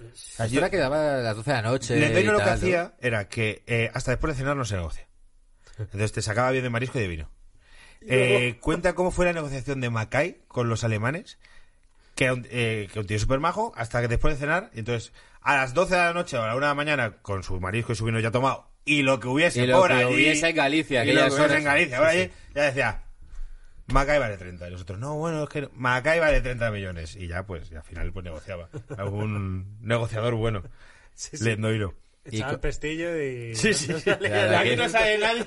[0.00, 1.96] O sea, Yo yo- era que daba a las 12 de la noche.
[1.98, 5.08] Lendoiro lo que hacía era que eh, hasta después de cenar no se negocia.
[5.80, 7.30] Entonces te sacaba bien de marisco y de vino.
[8.02, 11.38] Eh, cuenta cómo fue la negociación de Macay con los alemanes,
[12.18, 15.54] que eh, que un tío súper majo, hasta que después de cenar, y entonces a
[15.54, 17.92] las 12 de la noche o a la 1 de la mañana, con su marisco
[17.92, 20.48] y su vino ya tomado, y lo que hubiese Y lo por que allí, hubiese
[20.48, 23.02] en Galicia, y lo que hubiese en Galicia, por allí, ya decía,
[23.86, 24.68] Macay vale 30.
[24.68, 27.14] Y nosotros, no, bueno, es que Macay vale 30 millones.
[27.14, 28.68] Y ya, pues, y al final, pues negociaba.
[28.96, 30.62] Algún negociador bueno.
[31.14, 31.44] sí, sí.
[31.44, 31.94] Lendoiro.
[32.30, 33.54] Echaba Y el pestillo y...
[33.54, 33.88] Sí, sí.
[33.92, 34.76] no Ya, ya, aquí.
[34.76, 35.44] No sabe nadie.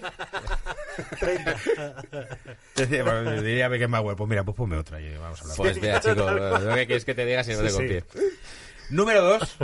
[2.76, 5.58] Decía, bueno, diría Beckenbauer, pues mira, pues ponme otra y vamos a hablar.
[5.58, 7.76] Pues mira, chico, lo que quieres que te diga si no Sí, te sí.
[7.78, 8.04] confíe.
[8.90, 9.58] Número dos.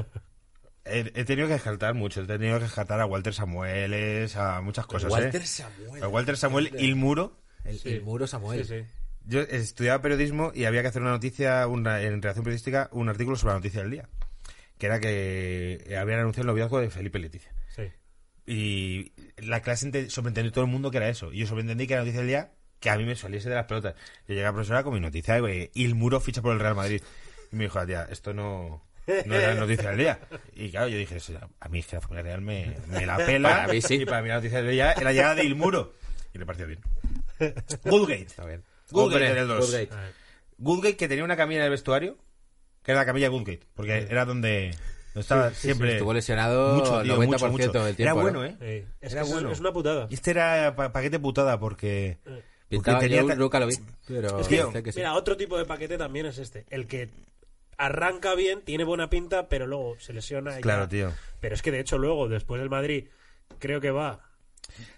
[0.85, 2.21] He, he tenido que descartar mucho.
[2.21, 5.11] He tenido que descartar a Walter Samueles, a muchas cosas.
[5.11, 5.45] Walter ¿eh?
[5.45, 6.03] Samuel.
[6.03, 7.37] A Walter Samuel y el muro.
[7.65, 7.89] El, Sí.
[7.89, 8.65] el muro Samuel.
[8.65, 8.85] Sí, sí.
[9.25, 13.35] Yo estudiaba periodismo y había que hacer una noticia, una, en redacción periodística, un artículo
[13.35, 14.07] sobre la noticia del día.
[14.77, 17.51] Que era que habían anunciado el noviazgo de Felipe y Leticia.
[17.75, 17.83] Sí.
[18.45, 21.33] Y la clase ente- sobreentendió todo el mundo que era eso.
[21.33, 23.65] Y yo sobreentendí que era noticia del día que a mí me saliese de las
[23.65, 23.95] pelotas.
[24.27, 26.59] Yo llegué a la profesora con mi noticia de y el muro ficha por el
[26.59, 27.01] Real Madrid.
[27.51, 28.85] Y me dijo, tía, esto no,
[29.25, 30.19] no era noticia del día.
[30.55, 33.17] Y claro, yo dije, "Sí, a mí es que la familia real me, me la
[33.17, 33.49] pela.
[33.49, 33.95] Para mí sí.
[33.95, 35.93] Y para mí la noticia del día era la llegada de Il Muro.
[36.33, 36.79] Y le pareció bien.
[37.85, 38.21] Goodgate.
[38.21, 38.63] Está bien.
[38.91, 39.43] Goodgate.
[39.45, 39.89] Goodgate.
[40.59, 42.17] Goodgate que tenía una camilla en el vestuario,
[42.87, 44.73] que era la camilla Goodgate, porque era donde,
[45.13, 45.95] estaba siempre...
[45.95, 47.83] Estuvo lesionado Mucho, tío, 90% mucho, mucho.
[47.83, 48.01] del tiempo.
[48.01, 48.39] Era ¿no?
[48.39, 48.85] bueno, ¿eh?
[49.01, 49.51] Es, Era bueno.
[49.51, 50.07] es una putada.
[50.09, 52.17] Y este era pa- paquete putada porque...
[52.69, 53.75] Pintaba, porque tenía yo nunca lo vi,
[54.07, 54.99] pero Es que- dice que sí.
[54.99, 56.65] Mira, otro tipo de paquete también es este.
[56.69, 57.09] El que
[57.77, 60.57] arranca bien, tiene buena pinta, pero luego se lesiona.
[60.57, 60.89] y Claro, ya.
[60.89, 61.11] tío.
[61.41, 63.09] Pero es que de hecho luego, después del Madrid,
[63.59, 64.21] creo que va...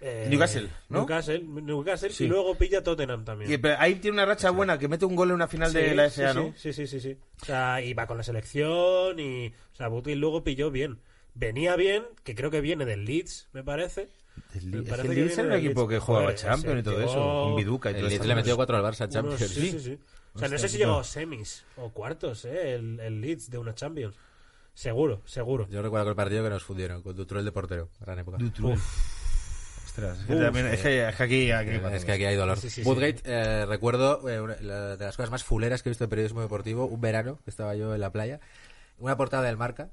[0.01, 0.99] eh, Newcastle, ¿no?
[0.99, 2.25] Newcastle, Newcastle Sí.
[2.25, 3.51] y luego pilla Tottenham también.
[3.51, 5.95] Y, pero ahí tiene una racha buena, que mete un gol en una final de
[5.95, 6.53] la FA, sí, ¿no?
[6.57, 7.17] Sí, sí, sí, sí.
[7.41, 9.47] O sea, y va con la selección y...
[9.73, 10.99] O sea, Butil luego pilló bien.
[11.35, 14.09] Venía bien, que creo que viene del Leeds, me parece.
[14.55, 15.89] El, Me parece el Leeds era un equipo Leeds.
[15.93, 18.35] que jugaba Joder, Champions y todo eso, llegó- con Viduca y todo El Leeds le
[18.35, 19.39] metió 4 al Barça Unos- Champions.
[19.51, 19.99] sí, sí, sí.
[20.33, 22.75] O sea, no sé si llegó a semis o cuartos, ¿eh?
[22.75, 24.15] El, el Leeds de una Champions.
[24.73, 25.67] Seguro, seguro.
[25.69, 27.89] Yo recuerdo el partido que nos fundieron con Dutrell de portero.
[27.99, 28.37] Gran época.
[30.07, 31.51] Ostras, es que, también- es que- es que aquí...
[31.51, 32.57] aquí Es que aquí hay dolor.
[32.59, 32.87] Sí, sí, sí.
[32.89, 36.09] Woodgate, eh, recuerdo eh, una- la- de las cosas más fuleras que he visto en
[36.09, 38.39] periodismo deportivo, un verano que estaba yo en la playa,
[38.97, 39.89] una portada del Marca,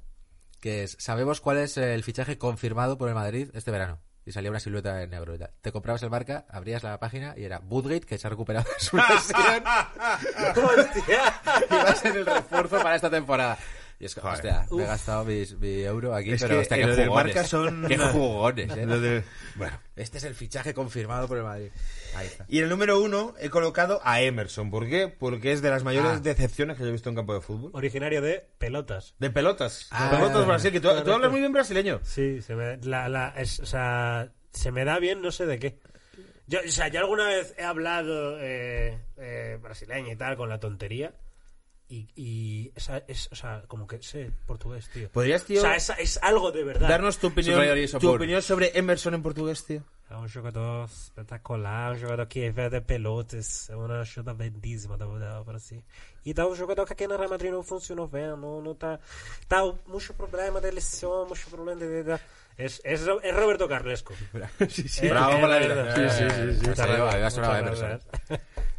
[0.60, 3.98] que es, sabemos cuál es el fichaje confirmado por el Madrid este verano.
[4.24, 5.50] Y salía una silueta en negro y tal.
[5.60, 8.80] Te comprabas el Marca, abrías la página y era Woodgate, que se ha recuperado de
[8.84, 9.62] su lesión
[10.64, 11.34] ¡Hostia!
[11.70, 13.56] y va a ser el refuerzo para esta temporada.
[13.98, 14.34] Y es que, Joder.
[14.34, 17.08] hostia, me he gastado mis- mi euro aquí, Es pero que hostia, qué jugones.
[17.34, 18.84] Marca son Qué jugones, eh.
[18.86, 19.24] Lo de-
[19.54, 19.78] Bueno.
[19.96, 21.70] Este es el fichaje confirmado por el Madrid.
[22.14, 22.44] Ahí está.
[22.48, 24.70] Y en el número uno he colocado a Emerson.
[24.70, 25.08] ¿Por qué?
[25.08, 26.20] Porque es de las mayores Ah.
[26.20, 27.70] decepciones que yo he visto en campo de fútbol.
[27.72, 29.14] Originario de pelotas.
[29.18, 29.88] De pelotas.
[29.90, 30.10] Ah.
[30.10, 32.00] pelotas Brasil, que tú, tú hablas muy bien brasileño.
[32.02, 35.58] Sí, se me, la, la, es- o sea, se me da bien no sé de
[35.58, 35.78] qué.
[36.48, 40.60] Yo, o sea, yo alguna vez he hablado eh, eh, brasileño y tal con la
[40.60, 41.12] tontería
[41.88, 45.08] y, y esa, es, o sea, como que sé portugués, tío.
[45.10, 46.88] ¿Podrías, tío, o sea, es, es algo de verdad.
[46.88, 48.16] darnos tu opinión, tu sopor.
[48.16, 49.82] opinión sobre Emerson en portugués, tío?
[50.08, 55.06] É um jogador espetacular, um jogador que é de pelotas, é uma ajuda lindíssima da
[55.06, 55.82] da Brasil.
[56.24, 59.00] E tá um jogador que aqui na Real Madrid não funcionou bem, não, não tá,
[59.48, 62.04] tá muito problema de lesão, muito problema de...
[62.04, 62.20] de
[62.58, 64.14] es, es, es Roberto Carlesco.
[64.68, 65.96] Sí, Eh, bravo eh, por la verdad.
[65.96, 66.10] vida.
[66.10, 66.68] Sí, sí, sí, sí.
[66.68, 66.86] Muchas
[67.34, 68.00] Se lleva.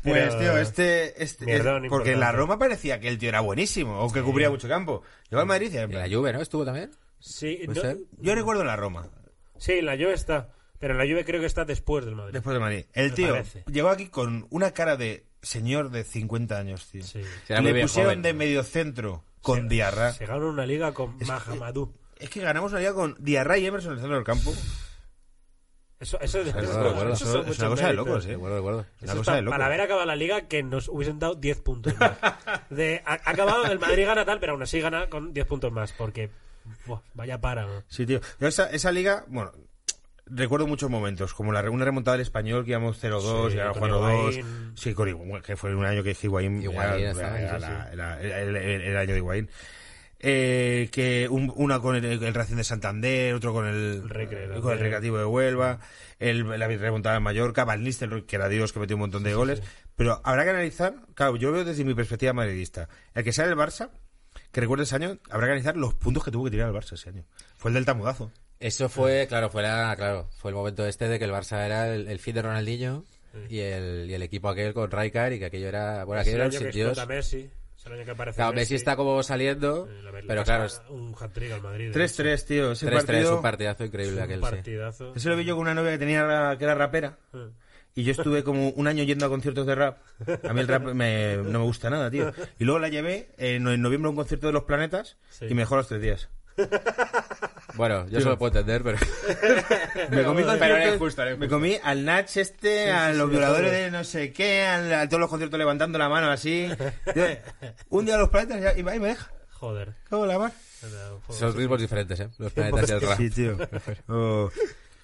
[0.03, 1.23] Pues, tío, este...
[1.23, 2.31] este Mierdón es- porque en la.
[2.31, 5.03] Roma parecía que el tío era buenísimo, o que cubría mucho campo.
[5.29, 5.77] Llegó al Madrid y...
[5.77, 6.41] en En la Juve, ¿no?
[6.41, 6.91] Estuvo también.
[7.19, 7.59] Sí.
[8.19, 9.09] Yo recuerdo la Roma,
[9.57, 10.49] sí, la Juve está,
[10.79, 12.33] pero la Juve creo que está después del Madrid.
[12.33, 12.85] después de Madrid.
[12.93, 13.63] El Me tío parece.
[13.67, 17.03] llegó aquí con una cara de señor de 50 años, tío.
[17.03, 17.21] Sí.
[17.49, 18.21] Le pusieron joven.
[18.21, 20.13] de mediocentro con Diarra.
[20.13, 21.91] Se ganó una liga con Mahamadou.
[22.19, 24.53] Es que ganamos una liga con Diarra y Emerson en el centro del campo.
[25.99, 28.33] Eso, eso, es una cosa de locos, ¿eh?
[28.33, 28.85] Recuerdo, recuerdo.
[29.01, 29.55] Una cosa de locos.
[29.55, 32.11] para haber acabado la liga que nos hubiesen dado 10 puntos más.
[32.69, 35.71] De, ha, ha acabado, el Madrid gana tal, pero aún así gana con 10 puntos
[35.71, 36.29] más, porque
[36.85, 37.65] buah, vaya para.
[37.65, 37.83] ¿no?
[37.87, 38.19] Sí, tío.
[38.39, 39.51] Yo esa, esa liga, bueno,
[40.27, 43.71] recuerdo muchos momentos, como la una remontada del español que íbamos 0-2 Sí, y ahora
[43.79, 44.35] con jugando 2.
[44.37, 44.71] Higuaín.
[44.75, 48.97] Sí, con Higuaín, que fue un año que Higuaín Higuaín era, era era- era el
[48.97, 49.49] año de Higuaín.
[50.19, 54.47] Eh, que un- una con el, el Racing de Santander, otro con el, El Recre,
[54.61, 54.79] con el.
[54.79, 55.79] Recreativo de Huelva,
[56.19, 59.33] el, la remontada en Mallorca, Van Nistelrooy, que era Dios que metió un montón de
[59.33, 59.61] goles.
[59.95, 63.57] Pero habrá que analizar, claro, yo veo desde mi perspectiva madridista, el que sale del
[63.57, 63.89] Barça,
[64.51, 66.93] que recuerde ese año, habrá que analizar los puntos que tuvo que tirar el Barça
[66.93, 67.25] ese año.
[67.57, 68.31] Fue el del tamudazo.
[68.59, 71.93] Eso fue, claro, fue la- claro, fue el momento este de que el Barça era
[71.93, 73.03] el, el fin de Ronaldinho
[73.49, 76.41] y el, y el equipo aquel con Rijkaard y que aquello era, bueno, aquello el
[76.55, 76.89] era Dios.
[76.89, 77.49] explota Messi.
[77.87, 80.81] El año que aparece Claro, Messi está como saliendo, Eh, la- le pero claro, es
[80.89, 81.87] Un hat-trick al Madrid.
[81.87, 82.71] de 3-3, tío.
[82.73, 84.51] Ese 3-3, partido, un partidazo increíble aquel, Un sí.
[84.55, 85.13] partidazo.
[85.15, 87.17] ese lo vi yo con una novia que tenía que era rapera.
[87.33, 87.47] Eh.
[87.95, 89.97] Y yo estuve como un año yendo a conciertos de rap.
[90.47, 92.31] A mí el rap me- no me gusta nada, tío.
[92.59, 95.45] Y luego la llevé en, en noviembre a un concierto de los planetas Sí.
[95.49, 96.29] y me dejó los tres días.
[97.75, 98.97] Bueno, yo eso lo puedo entender, pero...
[100.09, 103.91] Me comí, Pero era injusto, era me comí al Nach este, a los violadores de
[103.91, 106.67] no sé qué, al- a, todos los conciertos levantando la mano así.
[107.89, 109.31] Un día a los planetas y, y me deja.
[109.51, 109.93] Joder.
[110.09, 110.51] ¿Cómo la mar?
[111.29, 112.29] Son ritmos diferentes, ¿eh?
[112.37, 113.17] Los planetas y el rap.
[113.17, 113.57] Sí, tío.
[114.07, 114.49] Oh.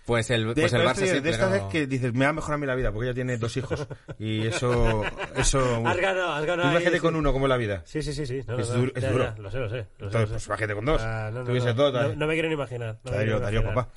[0.05, 2.31] Pues el, De, pues el pero Barça esto, de estas es que dices, me va
[2.31, 3.87] a mejorar a mí la vida, porque ella tiene dos hijos.
[4.19, 5.01] Y eso...
[5.37, 6.77] eso Has ganado, has ganado.
[6.79, 7.19] Tú con sí.
[7.19, 7.83] uno como es la vida.
[7.85, 8.41] Sí, sí, sí, sí.
[8.45, 9.23] No, Es no, duro- es ya, duro.
[9.23, 9.75] ya, lo sé, lo sé.
[9.99, 10.49] Lo Entonces, lo pues sé.
[10.49, 11.01] imagínate con dos.
[11.01, 12.99] Ah, no, no, Tuviese dos, me quiero ni imaginar.
[13.03, 13.89] Darío, Darío, papá.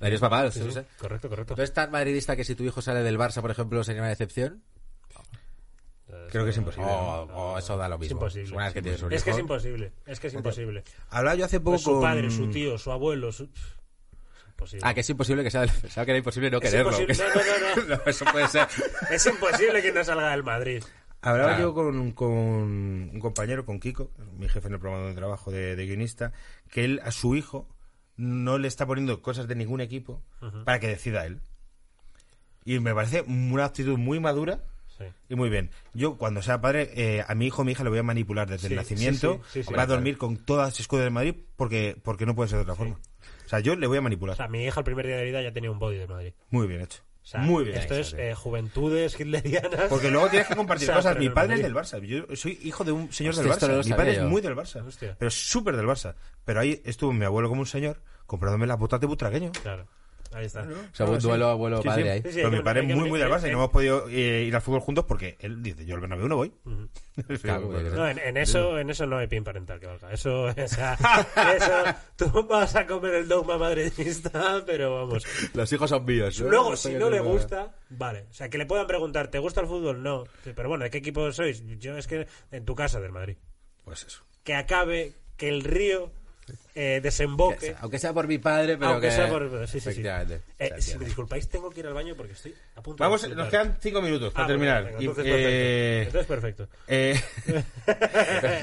[0.00, 0.86] Darío es papá, Sí, sí, sí, sí.
[0.98, 1.54] Correcto, correcto.
[1.54, 4.08] ¿Tú eres tan madridista que si tu hijo sale del Barça, por ejemplo, sería una
[4.08, 4.62] decepción?
[6.30, 6.86] Creo que es imposible.
[6.90, 7.22] O,
[7.54, 8.16] o eso da lo Es mismo.
[8.16, 8.54] imposible.
[8.54, 9.40] Una vez que tienes un Es que es hijo.
[9.42, 9.92] imposible.
[10.06, 10.84] Es que es imposible.
[11.10, 12.00] Hablaba yo hace poco Pues su con...
[12.02, 13.48] padre, su tío, su abuelo, su...
[14.60, 14.80] Imposible.
[14.86, 15.70] Ah, que es imposible que sea del...
[15.70, 16.90] Pensaba que era imposible no Es quererlo.
[17.00, 17.16] imposible.
[17.34, 18.68] No, no, no, No, eso puede ser.
[19.10, 20.82] Es imposible que no salga del Madrid.
[21.22, 21.62] Hablaba Claro.
[21.64, 25.76] yo con, con un compañero, con Kiko, mi jefe en el programa de trabajo de,
[25.76, 26.32] de guionista,
[26.70, 27.68] que él a su hijo
[28.16, 30.22] no le está poniendo cosas de ningún equipo
[30.64, 31.40] para que decida él.
[32.64, 34.60] Y me parece una actitud muy madura
[34.98, 35.06] Sí.
[35.30, 35.70] y muy bien.
[35.94, 38.46] Yo, cuando sea padre, eh, a mi hijo o mi hija le voy a manipular
[38.46, 39.40] desde Sí, el nacimiento.
[39.50, 42.34] sí, sí, sí, va a dormir con todas las escudos del Madrid porque, porque no
[42.34, 42.98] puede ser de otra forma.
[43.50, 44.34] O sea, yo le voy a manipular.
[44.34, 46.32] O sea, mi hija el primer día de vida ya tenía un body de Madrid.
[46.50, 47.02] muy bien hecho.
[47.20, 49.88] O sea, muy bien Esto hecho, es eh, juventudes hitlerianas.
[49.88, 51.18] Porque luego tienes que compartir O sea, cosas.
[51.18, 52.00] Mi padre es del Barça.
[52.00, 53.84] Yo soy hijo de un señor Hostia, del Barça.
[53.84, 54.86] Mi padre es muy del Barça.
[54.86, 55.16] Hostia.
[55.18, 56.14] Pero súper del Barça.
[56.44, 59.50] Pero ahí estuvo mi abuelo como un señor comprándome las botas de butragueño.
[59.50, 59.88] Claro.
[60.32, 60.62] Ahí está.
[60.62, 62.22] O sea, un duelo abuelo-padre ahí.
[62.22, 63.70] Sí, sí, Pero mi padre es muy, muy del eh, Barça y eh, no hemos
[63.70, 66.52] podido eh, ir al fútbol juntos porque él dice, yo al Bernabéu no voy.
[67.42, 70.12] Claro, porque- No, en, en eso, en eso no hay pin parental que valga.
[70.12, 70.94] Eso, o sea,
[71.56, 75.26] eso, tú vas a comer el dogma madridista, pero vamos.
[75.54, 76.40] Los hijos son míos.
[76.40, 76.48] ¿no?
[76.48, 78.26] Luego, si no le gusta, vale.
[78.30, 80.02] O sea, que le puedan preguntar, ¿te gusta el fútbol?
[80.02, 80.24] No.
[80.44, 81.62] Sí, Pero bueno, ¿de qué equipo sois?
[81.78, 83.36] Yo es que en tu casa del Madrid.
[83.84, 84.22] Pues eso.
[84.44, 86.12] Que acabe, que el río
[86.74, 87.66] eh, Que desemboque.
[87.66, 89.14] sea- Aunque sea por mi padre, pero Aunque que...
[89.14, 89.66] sea por...
[89.68, 90.02] Sí, sí, sí.
[90.58, 93.34] Eh, si me disculpáis, tengo que ir al baño porque estoy a punto Vamos, de...
[93.34, 94.82] nos quedan cinco minutos para Ah, terminar.
[94.82, 96.68] bueno, venga, Y, entonces, eh, perfecto.
[96.88, 98.08] Entonces perfecto.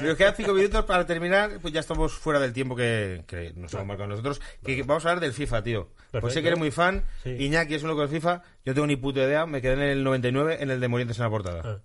[0.00, 3.52] Eh, nos quedan cinco minutos para terminar, pues ya estamos fuera del tiempo que, que
[3.56, 4.40] nos hemos marcado nosotros.
[4.64, 5.88] Que, que vamos a hablar del FIFA, tío.
[6.10, 7.30] Pues sé que eres muy fan, Sí.
[7.30, 10.04] Iñaki es un loco del FIFA, yo tengo ni puta idea, me quedé en el
[10.04, 11.62] 99 en el de Morientes en la portada.
[11.64, 11.78] Ah.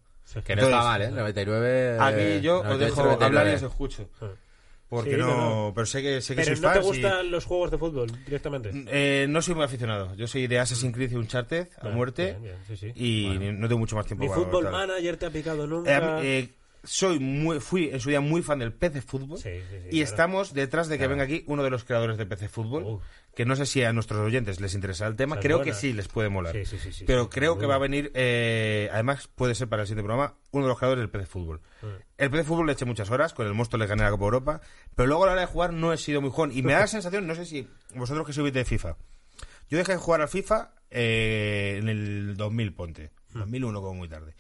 [0.46, 1.12] Que no Entonces, está mal, ¿eh?
[1.12, 1.98] 99...
[2.00, 3.26] Aquí yo os 98, dejo 99.
[3.26, 4.10] hablar y os escucho.
[4.94, 7.32] Porque Sí, no, pero sé que, sé que Pero sois ¿no te fans y- gustan
[7.32, 8.70] los juegos de fútbol directamente?
[8.92, 10.14] Eh, no soy muy aficionado.
[10.16, 12.92] Yo soy de Assassin's Creed y Uncharted a Bien, muerte bien, bien, sí, sí.
[12.96, 16.24] y no tengo mucho más tiempo Mi para fútbol manager te ha picado Eh, nunca.
[16.24, 16.50] eh,
[16.84, 20.04] soy muy, fui en su día muy fan del PC Fútbol y claro.
[20.04, 23.00] estamos detrás de que venga aquí uno de los creadores de PC Fútbol.
[23.36, 25.72] Que no sé si a nuestros oyentes les interesa el tema, creo buena.
[25.72, 26.54] que sí les puede molar.
[26.54, 29.88] Sí, sí, sí, Pero creo que va a venir, eh, además puede ser para el
[29.88, 31.62] siguiente programa, uno de los creadores del PC Fútbol.
[32.18, 34.62] El PC Fútbol le eché muchas horas, con el monstruo le gané la Copa Europa,
[34.96, 36.52] pero luego a la hora de jugar no he sido muy jugón.
[36.52, 38.98] Y me da la sensación, no sé si vosotros que sois de FIFA,
[39.70, 43.12] yo dejé de jugar al FIFA eh, en el 2000, ponte.
[43.34, 44.36] 2001 como muy tarde.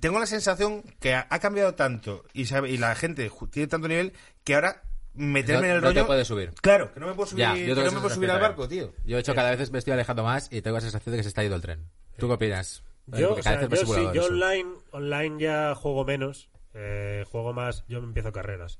[0.00, 3.88] Tengo la sensación que ha, ha cambiado tanto y, sabe- y la gente tiene tanto
[3.88, 4.12] nivel
[4.44, 4.82] que ahora
[5.16, 6.06] meterme No- en el no te rollo...
[6.06, 6.50] puedes subir.
[6.62, 8.30] Claro, que no me puedo subir, Ya, que yo tengo no esa me puedo subir
[8.30, 8.92] al barco, tío.
[9.04, 11.22] Yo, de hecho, cada vez me estoy alejando más y tengo la sensación de que
[11.22, 11.88] se está yendo el tren.
[12.18, 12.82] ¿Tú qué opinas?
[13.06, 16.48] Yo, o sea, yo sí, yo online, online ya juego menos.
[16.74, 18.78] eh, juego más, yo me empiezo carreras.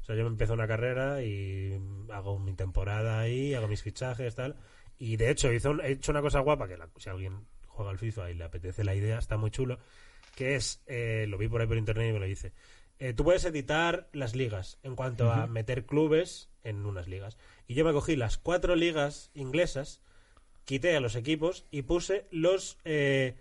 [0.00, 1.78] O sea, yo me empiezo una carrera y
[2.12, 4.56] hago mi temporada ahí, hago mis fichajes, tal.
[4.98, 7.90] Y de hecho, hizo un- he hecho una cosa guapa que la- si alguien juega
[7.90, 9.78] al FIFA y le apetece la idea, está muy chulo.
[10.36, 12.52] Que es, eh, lo vi por ahí por internet y me lo dice.
[12.98, 17.36] Eh, tú puedes editar las ligas en cuanto a meter clubes en unas ligas.
[17.66, 20.00] Y yo me cogí las cuatro ligas inglesas
[20.64, 23.36] quité a los equipos y puse los eh,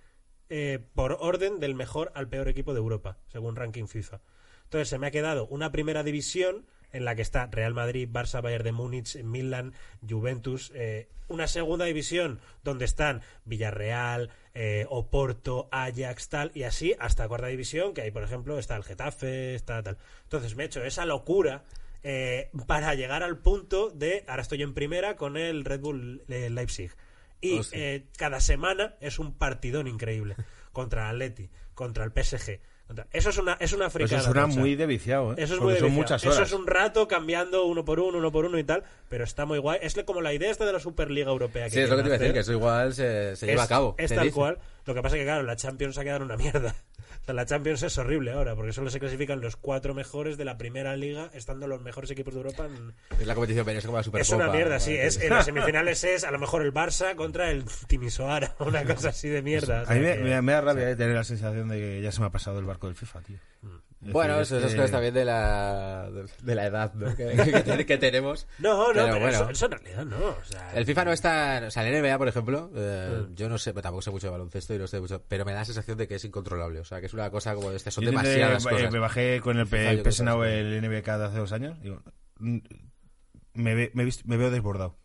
[0.49, 4.22] eh, por orden del mejor al peor equipo de Europa, según ranking FIFA.
[4.66, 8.41] Entonces se me ha quedado una primera división en la que está Real Madrid, Barça,
[8.41, 9.74] Bayern de Múnich, Milan,
[10.08, 17.28] Juventus, eh, una segunda división donde están Villarreal, eh, Oporto, Ajax, tal, y así hasta
[17.28, 19.98] cuarta división, que ahí, por ejemplo, está el Getafe, está tal.
[20.24, 21.64] Entonces me he hecho esa locura
[22.04, 26.91] eh, para llegar al punto de, ahora estoy en primera con el Red Bull Leipzig.
[27.41, 30.36] Y eh, cada semana es un partidón increíble
[30.72, 32.60] contra el Atleti, contra el PSG.
[33.12, 34.22] Eso es una, es una fricada.
[34.22, 35.36] eso suena muy de viciado, ¿eh?
[35.40, 35.92] Eso es Porque muy son viciado.
[36.02, 36.36] muchas horas.
[36.36, 39.46] Eso es un rato cambiando uno por uno, uno por uno y tal, pero está
[39.46, 39.80] muy guay.
[39.82, 41.70] Es como la idea esta de la Superliga Europea.
[41.70, 43.66] Sí, es lo que te iba a decir, que eso igual se, se lleva Es-
[43.66, 43.96] a cabo.
[43.98, 44.36] Es tal dice.
[44.36, 44.60] cual.
[44.86, 46.76] Lo que pasa es que, claro, la Champions ha quedado una mierda.
[47.22, 50.44] O sea, la Champions es horrible ahora, porque solo se clasifican los cuatro mejores de
[50.44, 52.66] la primera liga, estando los mejores equipos de Europa.
[52.66, 54.36] en- Es la competición, pero es como la Es Supercopa.
[54.44, 54.94] una mierda, sí.
[54.94, 59.10] Es, en las semifinales es a lo mejor el Barça contra el Timisoara, una cosa
[59.10, 59.84] así de mierda.
[59.84, 61.78] o A mí sea me, que- me- me da rabia eh, tener la sensación de
[61.78, 63.38] que ya se me ha pasado el barco del FIFA, tío.
[63.38, 67.16] Es Bueno, eso, es esas que- cosas también de la, de, de la edad ¿no?
[67.16, 68.47] que, que- tenemos.
[68.60, 69.28] No, no, pero, bueno.
[69.30, 70.18] eso, eso en realidad no.
[70.18, 71.64] O sea, El FIFA no está.
[71.68, 73.36] O sea, el NBA, por ejemplo, eh, Mm.
[73.36, 75.60] yo no sé, tampoco sé mucho de baloncesto y no sé mucho, pero me da
[75.60, 76.80] la sensación de que es incontrolable.
[76.80, 77.72] O sea, que es una cosa como.
[77.72, 78.91] Este, son Yo demasiadas eh, cosas.
[78.91, 80.24] Me bajé con el, el sí.
[80.24, 81.82] el NBK de hace dos años.
[81.82, 82.01] Digo,
[82.39, 82.58] mm,
[83.54, 84.97] me, ve- me, he visto- me veo desbordado.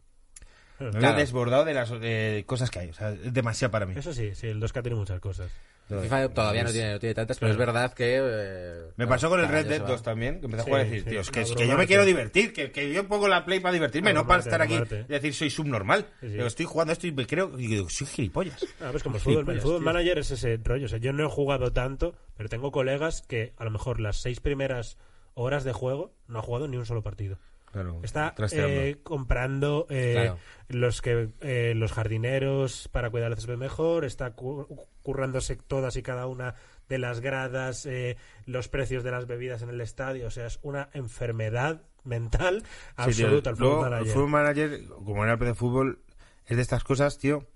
[0.81, 1.17] Me veo Claro.
[1.19, 2.89] desbordado de las eh, cosas que hay.
[2.91, 3.95] O sea, es demasiado para mí.
[3.97, 5.51] Eso sí, sí, el 2K tiene muchas cosas.
[5.91, 8.19] El FIFA todavía no tiene, no tiene tantas, pero es verdad que.
[8.21, 9.89] eh, Me pasó con el Red Dead se va.
[9.89, 11.77] 2 también, que empecé a jugar y decir, sí, tío, es que, es que yo
[11.79, 14.91] me quiero divertir, que, que yo pongo la play para divertirme, no para Abrumarte, estar
[14.91, 16.07] aquí y decir soy subnormal.
[16.21, 16.33] Sí, sí.
[16.35, 18.65] Digo, estoy jugando esto y me creo, y digo, soy gilipollas.
[18.81, 20.87] Ah, pues como el fútbol, el manager es ese rollo.
[20.87, 24.21] O sea, yo no he jugado tanto, pero tengo colegas que a lo mejor las
[24.21, 24.99] seis primeras
[25.35, 27.39] horas de juego no ha jugado ni un solo partido.
[27.73, 30.39] Claro, Está eh, comprando eh, Claro.
[30.69, 34.67] los que eh, los jardineros para cuidar el césped mejor, está cu-
[35.03, 36.55] currándose todas y cada una
[36.89, 38.17] de las gradas, eh,
[38.47, 40.27] los precios de las bebidas en el estadio.
[40.29, 43.05] O sea, es una enfermedad mental Sí, tío.
[43.05, 44.07] absoluta el fútbol manager.
[44.07, 45.99] El fútbol manager, como en el de fútbol,
[46.47, 47.47] es de estas cosas, tío,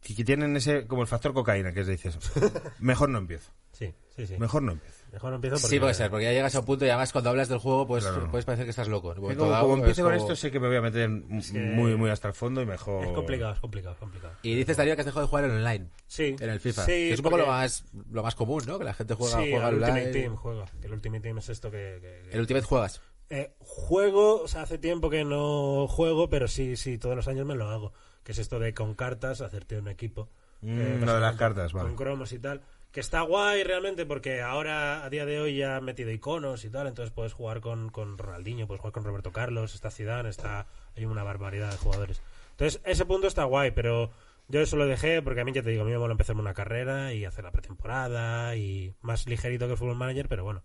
[0.00, 2.18] que que tienen ese, como el factor cocaína, que es dices,
[2.78, 4.36] mejor no empiezo, Sí, sí, sí.
[4.38, 4.97] mejor no empiezo.
[5.12, 5.68] Mejor no empiezo porque...
[5.68, 7.86] Sí, puede ser, porque ya llegas a un punto y además cuando hablas del juego,
[7.86, 8.30] pues Claro.
[8.30, 9.14] puedes parecer que estás loco.
[9.14, 11.58] Como, dado, como es empiece con como- esto, sé que me voy a meter que-
[11.60, 13.04] muy, muy hasta el fondo y mejor...
[13.06, 14.34] Es complicado, es complicado, es complicado.
[14.42, 15.88] Y dices, Darío, que has dejado de jugar en online.
[16.06, 16.36] Sí.
[16.38, 16.84] En el FIFA.
[16.84, 18.78] Sí, que es un poco porque- lo más, lo más común, ¿no?
[18.78, 19.92] Que la gente juega, sí, juega el online.
[19.92, 20.64] Ultimate Team juega.
[20.82, 21.98] El Ultimate Team es esto que...
[22.00, 23.00] que- que- El Ultimate juegas.
[23.30, 27.46] Eh, juego, o sea, hace tiempo que no juego, pero sí, sí, todos los años
[27.46, 27.92] me lo hago.
[28.24, 30.28] Que es esto de con cartas hacerte un equipo.
[30.60, 31.88] Mm, Eh, lo de las cartas, vale.
[31.88, 32.60] Con cromos y tal.
[32.92, 36.70] Que está guay realmente porque ahora, a día de hoy, ya han metido iconos y
[36.70, 36.86] tal.
[36.86, 40.66] Entonces puedes jugar con, con Ronaldinho, puedes jugar con Roberto Carlos, está Zidane, está...
[40.96, 42.22] Hay una barbaridad de jugadores.
[42.52, 44.10] Entonces, ese punto está guay, pero
[44.48, 46.40] yo eso lo dejé porque a mí, ya te digo, a mí me mola empezarme
[46.40, 50.64] una carrera y hacer la pretemporada y más ligerito que el Fútbol Manager, pero bueno,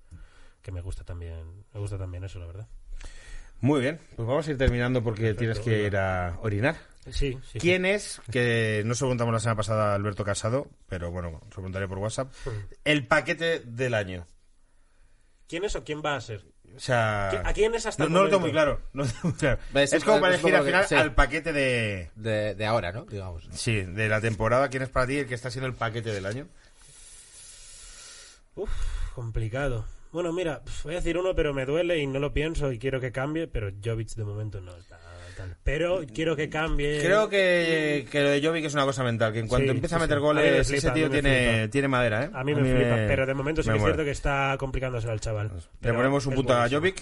[0.62, 2.68] que me gusta también, me gusta también eso, la verdad.
[3.60, 6.78] Muy bien, pues vamos a ir terminando porque tienes que ir a orinar.
[7.12, 7.60] Sí, sí.
[7.60, 11.40] ¿Quién es, que no se lo contamos la semana pasada a Alberto Casado, pero bueno,
[11.42, 12.32] se lo preguntaré por WhatsApp,
[12.86, 14.26] el paquete del año?
[15.48, 16.46] ¿Quién es o quién va a ser?
[16.76, 17.30] O sea...
[17.32, 18.46] ¿Qui- ¿A quién es hasta No, el no lo tengo momento?
[18.48, 18.82] muy claro.
[18.94, 19.60] no lo tengo muy claro.
[19.74, 20.96] Ves, Es como es para elegir al que- final sí.
[20.96, 22.10] al paquete de...
[22.16, 23.06] De, de ahora, ¿no?
[23.06, 23.48] Digamos.
[23.52, 24.70] Sí, de la temporada.
[24.70, 26.48] ¿Quién es para ti el que está siendo el paquete del año?
[28.56, 28.72] Uf,
[29.14, 29.86] complicado.
[30.12, 33.00] Bueno, mira, voy a decir uno, pero me duele y no lo pienso y quiero
[33.00, 35.00] que cambie, pero Jovic de momento no está
[35.64, 37.00] Pero quiero que cambie.
[37.02, 39.96] Creo que, que lo de Jovic es una cosa mental, que en cuanto Sí, empieza
[39.96, 40.26] a meter sí.
[40.26, 42.30] A mí me goles, flipa, ese a tío tiene, tiene madera, ¿eh?
[42.34, 45.20] A mí me flipa, pero de momento sí que es cierto que está complicándose al
[45.20, 45.52] chaval.
[45.82, 46.70] Le ponemos un punto a.
[46.70, 47.02] Jovic,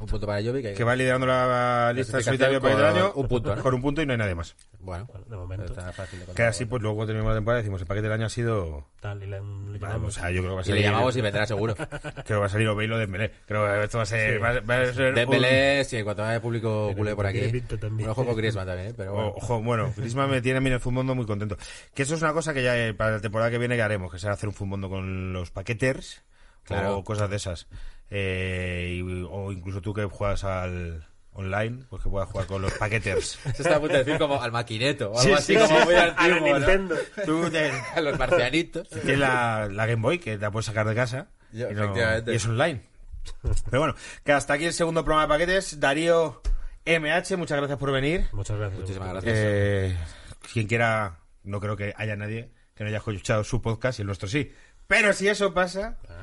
[0.00, 0.74] Un punto para Jovic.
[0.74, 3.62] que va liderando la lista para el con año un punto, ¿no?
[3.62, 4.56] con un punto y no hay nadie más.
[4.78, 5.64] Bueno, Bueno, de momento.
[5.66, 6.46] está fácil de Que contar.
[6.48, 8.86] así, pues luego terminamos la temporada y decimos el paquete del año ha sido.
[9.00, 10.16] Tal, y le, le Vale, llamamos.
[10.16, 10.80] o sea, yo creo que va a Y salir.
[10.82, 11.74] le llamamos y vendrá seguro.
[12.00, 13.30] Creo que va a salir Obeilo de Dembélé.
[13.46, 14.42] Creo que esto va a ser.
[14.42, 17.62] Va, a- va a ser un- Dembélé, sí, en cuanto haya público culé por aquí.
[17.82, 18.94] Un ojo con Griezmann también, ¿eh?
[18.96, 19.28] Pero bueno.
[19.36, 21.56] Ojo, bueno, Griezmann me tiene a mí en el Fumondo muy contento.
[21.94, 24.10] Que eso es una cosa que ya eh, para la temporada que viene que haremos,
[24.10, 26.22] que será hacer un Fumondo con los paqueters
[26.64, 26.98] Claro.
[26.98, 27.66] o cosas de esas.
[28.10, 32.72] Eh, y- o incluso tú que juegas al online, pues que puedas jugar con los
[32.74, 33.38] paqueters.
[33.54, 35.78] Se está a punto de decir como al maquinero o algo Sí, así sí, como
[35.80, 35.84] sí.
[35.86, 36.40] muy A ¿no?
[36.40, 36.96] Nintendo.
[37.24, 38.88] tú te- A los marcianitos.
[38.88, 41.94] tienes la, la Game Boy que te la puedes sacar de casa Ya, y, no-
[41.96, 42.82] y es online.
[43.70, 43.94] Pero bueno,
[44.24, 45.78] que hasta aquí el segundo programa de paquetes.
[45.78, 46.40] Darío
[46.86, 48.26] MH, muchas gracias por venir.
[48.32, 48.80] Muchas gracias.
[48.80, 49.34] Muchísimas gracias.
[49.36, 49.96] Eh,
[50.52, 54.06] quien quiera, no creo que haya nadie que no haya escuchado su podcast y el
[54.06, 54.52] nuestro sí.
[54.86, 56.22] Pero si eso pasa, Ah,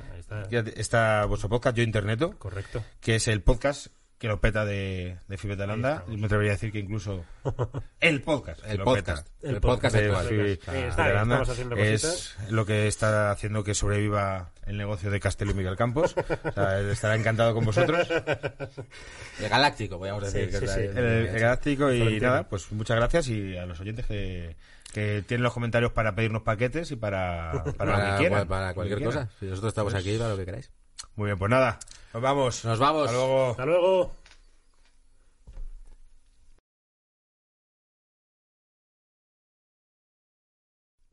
[0.76, 1.26] está.
[1.26, 2.84] vuestro podcast, Yo Interneto, Correcto.
[3.00, 6.04] que es el podcast que lo peta de, de Fibet de Holanda.
[6.10, 7.24] Y me atrevería a decir que incluso
[8.00, 8.62] el podcast.
[8.66, 9.28] El podcast.
[9.44, 9.96] El, El podcast.
[9.96, 10.30] podcast.
[10.30, 15.20] de Sí, está estamos haciendo es lo que está haciendo que sobreviva el negocio de
[15.20, 16.16] Castelo y Miguel Campos.
[16.48, 18.08] O sea, estará encantado con vosotros.
[19.40, 20.52] El galáctico, podríamos decir.
[20.52, 22.28] Sí, que sí, el, el Galáctico y Florentino.
[22.30, 24.56] nada, pues muchas gracias y a los oyentes que,
[24.94, 28.48] que tienen los comentarios para pedirnos paquetes y para, para, lo que Para, quieran.
[28.48, 29.30] para cualquier cosa.
[29.40, 30.72] Si nosotros estamos aquí para lo que queráis.
[31.16, 31.80] Muy bien, pues nada,
[32.14, 32.66] Nos vamos.
[32.66, 33.06] Nos vamos.
[33.08, 33.52] Hasta luego.
[33.52, 34.12] Hasta luego.